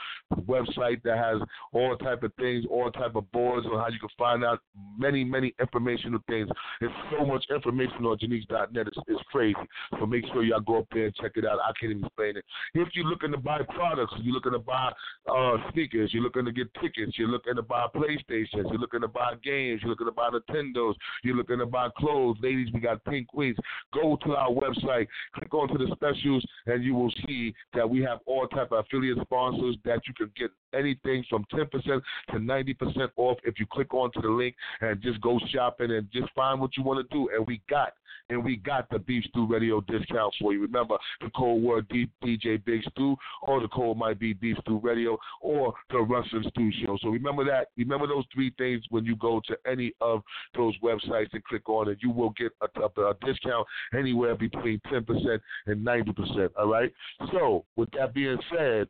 website 0.47 1.03
that 1.05 1.19
has 1.19 1.41
all 1.73 1.97
type 1.97 2.23
of 2.23 2.33
things, 2.35 2.65
all 2.71 2.91
type 2.91 3.15
of 3.15 3.31
boards 3.33 3.67
on 3.67 3.79
how 3.79 3.89
you 3.89 3.99
can 3.99 4.09
find 4.19 4.45
out 4.45 4.61
many, 4.99 5.25
many 5.25 5.55
informational 5.61 6.21
things. 6.29 6.49
There's 6.81 6.93
so 7.17 7.25
much 7.25 7.45
information 7.55 8.05
on 8.07 8.19
Janice.net. 8.19 8.87
It's, 8.87 8.99
it's 9.07 9.23
crazy. 9.31 9.57
So 9.99 10.07
make 10.07 10.25
sure 10.33 10.43
y'all 10.43 10.61
go 10.61 10.79
up 10.81 10.87
there 10.93 11.07
and 11.07 11.15
check 11.15 11.33
it 11.37 11.45
out. 11.45 11.59
I 11.61 11.73
can't 11.79 11.93
even 11.93 12.05
explain 12.05 12.37
it. 12.37 12.45
If 12.75 12.89
you're 12.95 13.07
looking 13.07 13.33
to 13.33 13.39
buy 13.39 13.61
products, 13.69 14.15
you're 14.21 14.35
looking 14.35 14.53
to 14.53 14.59
buy 14.59 14.93
uh, 15.33 15.57
sneakers, 15.73 16.13
you're 16.13 16.23
looking 16.23 16.45
to 16.45 16.53
get 16.53 16.72
tickets, 16.81 17.19
you're 17.19 17.29
looking 17.29 17.57
to 17.57 17.63
buy 17.63 17.87
PlayStations, 17.95 18.47
you're 18.53 18.79
looking 18.79 19.01
to 19.01 19.09
buy 19.09 19.35
games, 19.43 19.81
you're 19.83 19.91
looking 19.91 20.07
to 20.07 20.13
buy 20.13 20.31
Nintendos, 20.31 20.95
you're 21.23 21.37
looking 21.37 21.59
to 21.59 21.67
buy 21.67 21.89
clothes. 21.97 22.37
Ladies, 22.43 22.69
we 22.73 22.81
got 22.81 23.05
pink 23.05 23.29
queens. 23.29 23.57
Go 23.93 24.19
to 24.25 24.37
our 24.37 24.51
website, 24.51 25.07
click 25.35 25.53
onto 25.53 25.79
the 25.79 25.95
specials, 25.95 26.45
and 26.67 26.83
you 26.85 26.95
will 26.95 27.13
see 27.27 27.55
that 27.75 27.89
we 27.89 28.01
have 28.01 28.19
all 28.27 28.47
type 28.49 28.73
of 28.73 28.85
affiliate 28.85 29.19
sponsors 29.23 29.77
that 29.85 30.01
you 30.07 30.15
can 30.15 30.31
get 30.37 30.51
anything 30.75 31.25
from 31.29 31.45
10% 31.53 31.71
to 31.83 32.03
90% 32.33 33.09
off 33.17 33.39
if 33.45 33.59
you 33.59 33.67
click 33.71 33.93
onto 33.95 34.21
the 34.21 34.29
link 34.29 34.55
and 34.81 35.01
just 35.03 35.21
go 35.21 35.39
shopping 35.53 35.91
and 35.93 36.09
just 36.13 36.33
find 36.35 36.61
what 36.61 36.77
you 36.77 36.83
want 36.83 37.07
to 37.09 37.15
do. 37.15 37.29
And 37.35 37.47
we 37.47 37.61
got 37.69 37.93
and 38.29 38.43
we 38.45 38.57
got 38.57 38.89
the 38.91 38.99
Beef 38.99 39.25
Stew 39.29 39.47
Radio 39.47 39.81
discount 39.83 40.35
for 40.41 40.53
you. 40.53 40.63
Remember 40.63 40.97
the 41.21 41.31
code 41.31 41.63
word 41.63 41.89
DJ 41.89 42.65
Big 42.65 42.83
Stew, 42.91 43.17
or 43.43 43.61
the 43.61 43.69
code 43.69 43.97
might 43.97 44.19
be 44.19 44.33
Beef 44.33 44.57
Stew 44.63 44.81
Radio, 44.83 45.19
or 45.41 45.75
the 45.91 45.99
Russian 45.99 46.45
Stew 46.49 46.71
Show. 46.85 46.97
So 47.03 47.09
remember 47.09 47.45
that. 47.45 47.69
Remember 47.77 48.07
those 48.07 48.25
three 48.33 48.53
things 48.59 48.83
when 48.91 49.05
you 49.05 49.17
go 49.17 49.41
to 49.47 49.57
any 49.71 49.93
of 50.01 50.23
those 50.57 50.75
websites 50.81 51.33
and 51.33 51.45
click 51.45 51.69
on 51.69 51.89
it. 51.89 51.99
You 52.01 52.11
will 52.11 52.31
get 52.31 52.53
a, 52.63 52.81
a, 52.81 53.11
a 53.11 53.15
discount 53.25 53.67
anywhere 53.97 54.35
between 54.35 54.81
10% 54.91 55.39
and 55.67 55.87
90%. 55.87 56.49
All 56.59 56.69
right. 56.69 56.93
So 57.33 57.65
with 57.77 57.91
that 57.93 58.15
being 58.15 58.39
said, 58.57 58.89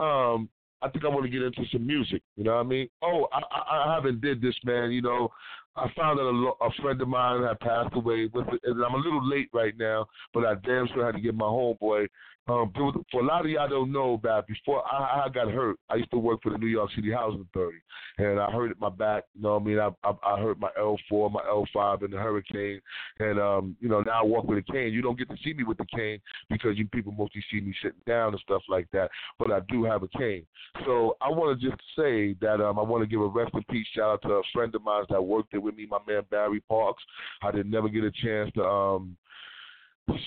um, 0.00 0.48
I 0.82 0.88
think 0.88 1.04
I 1.04 1.08
want 1.08 1.24
to 1.24 1.30
get 1.30 1.42
into 1.42 1.62
some 1.70 1.86
music. 1.86 2.22
You 2.36 2.44
know 2.44 2.54
what 2.54 2.60
I 2.60 2.68
mean? 2.68 2.88
Oh, 3.02 3.28
I, 3.32 3.40
I, 3.54 3.90
I 3.90 3.94
haven't 3.94 4.20
did 4.20 4.40
this, 4.40 4.54
man. 4.64 4.90
You 4.90 5.02
know, 5.02 5.30
I 5.76 5.88
found 5.96 6.18
that 6.18 6.24
a, 6.24 6.64
a 6.64 6.70
friend 6.82 7.00
of 7.00 7.08
mine 7.08 7.42
had 7.42 7.60
passed 7.60 7.94
away. 7.94 8.28
With 8.32 8.48
it, 8.48 8.60
and 8.64 8.84
I'm 8.84 8.94
a 8.94 8.98
little 8.98 9.28
late 9.28 9.48
right 9.52 9.74
now, 9.78 10.06
but 10.34 10.44
I 10.44 10.54
damn 10.66 10.88
sure 10.88 11.06
had 11.06 11.14
to 11.14 11.20
get 11.20 11.34
my 11.34 11.46
homeboy. 11.46 12.06
Um, 12.48 12.72
was- 12.74 13.04
for 13.12 13.20
a 13.20 13.24
lot 13.24 13.44
of 13.44 13.50
y'all 13.50 13.68
don't 13.68 13.92
know 13.92 14.18
that 14.24 14.46
before 14.48 14.82
I, 14.90 15.26
I 15.26 15.28
got 15.28 15.52
hurt, 15.52 15.76
I 15.88 15.96
used 15.96 16.10
to 16.10 16.18
work 16.18 16.42
for 16.42 16.50
the 16.50 16.58
New 16.58 16.66
York 16.66 16.90
City 16.96 17.12
Housing 17.12 17.46
Authority, 17.48 17.78
and 18.18 18.40
I 18.40 18.50
hurt 18.50 18.76
my 18.80 18.88
back. 18.88 19.24
You 19.34 19.42
know 19.42 19.54
what 19.54 19.62
I 19.62 19.64
mean? 19.64 19.78
I, 19.78 19.90
I, 20.02 20.34
I 20.34 20.40
hurt 20.40 20.58
my 20.58 20.70
L4, 20.78 21.30
my 21.30 21.42
L5 21.42 22.04
in 22.04 22.10
the 22.10 22.16
hurricane, 22.16 22.80
and 23.20 23.38
um, 23.38 23.76
you 23.80 23.88
know 23.88 24.00
now 24.00 24.22
I 24.22 24.24
walk 24.24 24.46
with 24.46 24.58
a 24.58 24.72
cane. 24.72 24.92
You 24.92 25.02
don't 25.02 25.18
get 25.18 25.28
to 25.30 25.36
see 25.44 25.52
me 25.52 25.62
with 25.62 25.78
the 25.78 25.86
cane 25.94 26.18
because 26.48 26.76
you 26.76 26.88
people 26.88 27.12
mostly 27.12 27.44
see 27.52 27.60
me 27.60 27.74
sitting 27.82 28.00
down 28.06 28.32
and 28.32 28.40
stuff 28.40 28.62
like 28.68 28.88
that. 28.92 29.10
But 29.38 29.52
I 29.52 29.60
do 29.68 29.84
have 29.84 30.02
a 30.02 30.08
cane. 30.08 30.44
So 30.86 31.16
I 31.20 31.28
want 31.28 31.60
to 31.60 31.68
just 31.68 31.80
say 31.96 32.34
that 32.40 32.60
um, 32.60 32.78
I 32.78 32.82
want 32.82 33.02
to 33.04 33.06
give 33.06 33.20
a 33.20 33.26
rest 33.26 33.52
in 33.54 33.62
peace 33.70 33.86
shout 33.94 34.10
out 34.10 34.22
to 34.22 34.34
a 34.34 34.42
friend 34.52 34.74
of 34.74 34.82
mine 34.82 35.04
that 35.10 35.22
worked 35.22 35.52
there 35.52 35.59
with 35.60 35.76
me, 35.76 35.86
my 35.88 35.98
man 36.06 36.22
Barry 36.30 36.60
Parks. 36.60 37.02
I 37.42 37.50
did 37.50 37.70
never 37.70 37.88
get 37.88 38.04
a 38.04 38.10
chance 38.10 38.50
to 38.54 38.64
um 38.64 39.16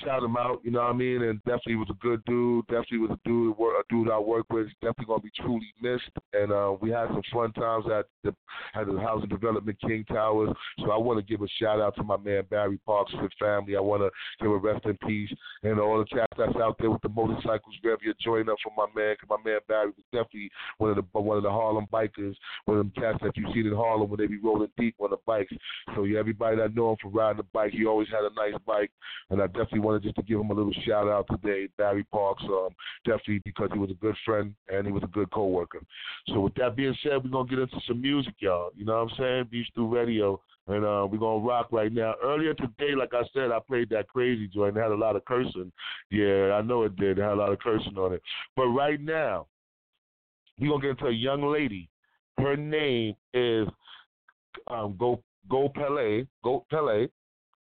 shout 0.03 0.23
him 0.23 0.37
out. 0.37 0.61
You 0.63 0.71
know 0.71 0.81
what 0.81 0.89
I 0.89 0.93
mean? 0.93 1.23
And 1.23 1.39
definitely 1.43 1.75
was 1.75 1.89
a 1.89 2.05
good 2.05 2.23
dude. 2.25 2.65
Definitely 2.67 2.99
was 2.99 3.11
a 3.11 3.27
dude 3.27 3.55
a 3.59 3.83
dude 3.89 4.09
I 4.09 4.19
work 4.19 4.45
with. 4.51 4.67
Definitely 4.81 5.05
gonna 5.05 5.21
be 5.21 5.31
truly 5.39 5.73
missed. 5.81 6.09
And 6.33 6.51
uh, 6.51 6.75
we 6.79 6.91
had 6.91 7.07
some 7.09 7.21
fun 7.31 7.51
times 7.53 7.85
at 7.91 8.05
the 8.23 8.35
at 8.75 8.87
the 8.87 8.99
housing 8.99 9.29
development 9.29 9.77
King 9.81 10.05
Towers. 10.05 10.49
So 10.79 10.91
I 10.91 10.97
want 10.97 11.19
to 11.19 11.25
give 11.25 11.41
a 11.41 11.47
shout 11.59 11.79
out 11.79 11.95
to 11.95 12.03
my 12.03 12.17
man 12.17 12.43
Barry 12.49 12.79
Parks 12.85 13.13
with 13.21 13.31
family. 13.39 13.75
I 13.75 13.79
want 13.79 14.01
to 14.01 14.09
give 14.41 14.51
a 14.51 14.57
rest 14.57 14.85
in 14.85 14.97
peace 15.07 15.31
and 15.63 15.79
all 15.79 15.99
the 15.99 16.05
cats 16.05 16.33
that's 16.37 16.55
out 16.57 16.77
there 16.79 16.91
with 16.91 17.01
the 17.01 17.09
motorcycles. 17.09 17.75
Rev, 17.83 17.99
you're 18.01 18.13
joining 18.23 18.49
up 18.49 18.57
for 18.63 18.71
my 18.75 18.87
man. 18.95 19.15
Cause 19.19 19.29
my 19.29 19.49
man 19.51 19.59
Barry 19.67 19.87
was 19.87 20.05
definitely 20.11 20.49
one 20.77 20.91
of 20.91 20.95
the 20.97 21.19
one 21.19 21.37
of 21.37 21.43
the 21.43 21.51
Harlem 21.51 21.87
bikers. 21.91 22.35
One 22.65 22.77
of 22.77 22.85
them 22.85 22.93
cats 22.95 23.19
that 23.23 23.37
you 23.37 23.47
see 23.53 23.61
in 23.61 23.73
Harlem 23.73 24.09
when 24.09 24.19
they 24.19 24.27
be 24.27 24.39
rolling 24.39 24.71
deep 24.77 24.95
on 24.99 25.09
the 25.09 25.17
bikes. 25.25 25.53
So 25.95 26.03
yeah, 26.03 26.19
everybody 26.19 26.57
that 26.57 26.75
know 26.75 26.91
him 26.91 26.97
for 27.01 27.09
riding 27.09 27.37
the 27.37 27.47
bike, 27.53 27.71
he 27.71 27.85
always 27.85 28.07
had 28.09 28.23
a 28.23 28.33
nice 28.35 28.59
bike, 28.65 28.91
and 29.29 29.41
I 29.41 29.47
definitely 29.47 29.72
wanted 29.79 30.03
just 30.03 30.15
to 30.15 30.21
give 30.23 30.39
him 30.39 30.49
a 30.49 30.53
little 30.53 30.73
shout 30.85 31.07
out 31.07 31.27
today, 31.29 31.67
Barry 31.77 32.03
Parks. 32.05 32.43
Um, 32.43 32.69
definitely 33.05 33.41
because 33.45 33.69
he 33.73 33.79
was 33.79 33.91
a 33.91 33.95
good 33.95 34.15
friend 34.25 34.53
and 34.69 34.85
he 34.85 34.91
was 34.91 35.03
a 35.03 35.07
good 35.07 35.31
coworker. 35.31 35.81
So 36.27 36.41
with 36.41 36.55
that 36.55 36.75
being 36.75 36.95
said, 37.03 37.23
we're 37.23 37.29
gonna 37.29 37.49
get 37.49 37.59
into 37.59 37.79
some 37.87 38.01
music, 38.01 38.35
y'all. 38.39 38.71
You 38.75 38.85
know 38.85 39.03
what 39.03 39.11
I'm 39.11 39.17
saying? 39.17 39.47
Beef 39.51 39.65
Stew 39.67 39.93
Radio. 39.93 40.41
And 40.65 40.85
uh, 40.85 41.05
we're 41.11 41.17
gonna 41.17 41.45
rock 41.45 41.67
right 41.73 41.91
now. 41.91 42.13
Earlier 42.23 42.53
today, 42.53 42.95
like 42.97 43.13
I 43.13 43.23
said, 43.33 43.51
I 43.51 43.59
played 43.59 43.89
that 43.89 44.07
crazy 44.07 44.47
joint. 44.47 44.77
It 44.77 44.81
had 44.81 44.91
a 44.91 44.95
lot 44.95 45.17
of 45.17 45.25
cursing. 45.25 45.73
Yeah, 46.09 46.53
I 46.53 46.61
know 46.61 46.83
it 46.83 46.95
did. 46.95 47.19
It 47.19 47.21
had 47.21 47.33
a 47.33 47.35
lot 47.35 47.51
of 47.51 47.59
cursing 47.59 47.97
on 47.97 48.13
it. 48.13 48.21
But 48.55 48.67
right 48.67 49.01
now, 49.01 49.47
we're 50.57 50.69
gonna 50.69 50.81
get 50.81 50.91
into 50.91 51.07
a 51.07 51.11
young 51.11 51.43
lady. 51.43 51.89
Her 52.37 52.55
name 52.55 53.15
is 53.33 53.67
um, 54.71 54.95
Go 54.97 55.21
Go 55.49 55.67
Pele. 55.67 56.25
Go 56.45 56.65
Pele 56.69 57.07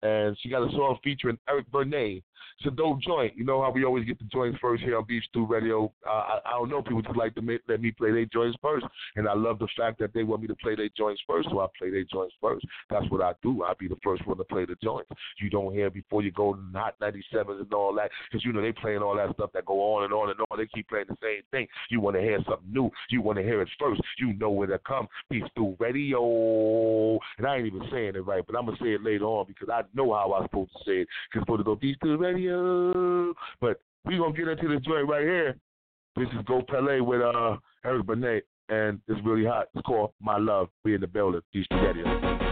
and 0.03 0.36
she 0.40 0.48
got 0.48 0.66
a 0.66 0.70
song 0.72 0.98
featuring 1.03 1.38
Eric 1.48 1.70
Benet. 1.70 2.22
It's 2.59 2.66
a 2.66 2.70
dope 2.70 3.01
joint. 3.01 3.36
You 3.36 3.45
know 3.45 3.62
how 3.62 3.70
we 3.70 3.84
always 3.84 4.05
get 4.05 4.18
the 4.18 4.24
joints 4.26 4.59
first 4.61 4.82
here 4.82 4.97
on 4.97 5.05
Beef 5.05 5.22
Stew 5.24 5.47
Radio. 5.47 5.93
Uh, 6.07 6.11
I, 6.11 6.41
I 6.47 6.51
don't 6.53 6.68
know. 6.68 6.82
People 6.82 7.03
just 7.03 7.16
like 7.16 7.34
to 7.36 7.43
make, 7.43 7.61
let 7.68 7.80
me 7.80 7.91
play 7.91 8.12
their 8.12 8.26
joints 8.26 8.59
first, 8.62 8.86
and 9.16 9.28
I 9.28 9.34
love 9.34 9.59
the 9.59 9.68
fact 9.76 9.99
that 10.01 10.12
they 10.14 10.22
want 10.22 10.43
me 10.43 10.49
to 10.49 10.55
play 10.57 10.74
their 10.74 10.91
joints 10.97 11.20
first, 11.26 11.49
so 11.51 11.61
I 11.61 11.66
play 11.78 11.91
their 11.91 12.05
joints 12.05 12.34
first. 12.41 12.66
That's 12.91 13.09
what 13.11 13.22
I 13.22 13.32
do. 13.43 13.64
I 13.64 13.72
be 13.78 13.88
the 13.88 13.97
first 14.03 14.26
one 14.26 14.36
to 14.38 14.45
play 14.45 14.64
the 14.64 14.76
joints. 14.82 15.11
You 15.41 15.51
don't 15.51 15.72
hear 15.72 15.91
before 15.91 16.22
you 16.22 16.32
go 16.32 16.55
to 16.55 16.61
Hot 16.74 16.95
97s 17.01 17.61
and 17.61 17.72
all 17.72 17.95
that, 17.95 18.11
because 18.30 18.45
you 18.45 18.53
know 18.53 18.62
they 18.62 18.72
playing 18.72 18.99
all 18.99 19.16
that 19.16 19.34
stuff 19.34 19.51
that 19.55 19.66
go 19.66 19.95
on 19.95 20.05
and 20.05 20.12
on 20.12 20.30
and 20.30 20.41
on. 20.41 20.59
They 20.59 20.66
keep 20.66 20.88
playing 20.88 21.07
the 21.09 21.16
same 21.22 21.43
thing. 21.51 21.66
You 21.91 22.01
want 22.01 22.16
to 22.16 22.22
hear 22.22 22.38
something 22.49 22.72
new. 22.72 22.91
You 23.11 23.22
want 23.22 23.38
to 23.38 23.45
hear 23.45 23.61
it 23.62 23.68
first. 23.78 24.01
You 24.18 24.32
know 24.34 24.51
where 24.51 24.66
to 24.66 24.78
come. 24.80 25.09
Beef 25.28 25.45
Stew 25.53 25.76
Radio, 25.78 27.18
and 27.38 27.47
I 27.47 27.57
ain't 27.57 27.66
even 27.66 27.82
saying 27.91 28.16
it 28.16 28.26
right, 28.26 28.45
but 28.47 28.57
I'm 28.57 28.66
gonna 28.66 28.76
say 28.80 28.93
it 28.93 29.03
later 29.03 29.24
on 29.24 29.47
because 29.47 29.68
I 29.68 29.82
know 29.95 30.12
how 30.12 30.32
I'm 30.34 30.45
supposed 30.45 30.72
to 30.72 30.78
say 30.84 30.99
it. 31.03 31.09
Because 31.30 31.43
supposed 31.43 31.61
to 31.61 31.64
go 31.64 31.74
Beef 31.76 31.97
Stew 31.97 32.16
Radio. 32.16 32.30
But 33.61 33.81
we 34.05 34.18
gonna 34.18 34.33
get 34.33 34.49
into 34.49 34.68
this 34.68 34.81
joint 34.81 35.09
right 35.09 35.22
here. 35.22 35.57
This 36.16 36.28
is 36.28 36.45
Go 36.47 36.62
Pele 36.68 37.01
with 37.01 37.20
uh 37.22 37.57
Eric 37.85 38.07
Benet, 38.07 38.43
and 38.68 39.01
it's 39.09 39.20
really 39.24 39.45
hot. 39.45 39.68
It's 39.74 39.87
called 39.87 40.12
My 40.20 40.39
Love. 40.39 40.68
We 40.85 40.95
in 40.95 41.01
the 41.01 41.07
building. 41.07 41.41
Beef 41.53 41.64
Stew 41.66 42.49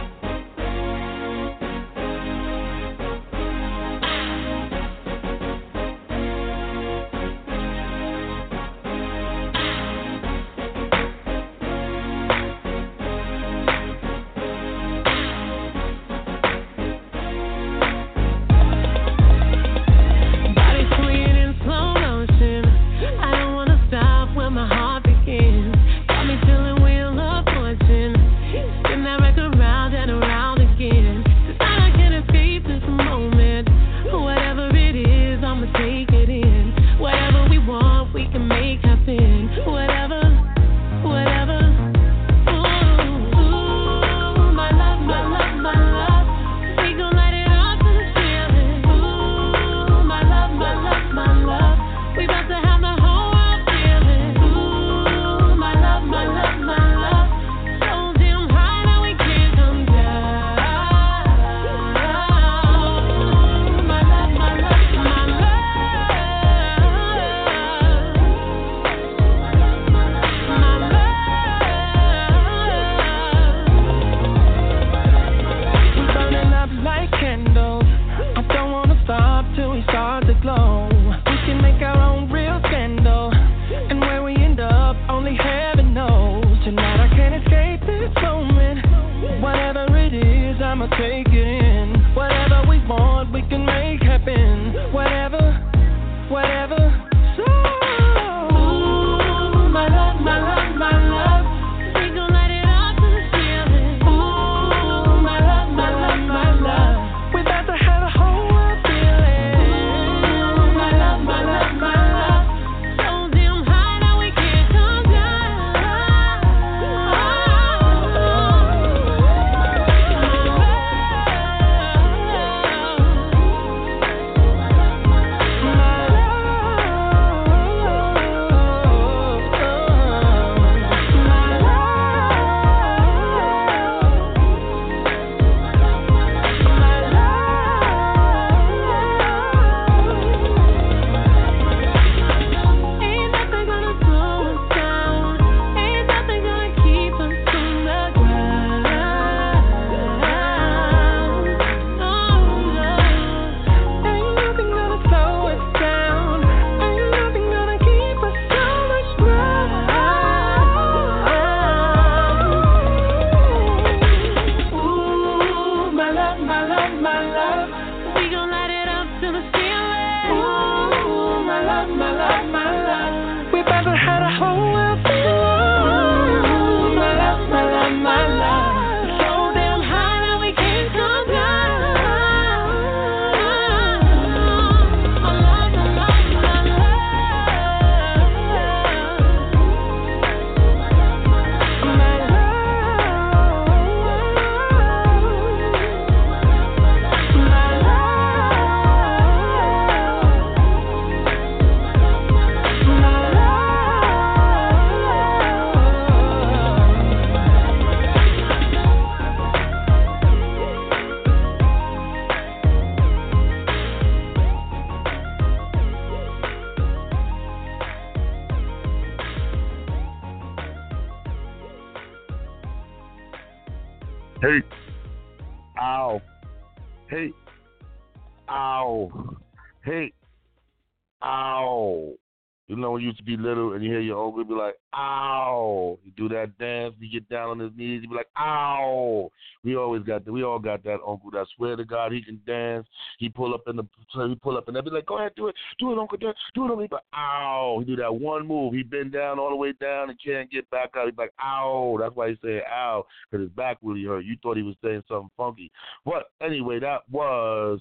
when 232.99 233.03
you 233.03 233.09
used 233.11 233.19
to 233.19 233.23
be 233.23 233.37
little 233.37 233.73
and 233.73 233.83
you 233.83 233.89
hear 233.89 234.01
your 234.01 234.25
uncle 234.25 234.43
be 234.43 234.53
like, 234.53 234.75
ow. 234.93 235.97
You 236.03 236.11
do 236.17 236.27
that 236.35 236.57
dance, 236.57 236.95
you 236.99 237.09
get 237.09 237.29
down 237.29 237.49
on 237.51 237.59
his 237.59 237.71
knees, 237.77 238.01
you 238.03 238.09
be 238.09 238.15
like, 238.15 238.27
ow. 238.37 239.31
We 239.63 239.77
always 239.77 240.03
got 240.03 240.25
that. 240.25 240.31
We 240.33 240.43
all 240.43 240.59
got 240.59 240.83
that 240.83 240.99
uncle 241.07 241.31
that 241.31 241.47
swear 241.55 241.77
to 241.77 241.85
God 241.85 242.11
he 242.11 242.21
can 242.21 242.41
dance. 242.45 242.85
He 243.17 243.29
pull 243.29 243.53
up 243.53 243.61
in 243.67 243.77
the, 243.77 243.83
he 244.13 244.35
pull 244.35 244.57
up 244.57 244.67
and 244.67 244.75
they 244.75 244.81
be 244.81 244.89
like, 244.89 245.05
go 245.05 245.17
ahead, 245.17 245.31
do 245.37 245.47
it. 245.47 245.55
Do 245.79 245.93
it, 245.93 245.97
Uncle. 245.97 246.17
Do 246.17 246.27
it, 246.27 246.35
Uncle. 246.59 246.79
He 246.79 246.87
be 246.87 246.95
like, 246.95 247.03
ow. 247.15 247.77
He 247.79 247.85
do 247.85 247.95
that 247.95 248.13
one 248.13 248.45
move. 248.45 248.73
He 248.73 248.83
bend 248.83 249.13
down 249.13 249.39
all 249.39 249.49
the 249.49 249.55
way 249.55 249.71
down 249.79 250.09
and 250.09 250.19
can't 250.23 250.51
get 250.51 250.69
back 250.69 250.89
out. 250.97 251.05
He 251.05 251.11
be 251.11 251.21
like, 251.21 251.33
ow. 251.41 251.97
That's 251.99 252.15
why 252.15 252.29
he 252.29 252.37
said 252.41 252.63
ow, 252.69 253.05
because 253.31 253.45
his 253.45 253.55
back 253.55 253.77
really 253.81 254.03
hurt. 254.03 254.25
You 254.25 254.35
thought 254.43 254.57
he 254.57 254.63
was 254.63 254.75
saying 254.83 255.03
something 255.07 255.31
funky. 255.37 255.71
But 256.03 256.31
anyway, 256.41 256.79
that 256.79 257.03
was 257.09 257.79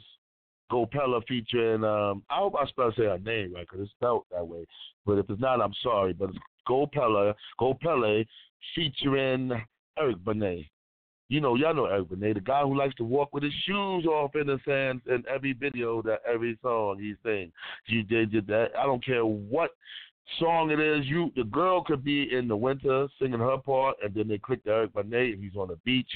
Gopella 0.70 1.22
featuring 1.26 1.84
um 1.84 2.22
I 2.30 2.38
hope 2.38 2.54
I 2.60 2.66
spell 2.66 2.92
say 2.96 3.04
her 3.04 3.18
name 3.18 3.54
right 3.54 3.66
because 3.68 3.84
it's 3.84 3.92
spelled 3.92 4.24
that 4.30 4.46
way. 4.46 4.66
But 5.06 5.18
if 5.18 5.30
it's 5.30 5.40
not, 5.40 5.60
I'm 5.60 5.74
sorry. 5.82 6.12
But 6.12 6.30
it's 6.30 6.38
Gopella, 6.68 7.34
Gopella 7.60 8.24
featuring 8.74 9.52
Eric 9.98 10.24
Benet. 10.24 10.68
You 11.30 11.42
know, 11.42 11.56
y'all 11.56 11.74
know 11.74 11.86
Eric 11.86 12.10
Benet, 12.10 12.34
the 12.34 12.40
guy 12.40 12.62
who 12.62 12.76
likes 12.76 12.94
to 12.96 13.04
walk 13.04 13.34
with 13.34 13.42
his 13.42 13.52
shoes 13.66 14.06
off 14.06 14.34
in 14.34 14.46
the 14.46 14.58
sand 14.64 15.02
in 15.06 15.24
every 15.28 15.52
video, 15.52 16.00
that 16.02 16.20
every 16.26 16.58
song 16.62 16.98
he 16.98 17.14
sings. 17.22 17.52
You 17.86 18.02
did 18.02 18.32
did 18.32 18.46
that. 18.46 18.68
I 18.78 18.84
don't 18.84 19.04
care 19.04 19.24
what 19.24 19.72
song 20.38 20.70
it 20.70 20.80
is. 20.80 21.04
You 21.06 21.30
the 21.36 21.44
girl 21.44 21.82
could 21.84 22.02
be 22.02 22.34
in 22.34 22.48
the 22.48 22.56
winter 22.56 23.08
singing 23.20 23.40
her 23.40 23.58
part, 23.58 23.96
and 24.02 24.14
then 24.14 24.28
they 24.28 24.38
click 24.38 24.64
to 24.64 24.70
Eric 24.70 24.94
Benet, 24.94 25.32
and 25.32 25.42
he's 25.42 25.56
on 25.56 25.68
the 25.68 25.76
beach 25.84 26.10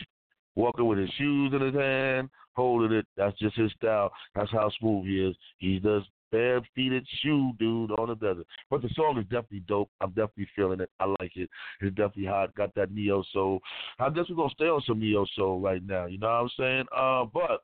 walking 0.55 0.87
with 0.87 0.99
his 0.99 1.11
shoes 1.19 1.53
in 1.55 1.61
his 1.61 1.75
hand, 1.75 2.29
holding 2.55 2.97
it. 2.97 3.07
That's 3.17 3.39
just 3.39 3.57
his 3.57 3.73
style. 3.73 4.11
That's 4.35 4.51
how 4.51 4.71
smooth 4.79 5.07
he 5.07 5.27
is. 5.27 5.37
He's 5.59 5.83
the 5.83 6.03
bare-feeted 6.31 7.07
shoe 7.23 7.53
dude 7.59 7.93
on 7.93 8.09
the 8.09 8.15
desert. 8.15 8.47
But 8.71 8.83
the 8.83 8.89
song 8.95 9.19
is 9.19 9.25
definitely 9.25 9.65
dope. 9.69 9.91
I'm 10.01 10.11
definitely 10.11 10.49
feeling 10.57 10.81
it. 10.81 10.91
I 10.99 11.07
like 11.21 11.37
it. 11.37 11.49
It's 11.81 11.95
definitely 11.95 12.27
hot. 12.27 12.55
Got 12.55 12.75
that 12.75 12.91
neo 12.91 13.23
soul. 13.33 13.61
I 13.99 14.09
guess 14.09 14.25
we're 14.29 14.37
gonna 14.37 14.51
stay 14.51 14.65
on 14.65 14.83
some 14.87 15.01
neo 15.01 15.27
soul 15.37 15.61
right 15.61 15.85
now. 15.87 16.07
You 16.07 16.19
know 16.19 16.29
what 16.29 16.35
I'm 16.35 16.51
saying? 16.59 16.85
Uh, 16.97 17.25
but 17.33 17.63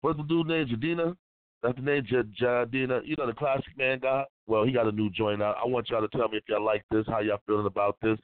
what's 0.00 0.16
the 0.16 0.24
dude 0.24 0.46
named 0.46 0.70
Jidenna? 0.70 1.16
That's 1.62 1.76
the 1.76 1.82
name, 1.82 2.04
J- 2.04 2.44
Jidenna. 2.44 3.02
You 3.04 3.14
know 3.16 3.26
the 3.26 3.34
classic 3.34 3.76
man 3.78 4.00
guy. 4.00 4.24
Well, 4.46 4.64
he 4.64 4.72
got 4.72 4.88
a 4.88 4.92
new 4.92 5.10
joint 5.10 5.42
out. 5.42 5.56
I 5.62 5.66
want 5.66 5.88
y'all 5.88 6.06
to 6.06 6.08
tell 6.16 6.28
me 6.28 6.38
if 6.38 6.44
y'all 6.48 6.64
like 6.64 6.84
this, 6.90 7.06
how 7.06 7.20
y'all 7.20 7.38
feeling 7.46 7.66
about 7.66 7.96
this. 8.02 8.18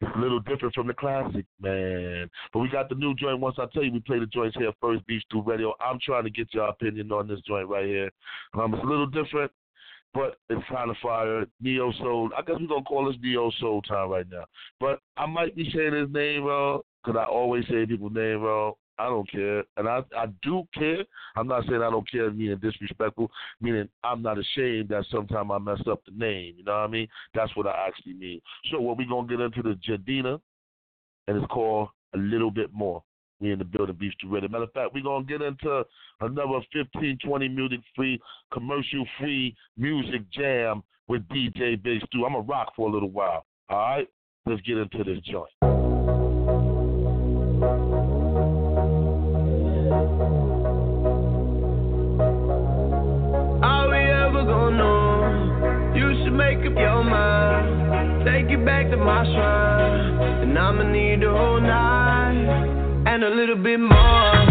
It's 0.00 0.10
a 0.14 0.18
little 0.18 0.40
different 0.40 0.74
from 0.74 0.88
the 0.88 0.94
classic, 0.94 1.46
man. 1.60 2.28
But 2.52 2.58
we 2.58 2.68
got 2.68 2.88
the 2.88 2.94
new 2.94 3.14
joint. 3.14 3.40
Once 3.40 3.56
I 3.58 3.66
tell 3.72 3.82
you, 3.82 3.92
we 3.92 4.00
play 4.00 4.18
the 4.18 4.26
joints 4.26 4.56
here 4.58 4.72
first, 4.80 5.06
Beef 5.06 5.22
Stew 5.22 5.42
Radio. 5.42 5.74
I'm 5.80 5.98
trying 6.04 6.24
to 6.24 6.30
get 6.30 6.52
your 6.52 6.68
opinion 6.68 7.10
on 7.12 7.28
this 7.28 7.40
joint 7.46 7.68
right 7.68 7.86
here. 7.86 8.10
Um, 8.54 8.74
it's 8.74 8.82
a 8.82 8.86
little 8.86 9.06
different, 9.06 9.50
but 10.12 10.36
it's 10.50 10.62
kind 10.68 10.90
of 10.90 10.96
fire. 11.02 11.46
Neo 11.60 11.92
Soul. 11.92 12.30
I 12.36 12.42
guess 12.42 12.56
we're 12.60 12.66
gonna 12.66 12.82
call 12.82 13.06
this 13.06 13.20
Neo 13.22 13.50
Soul 13.60 13.80
time 13.82 14.10
right 14.10 14.26
now. 14.30 14.44
But 14.80 14.98
I 15.16 15.24
might 15.24 15.56
be 15.56 15.70
saying 15.74 15.94
his 15.94 16.10
name 16.12 16.44
wrong 16.44 16.82
because 17.02 17.18
I 17.18 17.24
always 17.24 17.64
say 17.68 17.86
people's 17.86 18.12
name 18.12 18.42
wrong. 18.42 18.74
I 19.02 19.08
don't 19.08 19.28
care, 19.28 19.64
and 19.76 19.88
I 19.88 20.00
I 20.16 20.26
do 20.42 20.62
care. 20.74 21.04
I'm 21.34 21.48
not 21.48 21.64
saying 21.66 21.82
I 21.82 21.90
don't 21.90 22.08
care, 22.08 22.30
meaning 22.30 22.58
disrespectful, 22.58 23.30
meaning 23.60 23.88
I'm 24.04 24.22
not 24.22 24.38
ashamed 24.38 24.90
that 24.90 25.04
sometimes 25.10 25.50
I 25.52 25.58
mess 25.58 25.80
up 25.90 26.02
the 26.04 26.12
name. 26.16 26.54
You 26.56 26.64
know 26.64 26.72
what 26.72 26.78
I 26.78 26.86
mean? 26.86 27.08
That's 27.34 27.54
what 27.56 27.66
I 27.66 27.86
actually 27.88 28.14
mean. 28.14 28.40
So 28.70 28.80
what 28.80 28.96
we 28.96 29.04
gonna 29.04 29.26
get 29.26 29.40
into 29.40 29.60
the 29.60 29.76
Jidenna, 29.86 30.40
and 31.26 31.36
it's 31.36 31.52
called 31.52 31.88
a 32.14 32.18
little 32.18 32.52
bit 32.52 32.72
more. 32.72 33.02
We 33.40 33.50
in 33.50 33.58
the 33.58 33.64
building, 33.64 33.96
Beach 33.98 34.14
to 34.20 34.28
Ready. 34.28 34.46
Matter 34.46 34.64
of 34.64 34.72
fact, 34.72 34.94
we're 34.94 35.02
gonna 35.02 35.24
get 35.24 35.42
into 35.42 35.82
another 36.20 36.60
15, 36.72 37.18
20 37.24 37.48
music 37.48 37.80
free, 37.96 38.20
commercial 38.52 39.04
free 39.18 39.56
music 39.76 40.30
jam 40.30 40.84
with 41.08 41.26
DJ 41.28 41.82
Big 41.82 42.02
Stew. 42.06 42.24
I'm 42.24 42.34
gonna 42.34 42.44
rock 42.44 42.72
for 42.76 42.88
a 42.88 42.92
little 42.92 43.10
while. 43.10 43.46
All 43.68 43.78
right, 43.78 44.08
let's 44.46 44.62
get 44.62 44.78
into 44.78 45.02
this 45.02 45.18
joint. 45.24 45.81
Back 58.64 58.90
to 58.90 58.96
my 58.96 59.24
shrine. 59.24 60.48
And 60.48 60.58
I'ma 60.58 60.84
need 60.84 61.22
the 61.22 61.30
whole 61.30 61.60
night. 61.60 63.04
And 63.06 63.24
a 63.24 63.28
little 63.28 63.56
bit 63.56 63.80
more. 63.80 64.41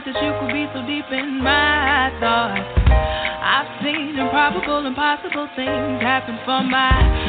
surprised 0.00 0.16
that 0.16 0.22
you 0.22 0.32
could 0.40 0.52
be 0.52 0.66
so 0.72 0.86
deep 0.86 1.10
in 1.12 1.42
my 1.42 2.10
thoughts. 2.20 2.60
I've 3.42 3.82
seen 3.82 4.18
improbable, 4.18 4.86
impossible 4.86 5.48
things 5.56 6.02
happen 6.02 6.38
for 6.44 6.62
my 6.62 7.19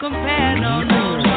compare, 0.00 0.58
no, 0.58 0.82
no. 0.82 1.29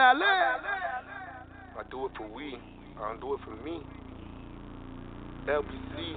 Anale. 0.00 0.24
I 1.76 1.82
do 1.90 2.06
it 2.06 2.12
for 2.16 2.26
we. 2.34 2.56
I 2.96 3.10
don't 3.10 3.20
do 3.20 3.34
it 3.34 3.40
for 3.44 3.54
me. 3.62 3.82
LBC, 5.46 6.16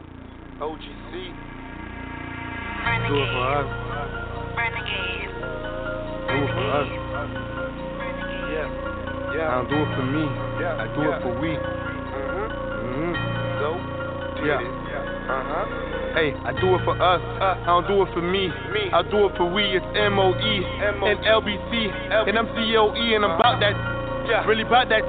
OGC. 0.62 1.12
Do 3.08 3.16
it 3.16 3.30
for 3.36 3.44
us. 3.44 3.68
Renegade. 4.56 5.36
Do 6.28 6.36
it 6.40 6.52
for 6.56 6.68
us. 6.72 6.88
Yeah. 8.54 8.68
Yeah. 9.36 9.52
I 9.52 9.56
don't 9.56 9.68
do 9.68 9.76
it 9.76 9.96
for 9.98 10.04
me. 10.04 10.24
Yeah. 10.64 10.80
I 10.80 10.88
do 10.96 11.02
yeah. 11.02 11.18
it 11.18 11.22
for 11.22 11.34
we. 11.42 11.52
Mm-hmm. 12.24 12.48
hmm 12.88 13.14
So, 13.60 13.68
did 14.40 14.48
Yeah. 14.48 14.62
it. 14.62 14.74
Uh-huh. 15.30 15.93
Hey, 16.14 16.30
I 16.46 16.54
do 16.62 16.78
it 16.78 16.82
for 16.86 16.94
us. 16.94 17.22
I 17.42 17.58
don't 17.66 17.90
do 17.90 18.06
it 18.06 18.10
for 18.14 18.22
me. 18.22 18.54
I 18.94 19.02
do 19.02 19.26
it 19.26 19.34
for 19.34 19.50
we. 19.50 19.66
It's 19.74 19.86
M 19.98 20.22
O 20.22 20.30
E 20.30 20.54
and 20.62 21.18
LBC 21.26 21.90
and 22.30 22.38
I'm 22.38 22.46
C 22.54 22.78
O 22.78 22.94
E 22.94 23.18
and 23.18 23.26
I'm 23.26 23.34
about 23.34 23.58
that. 23.66 23.74
Yeah. 24.30 24.46
Really 24.46 24.62
about 24.62 24.94
that. 24.94 25.02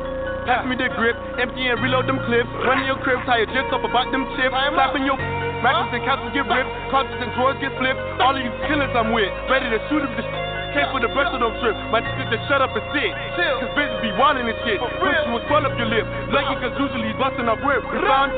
Pass 0.48 0.64
me 0.64 0.80
the 0.80 0.88
grip, 0.96 1.12
empty 1.36 1.68
and 1.68 1.76
reload 1.84 2.08
them 2.08 2.16
clips. 2.24 2.48
Running 2.64 2.88
your 2.88 2.96
crib, 3.04 3.20
tie 3.28 3.44
your 3.44 3.52
jips 3.52 3.68
up 3.76 3.84
about 3.84 4.08
them 4.16 4.24
chips. 4.32 4.56
Slapping 4.56 5.04
your 5.04 5.20
mattress 5.60 5.92
and 5.92 6.08
couches 6.08 6.32
get 6.32 6.48
ripped, 6.48 6.72
closets 6.88 7.20
and 7.20 7.32
drawers 7.36 7.60
get 7.60 7.76
flipped. 7.76 8.00
All 8.24 8.32
of 8.32 8.40
you 8.40 8.52
killers 8.64 8.92
I'm 8.96 9.12
with, 9.12 9.28
ready 9.52 9.68
to 9.68 9.80
shoot 9.92 10.00
them. 10.00 10.12
The 10.16 10.24
came 10.72 10.88
for 10.88 11.04
the 11.04 11.12
rest 11.12 11.36
of 11.36 11.40
them 11.44 11.52
trip. 11.60 11.76
My 11.92 12.00
niggas 12.00 12.32
just 12.32 12.48
shut 12.48 12.64
up 12.64 12.72
and 12.72 12.84
sit. 12.96 13.12
Cause 13.60 13.70
bitches 13.76 14.00
be 14.00 14.10
wildin' 14.16 14.48
and 14.48 14.56
shit. 14.64 14.80
Push 14.80 15.20
you 15.28 15.36
and 15.36 15.44
swell 15.52 15.68
up 15.68 15.76
your 15.76 15.86
lip. 15.86 16.08
Lucky 16.32 16.64
cause 16.64 16.74
usually 16.80 17.12
bustin' 17.20 17.46
up 17.46 17.60
found 17.60 18.32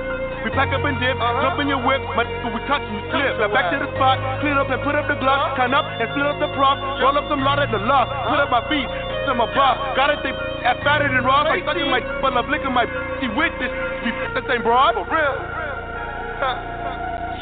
we 0.47 0.55
pack 0.55 0.71
up 0.71 0.87
and 0.87 0.95
dip, 1.03 1.19
jump 1.19 1.59
in 1.59 1.67
your 1.67 1.83
whip, 1.83 1.99
my 2.15 2.23
nigga, 2.23 2.47
we 2.55 2.63
cut 2.71 2.79
you, 2.87 3.03
slip. 3.11 3.35
Now 3.43 3.51
back 3.51 3.75
to 3.75 3.83
the 3.83 3.91
spot, 3.99 4.15
clean 4.39 4.55
up 4.55 4.71
and 4.71 4.79
put 4.87 4.95
up 4.95 5.11
the 5.11 5.19
Glock, 5.19 5.59
turn 5.59 5.75
up 5.75 5.83
and 5.83 6.07
split 6.15 6.23
up 6.23 6.39
the 6.39 6.47
prop, 6.55 6.79
roll 7.03 7.19
up 7.19 7.27
some 7.27 7.43
lot 7.43 7.59
at 7.59 7.75
the 7.75 7.83
lock, 7.83 8.07
put 8.31 8.39
up 8.39 8.55
my 8.55 8.63
feet, 8.71 8.87
to 8.87 9.35
my 9.35 9.51
bar. 9.51 9.75
Got 9.99 10.15
it, 10.15 10.23
they 10.23 10.31
at 10.63 10.79
fatter 10.87 11.11
than 11.11 11.27
raw, 11.27 11.43
like 11.43 11.67
sucking 11.67 11.91
my 11.91 11.99
full 12.23 12.31
of 12.31 12.47
liquor, 12.47 12.71
my 12.71 12.87
she 13.19 13.27
with 13.35 13.59
this, 13.59 13.75
we 14.07 14.15
the 14.39 14.43
same 14.47 14.63
broad. 14.63 14.95
For 14.95 15.03
real. 15.11 15.35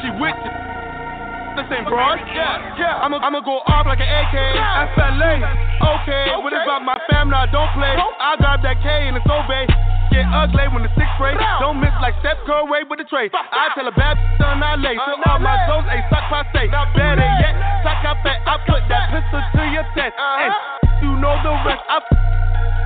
She 0.01 0.09
with 0.17 0.37
this. 0.41 0.57
This 1.61 1.71
ain't 1.77 1.85
broad. 1.85 2.19
Yeah, 2.33 2.75
yeah. 2.75 3.05
I'ma, 3.05 3.21
I'ma 3.21 3.39
go 3.45 3.61
off 3.69 3.85
like 3.85 4.01
an 4.01 4.09
AK. 4.09 4.35
FLA. 4.97 5.39
Okay, 6.01 6.33
what 6.41 6.51
about 6.51 6.81
my 6.81 6.97
family? 7.07 7.37
I 7.37 7.45
don't 7.53 7.69
play. 7.77 7.93
I 7.93 8.35
grab 8.41 8.65
that 8.65 8.81
K 8.81 8.89
and 8.89 9.15
it's 9.15 9.29
obey. 9.29 9.63
Get 10.15 10.31
ugly 10.31 10.63
when 10.71 10.87
the 10.87 10.91
six 10.95 11.11
spray. 11.19 11.35
Don't 11.59 11.83
miss 11.83 11.91
like 11.99 12.15
Steph 12.23 12.39
Curry 12.47 12.87
with 12.87 13.03
the 13.03 13.07
tray. 13.11 13.27
I 13.35 13.75
tell 13.75 13.83
a 13.83 13.91
bad 13.91 14.15
son 14.39 14.63
I 14.63 14.79
lay. 14.79 14.95
So 14.95 15.11
all 15.27 15.43
my 15.43 15.59
toes, 15.67 15.83
a 15.91 15.99
suck 16.07 16.31
passe. 16.31 16.71
Better 16.95 17.19
yet, 17.43 17.51
suck 17.83 17.99
up 18.07 18.23
fat. 18.23 18.39
I 18.47 18.55
put 18.63 18.79
that 18.87 19.11
pistol 19.11 19.43
to 19.43 19.61
your 19.75 19.83
chest. 19.91 20.15
And 20.15 20.55
you 21.03 21.19
know 21.19 21.35
the 21.43 21.51
rest. 21.67 21.83
I 21.91 21.99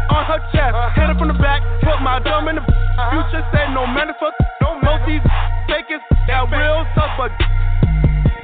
on 0.09 0.25
her 0.25 0.41
chest. 0.49 0.73
Hit 0.97 1.05
her 1.05 1.17
from 1.21 1.29
the 1.29 1.37
back. 1.37 1.61
Put 1.85 2.01
my 2.01 2.17
thumb 2.25 2.49
in 2.49 2.57
the 2.57 2.65
future. 3.13 3.45
Said 3.53 3.77
no 3.77 3.85
manifest. 3.85 4.33
No 4.65 4.81
most 4.81 5.05
these 5.05 5.21
fakers. 5.69 6.01
That 6.25 6.49
real 6.49 6.81
tough, 6.97 7.13
but 7.13 7.29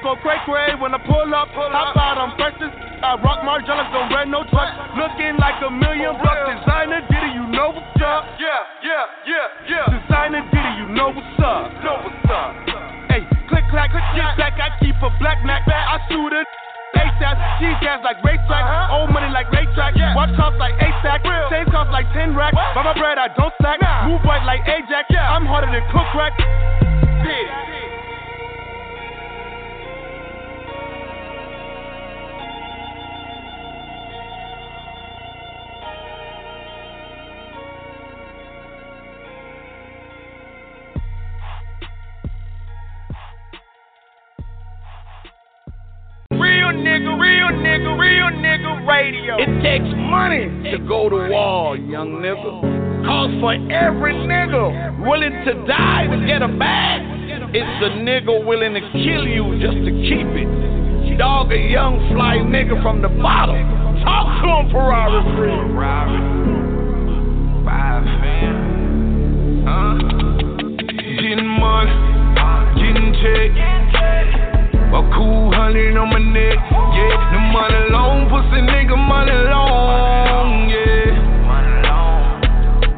go 0.06 0.14
cray 0.22 0.38
cray 0.45 0.78
when 0.78 0.93
I 0.93 1.01
pull 1.01 1.26
up. 1.34 1.49
Hop 1.58 1.97
out, 1.97 2.22
I'm 2.22 2.38
precious. 2.38 2.70
I 3.01 3.18
rock 3.26 3.41
Margiela's, 3.41 3.89
don't 3.89 4.14
rent 4.14 4.30
no 4.30 4.45
truck. 4.53 4.70
Looking 4.93 5.34
like 5.41 5.58
a 5.66 5.72
million 5.74 6.14
bucks. 6.22 6.45
Designer 6.62 7.01
Diddy, 7.10 7.34
you 7.34 7.49
know 7.49 7.74
what's 7.74 7.97
up. 8.06 8.38
Yeah, 8.38 8.86
yeah, 8.86 9.26
yeah, 9.26 9.45
yeah. 9.66 9.86
Designer 9.89 10.45
Diddy, 10.53 10.74
you 10.78 10.88
know 10.93 11.10
what's 11.10 11.41
up. 11.41 11.74
Know 11.82 11.97
what's 12.06 12.30
up. 12.30 12.53
Hey, 13.10 13.26
click 13.49 13.66
clack, 13.74 13.89
click 13.89 14.06
get 14.14 14.38
back. 14.38 14.62
I 14.62 14.78
keep 14.78 14.93
a 15.01 15.10
black 15.18 15.41
Mac. 15.41 15.66
I 15.66 15.97
shoot 16.06 16.38
it. 16.38 16.45
ASAP, 16.95 17.36
G's 17.60 17.76
gas 17.82 17.99
like 18.06 18.22
racetrack, 18.24 18.64
uh-huh. 18.64 18.95
old 18.95 19.12
money 19.12 19.28
like 19.28 19.51
racetrack, 19.51 19.99
watch 20.16 20.32
cost 20.39 20.56
like 20.56 20.72
ASAC, 20.80 21.28
chain 21.51 21.68
cost 21.68 21.91
like 21.91 22.08
10 22.16 22.32
racks, 22.32 22.56
by 22.56 22.88
my 22.88 22.95
bread 22.95 23.20
I 23.20 23.28
don't 23.36 23.51
slack, 23.60 23.84
move 24.08 24.24
white 24.24 24.47
like 24.47 24.64
Ajax, 24.64 25.12
I'm 25.12 25.43
harder 25.43 25.68
than 25.68 25.84
cook 25.91 26.08
rack. 26.16 26.32
Did 26.39 27.85
Real 46.66 46.82
nigga, 46.82 47.20
real 47.22 47.47
nigga, 47.61 47.99
real 47.99 48.30
nigga 48.41 48.88
radio. 48.88 49.38
It 49.38 49.61
takes 49.61 49.86
money 50.09 50.49
to 50.72 50.80
go 50.80 51.09
to 51.09 51.30
war, 51.30 51.78
young 51.78 52.13
nigga. 52.26 53.05
Cause 53.05 53.30
for 53.39 53.53
every 53.53 54.16
nigga 54.16 55.05
willing 55.05 55.45
to 55.45 55.53
die 55.68 56.07
to 56.07 56.26
get 56.26 56.41
a 56.41 56.47
bag, 56.47 57.05
it's 57.53 57.86
a 57.86 58.01
nigga 58.01 58.43
willing 58.47 58.74
to 58.74 58.82
kill 58.82 59.28
you 59.28 59.59
just 59.61 59.78
to 59.78 59.91
keep 60.09 60.26
it. 60.26 61.18
Dog, 61.20 61.51
a 61.51 61.55
young 61.55 61.99
fly 62.16 62.38
nigga 62.38 62.82
from 62.82 63.03
the 63.03 63.09
bottom. 63.09 63.61
Talk 64.01 64.41
to 64.41 64.49
him, 64.49 64.72
Ferrari 64.72 65.22
free. 65.38 65.53
Ferrari. 65.70 66.18
Five 67.63 68.03
fan. 68.20 68.55
Huh? 69.70 70.01
Getting 71.22 71.45
money, 71.45 71.93
getting 72.82 73.13
check. 73.22 74.55
About 74.96 75.12
cool 75.12 75.52
hundred 75.52 75.91
on 76.00 76.08
my 76.08 76.24
neck. 76.24 76.56
Yeah, 76.56 77.36
the 77.36 77.39
money 77.52 77.91
long, 77.91 78.32
pussy 78.32 78.64
nigga, 78.64 78.96
money 78.96 79.36
long. 79.52 80.72
Yeah. 80.72 81.20
Money 81.43 81.84
long, 81.84 82.39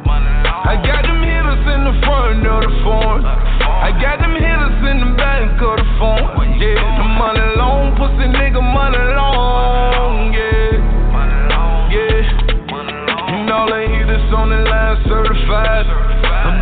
money 0.06 0.30
long. 0.46 0.62
I 0.62 0.78
got 0.78 1.02
them 1.02 1.18
hitters 1.26 1.58
in 1.58 1.90
the 1.90 1.98
front 2.06 2.46
of 2.46 2.62
the 2.62 2.70
phone. 2.86 3.26
I 3.26 3.90
got 3.98 4.22
them 4.22 4.30
hitters 4.38 4.78
in 4.78 5.10
the 5.10 5.10
back 5.18 5.58
of 5.58 5.74
the 5.74 5.88
phone. 5.98 6.54
Yeah, 6.62 6.78
the 6.78 7.06
money 7.18 7.42
long, 7.58 7.98
pussy 7.98 8.30
nigga, 8.30 8.62
money 8.62 9.02
long. 9.18 10.30
Yeah. 10.30 10.78
Money 11.10 11.50
long, 11.50 11.90
Yeah. 11.90 13.34
And 13.34 13.50
all 13.50 13.66
the 13.66 13.82
hitters 13.90 14.30
on 14.38 14.54
the 14.54 14.62
line 14.70 15.02
certified. 15.02 15.86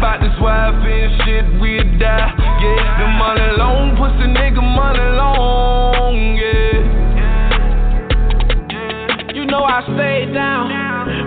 About 0.00 0.24
this 0.24 0.32
wife 0.40 0.80
and 0.80 1.12
shit, 1.28 1.44
we 1.60 1.84
die. 2.00 2.32
Yeah 2.56 2.95
yeah. 6.36 6.78
You 9.34 9.46
know 9.46 9.64
I 9.64 9.82
stayed 9.82 10.32
down 10.32 10.70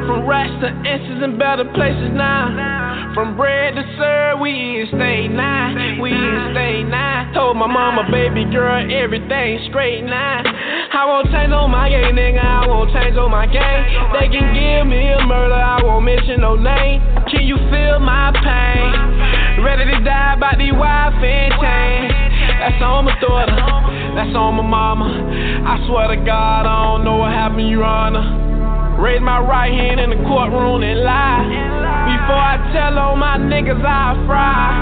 from 0.07 0.25
rats 0.25 0.53
to 0.61 0.69
inches 0.89 1.21
and 1.23 1.37
better 1.37 1.65
places 1.75 2.11
now. 2.13 3.13
From 3.13 3.35
bread 3.35 3.75
to 3.75 3.83
sir, 3.97 4.37
we 4.41 4.49
ain't 4.49 4.89
stay 4.89 5.27
now. 5.27 5.73
we 6.01 6.09
ain't 6.09 6.53
stay 6.53 6.83
now. 6.83 7.31
Told 7.33 7.57
my 7.57 7.67
mama, 7.67 8.09
baby 8.11 8.45
girl, 8.49 8.85
everything 8.89 9.59
straight 9.69 10.03
now. 10.03 10.41
I 10.45 11.05
won't 11.05 11.27
change 11.29 11.53
on 11.53 11.71
my 11.71 11.89
game, 11.89 12.15
nigga. 12.15 12.41
I 12.41 12.67
won't 12.67 12.91
change 12.93 13.17
on 13.17 13.31
my 13.31 13.45
game. 13.45 13.83
They 14.13 14.29
can 14.29 14.53
give 14.53 14.87
me 14.87 15.13
a 15.13 15.25
murder, 15.25 15.55
I 15.55 15.83
won't 15.83 16.05
mention 16.05 16.41
no 16.41 16.55
name. 16.55 17.01
Can 17.29 17.45
you 17.45 17.57
feel 17.69 17.99
my 17.99 18.31
pain? 18.33 19.63
Ready 19.65 19.85
to 19.85 20.03
die 20.03 20.37
by 20.39 20.55
the 20.57 20.71
wife 20.71 21.13
and 21.21 21.53
chain. 21.61 22.18
That's 22.59 22.83
on 22.83 23.05
my 23.05 23.15
daughter, 23.23 23.55
that's 24.19 24.35
on 24.35 24.55
my 24.55 24.67
mama. 24.67 25.07
I 25.07 25.79
swear 25.87 26.07
to 26.11 26.19
God, 26.27 26.67
I 26.67 26.91
don't 26.91 27.05
know 27.05 27.17
what 27.17 27.31
happened, 27.31 27.69
Your 27.69 27.85
Honor. 27.85 28.99
Raise 28.99 29.21
my 29.21 29.39
right 29.39 29.71
hand 29.71 29.99
in 29.99 30.09
the 30.11 30.19
courtroom 30.27 30.83
and 30.83 30.99
lie. 30.99 31.47
Before 31.47 32.35
I 32.35 32.59
tell 32.75 32.99
all 32.99 33.15
my 33.15 33.39
niggas 33.39 33.79
I 33.79 34.11
fry. 34.27 34.75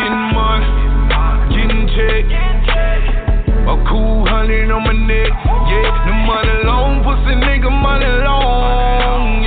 Getting 0.00 0.32
money, 0.32 0.64
getting 1.52 1.84
check. 1.92 2.24
A 3.68 3.76
cool 3.84 4.24
hundred 4.24 4.72
on 4.72 4.80
my 4.82 4.96
neck, 4.96 5.28
yeah. 5.68 5.92
The 6.08 6.14
money 6.24 6.64
long, 6.64 7.04
pussy 7.04 7.36
nigga, 7.36 7.68
money 7.68 8.08
long, 8.24 9.39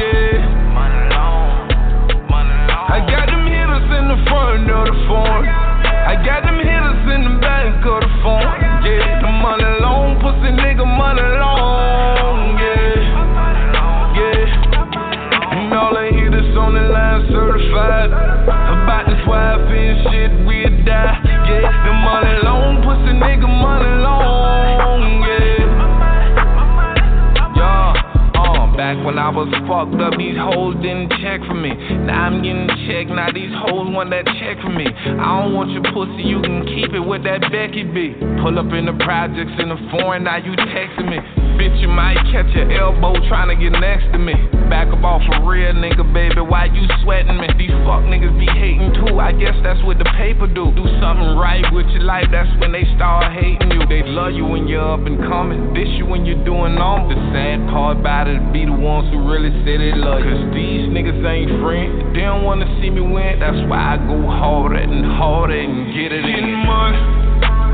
was 29.44 29.52
fucked 29.68 30.00
up, 30.00 30.16
these 30.16 30.40
hoes 30.40 30.76
didn't 30.80 31.12
check 31.20 31.44
for 31.44 31.56
me. 31.56 31.76
Now 32.08 32.32
I'm 32.32 32.40
getting 32.40 32.68
checked, 32.88 33.12
now 33.12 33.28
these 33.32 33.52
hoes 33.52 33.92
want 33.92 34.10
that 34.16 34.24
check 34.40 34.60
for 34.64 34.72
me. 34.72 34.88
I 34.88 35.44
don't 35.44 35.52
want 35.52 35.72
your 35.76 35.84
pussy, 35.92 36.24
you 36.24 36.40
can 36.40 36.64
keep 36.64 36.96
it 36.96 37.04
with 37.04 37.28
that 37.28 37.44
Becky 37.52 37.84
B. 37.84 38.16
Pull 38.40 38.56
up 38.56 38.72
in 38.72 38.88
the 38.88 38.96
projects 39.04 39.52
in 39.60 39.68
the 39.68 39.80
foreign, 39.92 40.24
now 40.24 40.40
you 40.40 40.56
texting 40.72 41.12
me. 41.12 41.20
Bitch, 41.60 41.76
you 41.82 41.88
might 41.88 42.18
catch 42.32 42.50
your 42.56 42.72
elbow 42.72 43.14
trying 43.30 43.52
to 43.52 43.58
get 43.60 43.78
next 43.78 44.10
to 44.12 44.18
me. 44.18 44.34
Back 44.74 44.90
up 44.90 45.04
off 45.06 45.22
for 45.30 45.46
real, 45.46 45.70
nigga, 45.78 46.02
baby. 46.10 46.42
Why 46.42 46.66
you 46.66 46.82
sweating 47.04 47.38
me? 47.38 47.46
These 47.62 47.78
fuck 47.86 48.02
niggas 48.10 48.34
be 48.40 48.50
hating 48.50 48.90
too. 49.06 49.22
I 49.22 49.32
guess 49.38 49.54
that's 49.62 49.78
what 49.86 50.02
the 50.02 50.10
paper 50.18 50.48
do. 50.50 50.74
Do 50.74 50.86
something 50.98 51.38
right 51.38 51.62
with 51.70 51.86
your 51.94 52.02
life, 52.10 52.26
that's 52.32 52.50
when 52.58 52.72
they 52.72 52.90
start 52.98 53.32
hating 53.38 53.70
you. 53.70 53.86
They 53.86 54.02
love 54.02 54.34
you 54.34 54.46
when 54.50 54.66
you're 54.68 54.82
up 54.82 55.06
and 55.06 55.22
coming, 55.30 55.74
dish 55.78 55.94
you 55.94 56.08
when 56.08 56.26
you're 56.26 56.42
doing 56.44 56.74
on. 56.82 57.06
The 57.14 57.20
sad 57.30 57.70
part 57.70 58.02
about 58.02 58.26
it 58.28 58.42
be 58.50 58.66
the 58.66 58.74
ones 58.74 59.14
who 59.14 59.22
really 59.34 59.50
say 59.66 59.78
they 59.82 59.98
love. 59.98 60.22
Cause 60.22 60.46
these 60.54 60.86
niggas 60.94 61.18
ain't 61.26 61.50
friends. 61.66 62.14
They 62.14 62.22
don't 62.22 62.44
wanna 62.46 62.70
see 62.80 62.90
me 62.94 63.02
win. 63.02 63.40
That's 63.42 63.58
why 63.66 63.98
I 63.98 63.98
go 63.98 64.22
harder 64.30 64.78
and 64.78 65.02
harder 65.18 65.58
and 65.58 65.90
get 65.98 66.14
it 66.14 66.22
Getting 66.22 66.54
in. 66.54 66.66
money, 66.70 67.02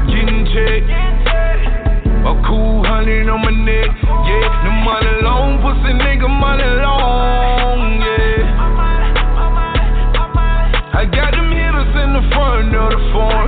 getting 0.08 0.48
check. 0.56 0.88
A 2.24 2.34
cool 2.48 2.84
hundred 2.88 3.28
on 3.28 3.42
my 3.44 3.52
neck, 3.52 3.92
yeah. 3.92 4.64
The 4.64 4.72
money 4.88 5.16
long, 5.24 5.60
pussy 5.60 5.92
nigga, 6.00 6.30
money 6.32 6.64
long, 6.80 8.00
yeah. 8.00 8.56
I 11.00 11.04
got 11.08 11.32
them 11.32 11.52
hitters 11.52 11.92
in 11.96 12.10
the 12.16 12.24
front 12.36 12.76
of 12.76 12.88
the 12.92 13.02
phone. 13.12 13.39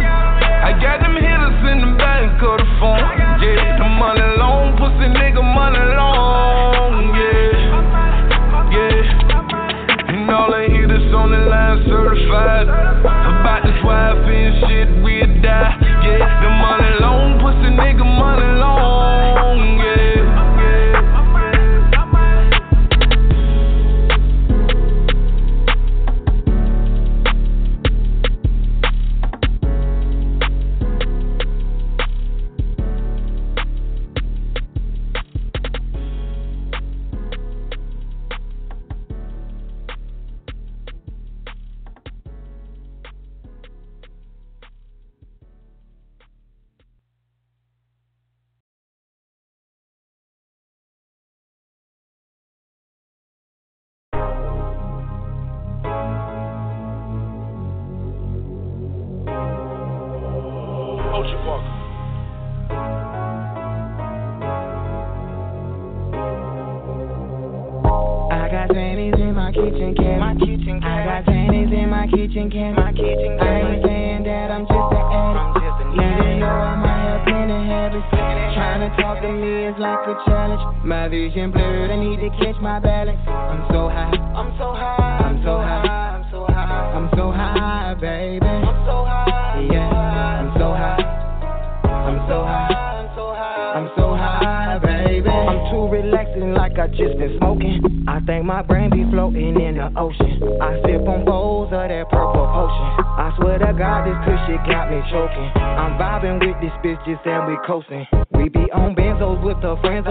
We 107.52 107.58
coasting. 107.68 108.08
We 108.32 108.48
be 108.48 108.72
on 108.72 108.96
benzos 108.96 109.44
with 109.44 109.62
the 109.62 109.76
friends, 109.82 110.08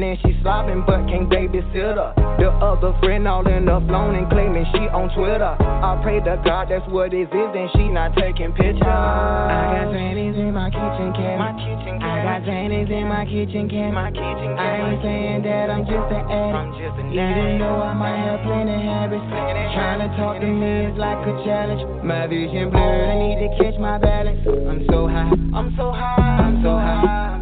nodding 0.00 0.10
and 0.10 0.18
she 0.20 0.42
slobbing, 0.42 0.86
but 0.86 1.06
can't 1.08 1.28
babysit 1.28 1.96
her. 1.96 2.14
The 2.38 2.50
other 2.50 2.96
friend 3.00 3.26
all 3.28 3.46
in 3.46 3.66
the 3.66 3.80
phone 3.88 4.14
and 4.14 4.28
claiming 4.30 4.64
she 4.72 4.88
on 4.90 5.12
Twitter. 5.14 5.56
I 5.60 5.98
pray 6.02 6.20
to 6.20 6.40
God 6.44 6.68
that's 6.70 6.86
what 6.90 7.12
it 7.14 7.28
is, 7.28 7.28
and 7.32 7.70
she 7.74 7.88
not 7.88 8.14
taking 8.16 8.52
pictures. 8.52 8.82
I 8.82 9.84
got 9.84 9.92
panties 9.92 10.36
in 10.36 10.52
my 10.52 10.70
kitchen 10.70 11.12
cabinet. 11.14 12.02
I 12.02 12.22
got 12.22 12.44
panties 12.44 12.90
in 12.90 13.06
my 13.08 13.24
kitchen 13.24 13.68
cabinet. 13.68 13.94
My 13.94 14.10
kitchen 14.10 14.54
cabinet. 14.54 14.60
I 14.60 14.90
ain't 14.90 15.02
saying 15.02 15.42
that 15.44 15.70
I'm 15.70 15.84
just 15.84 16.10
an 16.10 16.22
addict. 16.26 16.58
I'm 16.58 16.70
just 16.74 16.96
an 16.98 17.06
Even 17.12 17.58
though 17.58 17.82
I 17.82 17.94
might 17.94 18.18
have 18.18 18.40
plenty 18.42 18.78
habits. 18.82 19.24
Trying 19.74 20.02
to 20.02 20.10
talk 20.16 20.40
to 20.40 20.46
me 20.46 20.90
is 20.90 20.96
like 20.98 21.18
a 21.22 21.34
challenge. 21.44 21.82
My 22.02 22.26
vision 22.26 22.70
blurred, 22.70 23.10
I 23.10 23.16
need 23.18 23.38
to 23.42 23.48
catch 23.58 23.78
my 23.78 23.98
balance. 23.98 24.40
I'm 24.46 24.86
so 24.90 25.06
high. 25.06 25.30
I'm 25.54 25.74
so 25.76 25.92
high. 25.92 26.18
I'm 26.18 26.62
so 26.62 26.70
high. 26.70 27.33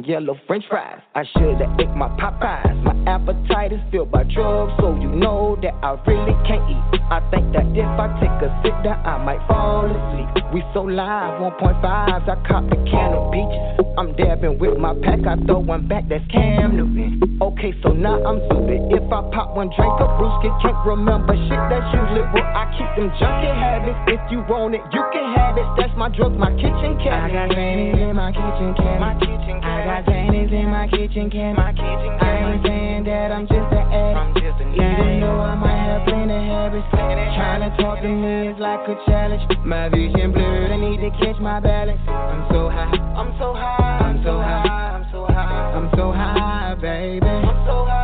On 0.00 0.08
yellow 0.08 0.38
French 0.46 0.64
fries. 0.68 1.00
I 1.14 1.24
should've 1.32 1.60
ate 1.78 1.94
my 1.96 2.08
Popeyes. 2.20 2.82
My 2.82 2.94
appetite 3.10 3.72
is 3.72 3.80
filled 3.90 4.10
by 4.10 4.24
drugs, 4.24 4.72
so 4.80 4.96
you 4.96 5.08
know 5.08 5.58
that 5.62 5.74
I 5.82 5.98
really 6.06 6.36
can't 6.46 6.64
eat. 6.70 7.00
I 7.10 7.20
think 7.30 7.52
that 7.52 7.66
if 7.74 7.84
I 7.84 8.06
take 8.20 8.38
a 8.46 8.48
sit 8.62 8.74
down, 8.84 9.04
I 9.04 9.18
might 9.18 9.42
fall 9.48 9.86
asleep. 9.86 10.44
We 10.54 10.62
so 10.74 10.82
live, 10.82 11.40
1.5s, 11.40 12.28
I 12.28 12.36
cop 12.46 12.68
the 12.70 12.76
can 12.88 13.14
of 13.14 13.30
beaches. 13.32 13.86
I'm 13.98 14.14
dabbing 14.16 14.58
with 14.58 14.78
my 14.78 14.94
pack, 15.02 15.26
I 15.26 15.36
throw 15.44 15.58
one 15.58 15.86
back, 15.86 16.08
that's 16.08 16.24
Cam 16.30 16.76
Newton. 16.76 17.38
Okay, 17.42 17.74
so 17.82 17.92
now 17.92 18.22
I'm 18.22 18.40
suited. 18.48 18.80
If 18.94 19.04
I 19.12 19.20
pop 19.34 19.56
one 19.56 19.68
drink 19.74 19.94
of 20.00 20.10
brewski, 20.16 20.48
can't 20.62 20.78
remember 20.86 21.34
shit, 21.34 21.60
that's 21.68 21.88
usually 21.92 22.26
what 22.32 22.46
I 22.46 22.70
keep 22.78 22.90
them 22.96 23.10
junkie 23.18 23.52
habits. 23.52 23.98
If 24.06 24.22
you 24.30 24.40
want 24.48 24.74
it, 24.74 24.82
you 24.92 25.02
can 25.12 25.26
have 25.34 25.58
it. 25.58 25.66
That's 25.76 25.92
my 25.96 26.08
drugs, 26.08 26.38
my 26.38 26.50
kitchen 26.56 26.96
cabinet. 27.02 27.36
I 27.36 27.48
got 27.48 27.58
in 27.58 28.16
my 28.16 28.32
kitchen 28.32 28.74
cabinet. 28.74 29.00
My 29.00 29.14
kitchen 29.18 29.60
cabinet. 29.60 29.69
I 29.90 30.02
got 30.02 30.06
grannies 30.06 30.52
in 30.52 30.70
my 30.70 30.86
kitchen 30.86 31.30
cabinet. 31.30 31.56
My 31.58 31.72
kitchen 31.72 32.14
cabinet. 32.22 32.22
I 32.22 32.54
ain't 32.54 32.62
saying 32.64 33.04
that 33.10 33.32
I'm 33.32 33.42
just 33.42 33.74
an 33.74 33.90
addict. 33.90 34.18
I'm 34.22 34.34
just 34.38 34.60
an 34.62 34.70
Even 34.70 35.18
though 35.18 35.40
I 35.42 35.54
might 35.58 35.82
have 35.82 36.06
plenty 36.06 36.46
habits. 36.46 36.86
Trying 36.94 37.66
to 37.66 37.82
talk 37.82 38.00
to 38.00 38.08
me 38.08 38.54
is 38.54 38.58
like 38.60 38.86
a 38.86 38.94
challenge. 39.10 39.42
My 39.66 39.88
vision 39.88 40.30
blurred, 40.30 40.70
I 40.70 40.76
need 40.78 41.02
to 41.02 41.10
catch 41.18 41.40
my 41.42 41.58
balance. 41.58 41.98
I'm 42.06 42.46
so 42.54 42.70
high. 42.70 42.86
I'm 43.18 43.34
so 43.40 43.52
high. 43.52 43.98
I'm 44.06 44.22
so 44.22 44.38
high. 44.38 44.94
I'm 44.94 45.06
so 45.10 45.26
high. 45.26 45.74
I'm 45.74 45.90
so 45.96 46.12
high, 46.12 46.76
baby. 46.80 47.26
I'm 47.26 47.66
so 47.66 47.84
high. 47.90 47.99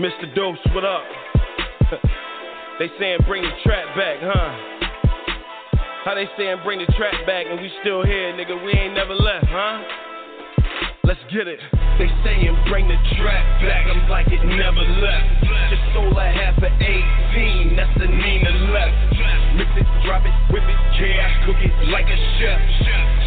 Mr. 0.00 0.34
Dose, 0.34 0.56
what 0.74 0.82
up? 0.82 1.02
they 2.78 2.88
saying 2.98 3.18
bring 3.26 3.42
the 3.42 3.50
trap 3.62 3.94
back, 3.94 4.16
huh? 4.22 4.56
How 6.06 6.14
they 6.14 6.24
saying 6.38 6.56
bring 6.64 6.78
the 6.78 6.86
trap 6.96 7.12
back 7.26 7.44
and 7.46 7.60
we 7.60 7.70
still 7.82 8.02
here, 8.02 8.32
nigga? 8.32 8.64
We 8.64 8.72
ain't 8.72 8.94
never 8.94 9.14
left, 9.14 9.44
huh? 9.50 9.82
Let's 11.04 11.20
get 11.30 11.46
it. 11.46 11.60
They 12.00 12.08
saying 12.24 12.56
bring 12.72 12.88
the 12.88 12.96
trap 13.20 13.44
back, 13.60 13.84
I'm 13.84 14.08
like 14.08 14.32
it 14.32 14.40
never 14.40 14.80
left. 14.80 15.44
Just 15.68 15.84
sold 15.92 16.16
a 16.16 16.32
half 16.32 16.56
of 16.56 16.72
18, 16.80 17.76
that's 17.76 17.92
the 18.00 18.08
Nina 18.08 18.72
left. 18.72 18.96
Mix 19.60 19.68
it, 19.76 19.84
drop 20.08 20.24
it, 20.24 20.32
whip 20.48 20.64
it, 20.64 20.80
yeah, 20.96 21.28
I 21.28 21.44
cook 21.44 21.60
it 21.60 21.74
like 21.92 22.08
a 22.08 22.16
chef. 22.40 22.56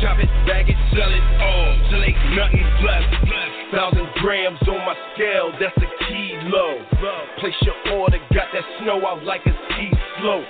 Chop 0.01 0.17
it, 0.17 0.29
bag 0.49 0.73
it, 0.73 0.79
sell 0.89 1.05
it 1.05 1.21
all, 1.37 1.69
till 1.93 2.01
ain't 2.01 2.17
nothing 2.33 2.65
left. 2.81 3.13
Thousand 3.69 4.09
grams 4.25 4.57
on 4.65 4.81
my 4.89 4.97
scale, 5.13 5.53
that's 5.61 5.77
a 5.77 5.89
kilo. 6.09 6.81
Place 7.37 7.53
your 7.61 7.77
order, 8.01 8.17
got 8.33 8.49
that 8.57 8.65
snow 8.81 9.05
out 9.05 9.23
like 9.23 9.45
a 9.45 9.53
ski 9.69 9.93
slope. 10.17 10.49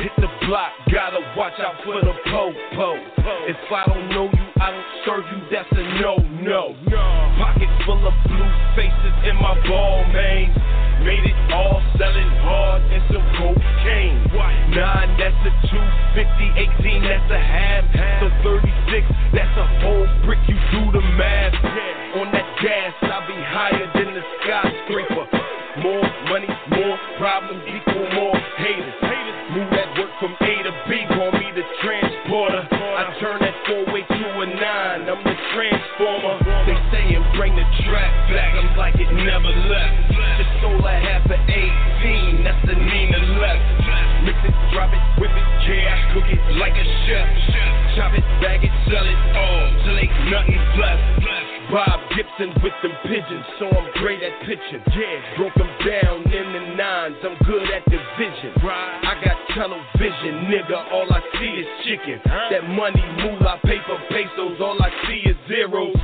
Hit 0.00 0.16
the 0.16 0.32
block, 0.48 0.72
gotta 0.90 1.20
watch 1.36 1.60
out 1.60 1.76
for 1.84 2.00
the 2.00 2.16
po-po. 2.24 2.96
If 3.44 3.56
I 3.68 3.84
don't 3.84 4.08
know 4.08 4.32
you, 4.32 4.44
I 4.60 4.70
don't 4.70 4.84
serve 5.04 5.24
you, 5.28 5.44
that's 5.52 5.68
a 5.72 5.82
no-no. 6.00 6.72
Pockets 7.36 7.49
full 7.90 8.06
of 8.06 8.14
blue 8.22 8.52
faces 8.78 9.14
in 9.26 9.34
my 9.42 9.58
ball, 9.66 10.06
man. 10.14 10.54
Made 11.02 11.26
it 11.26 11.38
all 11.50 11.82
selling 11.98 12.30
hard 12.46 12.82
and 12.86 13.02
some 13.10 13.26
cocaine. 13.34 14.30
Nine, 14.70 15.10
that's 15.18 15.34
a 15.42 15.52
250, 15.66 16.86
18, 16.86 17.02
that's 17.02 17.30
a 17.34 17.40
half. 17.40 17.82
So 18.22 18.30
36, 18.46 19.10
that's 19.34 19.56
a 19.58 19.66
whole 19.82 20.06
brick, 20.22 20.38
you 20.46 20.54
do 20.70 20.82
the 20.94 21.02
math. 21.18 21.56
On 22.14 22.30
that 22.30 22.46
gas, 22.62 22.94
I'll 23.10 23.26
be 23.26 23.34
higher 23.34 23.90
than 23.98 24.14
the 24.14 24.22
skyscraper. 24.38 25.26
More 25.82 26.06
money, 26.30 26.50
more 26.70 26.98
problems 27.18 27.64
equal 27.66 28.06
more 28.14 28.38
haters. 28.62 28.94
Move 29.50 29.70
that 29.74 29.98
work 29.98 30.14
from 30.22 30.38
A 30.38 30.52
to 30.62 30.72
B, 30.86 31.02
call 31.10 31.32
me 31.32 31.50
the 31.58 31.66
transporter. 31.82 32.62
I 32.70 33.18
turn 33.18 33.40
that 33.40 33.56
four 33.66 33.82
way 33.92 34.06
to 34.06 34.26
a 34.38 34.46
nine, 34.46 35.10
I'm 35.10 35.24
the 35.26 35.34
transformer. 35.58 36.49
Bring 37.40 37.56
the 37.56 37.64
track 37.88 38.12
back, 38.28 38.52
I'm 38.52 38.76
like 38.76 39.00
it 39.00 39.08
never 39.16 39.48
left. 39.48 40.12
Just 40.36 40.52
sold 40.60 40.84
a 40.84 40.92
half 40.92 41.24
of 41.24 41.40
18, 41.40 42.44
that's 42.44 42.60
the 42.68 42.76
Nina 42.76 43.16
left. 43.40 43.64
Mix 44.28 44.36
it, 44.44 44.52
drop 44.76 44.92
it, 44.92 45.00
whip 45.16 45.32
it, 45.32 45.48
yeah, 45.64 45.88
I 45.88 46.12
cook 46.12 46.28
it 46.28 46.36
like 46.60 46.76
a 46.76 46.84
chef. 47.08 47.24
Chop 47.96 48.12
it, 48.12 48.20
bag 48.44 48.60
it, 48.60 48.68
sell 48.92 49.08
it 49.08 49.20
all, 49.32 49.64
till 49.80 49.96
ain't 49.96 50.12
nothing 50.28 50.60
left. 50.84 51.00
Bob 51.72 52.00
Gibson 52.12 52.52
with 52.60 52.76
them 52.84 52.92
pigeons, 53.08 53.46
so 53.56 53.72
I'm 53.72 53.88
great 54.04 54.20
at 54.20 54.36
pitching. 54.44 54.84
Yeah, 54.92 55.40
broke 55.40 55.56
them 55.56 55.72
down 55.80 56.20
in 56.28 56.44
the 56.52 56.76
nines, 56.76 57.24
I'm 57.24 57.40
good 57.48 57.64
at 57.72 57.88
the 57.88 58.04
vision. 58.20 58.52
I 58.60 59.16
got 59.24 59.40
tunnel 59.56 59.80
vision, 59.96 60.52
nigga, 60.52 60.92
all 60.92 61.08
I 61.08 61.24
see 61.40 61.64
is 61.64 61.68
chicken. 61.88 62.20
That 62.26 62.68
money 62.68 63.00
move 63.24 63.40
moolah, 63.40 63.60
paper 63.64 63.96
pesos, 64.10 64.60
all 64.60 64.76
I 64.76 64.90
see 65.08 65.24
is 65.24 65.36
zeros. 65.48 65.96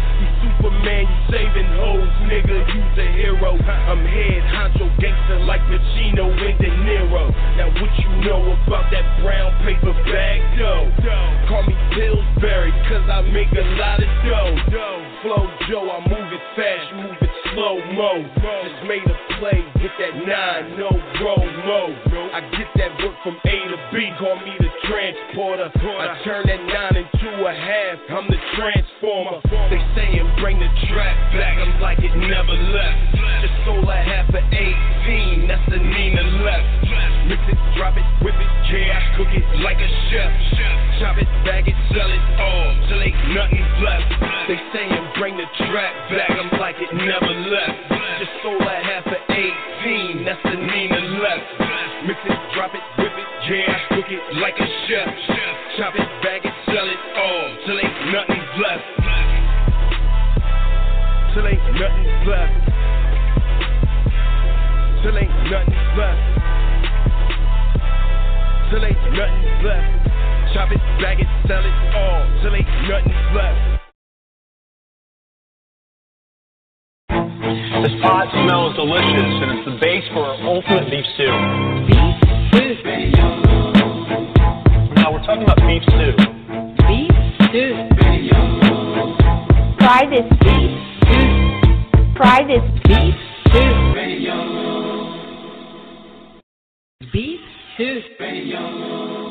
Nigga, 2.26 2.58
you's 2.74 2.98
a 2.98 3.06
hero. 3.14 3.54
I'm 3.54 4.02
head 4.04 4.42
honcho 4.50 4.90
gangster 5.00 5.40
like 5.46 5.62
Pacino 5.70 6.26
and 6.30 6.58
De 6.58 6.70
Niro. 6.84 7.30
Now 7.56 7.70
what 7.70 7.92
you 7.98 8.10
know 8.26 8.52
about 8.66 8.90
that 8.90 9.06
brown 9.22 9.54
paper 9.64 9.94
bag, 10.10 10.58
though? 10.58 10.90
Call 11.48 11.62
me 11.62 11.74
Pillsbury, 11.94 12.72
cause 12.90 13.06
I 13.08 13.22
make 13.30 13.50
a 13.52 13.66
lot 13.78 14.02
of 14.02 14.10
dough. 14.26 15.06
Flow 15.22 15.46
Joe, 15.68 15.90
I 15.90 16.00
move 16.08 16.32
it 16.32 16.44
fast, 16.54 16.94
move 16.94 17.16
it 17.22 17.25
slow 17.66 17.78
mo. 17.94 18.22
Just 18.22 18.86
made 18.86 19.02
a 19.02 19.38
play 19.38 19.64
with 19.82 19.92
that 19.98 20.14
nine, 20.26 20.78
no 20.78 20.90
bro 21.18 21.36
mo. 21.66 21.90
I 22.32 22.40
get 22.54 22.68
that 22.76 22.92
work 23.02 23.16
from 23.22 23.36
A 23.44 23.56
to 23.70 23.78
B, 23.92 24.10
call 24.18 24.36
me 24.36 24.54
the 24.58 24.70
transporter. 24.86 25.70
I 25.74 26.22
turn 26.24 26.46
that 26.46 26.62
nine 26.62 26.96
into 26.96 27.44
a 27.44 27.54
half, 27.54 27.98
I'm 28.10 28.28
the 28.30 28.38
transformer. 28.54 29.40
They 29.70 29.82
saying 29.96 30.30
bring 30.40 30.58
the 30.58 30.70
trap 30.88 31.16
back, 31.34 31.58
I'm 31.58 31.80
like 31.80 31.98
it 31.98 32.14
never 32.14 32.52
left. 32.52 33.16
Just 33.42 33.54
sold 33.64 33.88
a 33.88 33.96
half 33.96 34.28
of 34.28 34.44
18, 34.52 35.48
that's 35.48 35.70
the 35.70 35.78
Nina 35.78 36.22
left. 36.44 37.15
Mix 37.26 37.42
it, 37.50 37.58
drop 37.74 37.98
it, 37.98 38.06
whip 38.22 38.38
it, 38.38 38.50
yeah, 38.70 39.02
I 39.02 39.16
cook 39.18 39.26
it 39.34 39.42
like 39.58 39.82
a 39.82 39.90
chef. 40.14 40.30
Chop 41.02 41.18
it, 41.18 41.26
bag 41.42 41.66
it, 41.66 41.74
sell 41.90 42.06
it 42.06 42.22
all, 42.38 42.70
till 42.86 43.02
ain't 43.02 43.18
nothing 43.34 43.66
left. 43.82 44.14
They 44.46 44.54
saying 44.70 44.94
bring 45.18 45.34
the 45.34 45.46
trap 45.66 45.94
back, 46.14 46.30
I'm 46.30 46.54
like 46.60 46.78
it 46.78 46.94
never 46.94 47.34
left. 47.50 47.82
Just 48.22 48.30
sold 48.46 48.62
a 48.62 48.78
half 48.78 49.10
of 49.10 49.18
18, 49.26 50.22
that's 50.22 50.38
the 50.38 50.54
Nina 50.54 51.18
left. 51.18 51.50
Mix 52.06 52.18
it, 52.30 52.38
drop 52.54 52.70
it, 52.78 52.84
whip 53.02 53.10
it, 53.18 53.28
yeah, 53.50 53.74
I 53.74 53.78
cook 53.90 54.06
it 54.06 54.22
like 54.38 54.54
a 54.62 54.68
chef. 54.86 55.10
Chop 55.82 55.98
it, 55.98 56.06
bag 56.22 56.46
it, 56.46 56.54
sell 56.70 56.86
it 56.86 57.02
all, 57.18 57.46
till 57.66 57.74
ain't 57.74 57.98
nothing 58.14 58.44
left. 58.62 58.86
Till 61.34 61.46
ain't 61.50 61.66
nothing 61.74 62.06
left. 62.30 62.54
Till 65.02 65.18
ain't 65.18 65.34
nothing 65.50 65.82
left. 65.98 66.55
Till 68.68 68.84
ain't 68.84 68.98
nothing 69.14 69.62
left. 69.62 70.10
Chop 70.52 70.70
it, 70.72 70.80
bag 71.00 71.20
it, 71.20 71.26
sell 71.46 71.62
it 71.62 71.76
all, 71.94 72.26
till 72.42 72.54
ain't 72.54 72.66
nothing 72.88 73.14
left. 73.34 73.76
This 77.84 77.94
pot 78.02 78.26
smells 78.32 78.74
delicious, 78.74 79.34
and 79.42 79.50
it's 79.54 79.64
the 79.70 79.78
base 79.80 80.02
for 80.12 80.24
our 80.24 80.34
ultimate 80.42 80.90
beef 80.90 81.06
stew. 81.14 81.30
Beef 81.86 82.16
stew. 82.50 82.74
Now 84.96 85.12
we're 85.12 85.22
talking 85.22 85.44
about 85.44 85.58
beef 85.62 85.82
stew. 85.86 86.16
Beef 86.88 87.14
stew. 87.46 87.86
Try 89.78 90.02
this 90.10 90.26
beef 90.42 90.74
stew. 91.06 91.30
Try 92.16 92.42
this 92.48 92.64
beef 92.88 93.14
stew. 93.46 94.05
his 97.76 98.02
radio. 98.18 99.25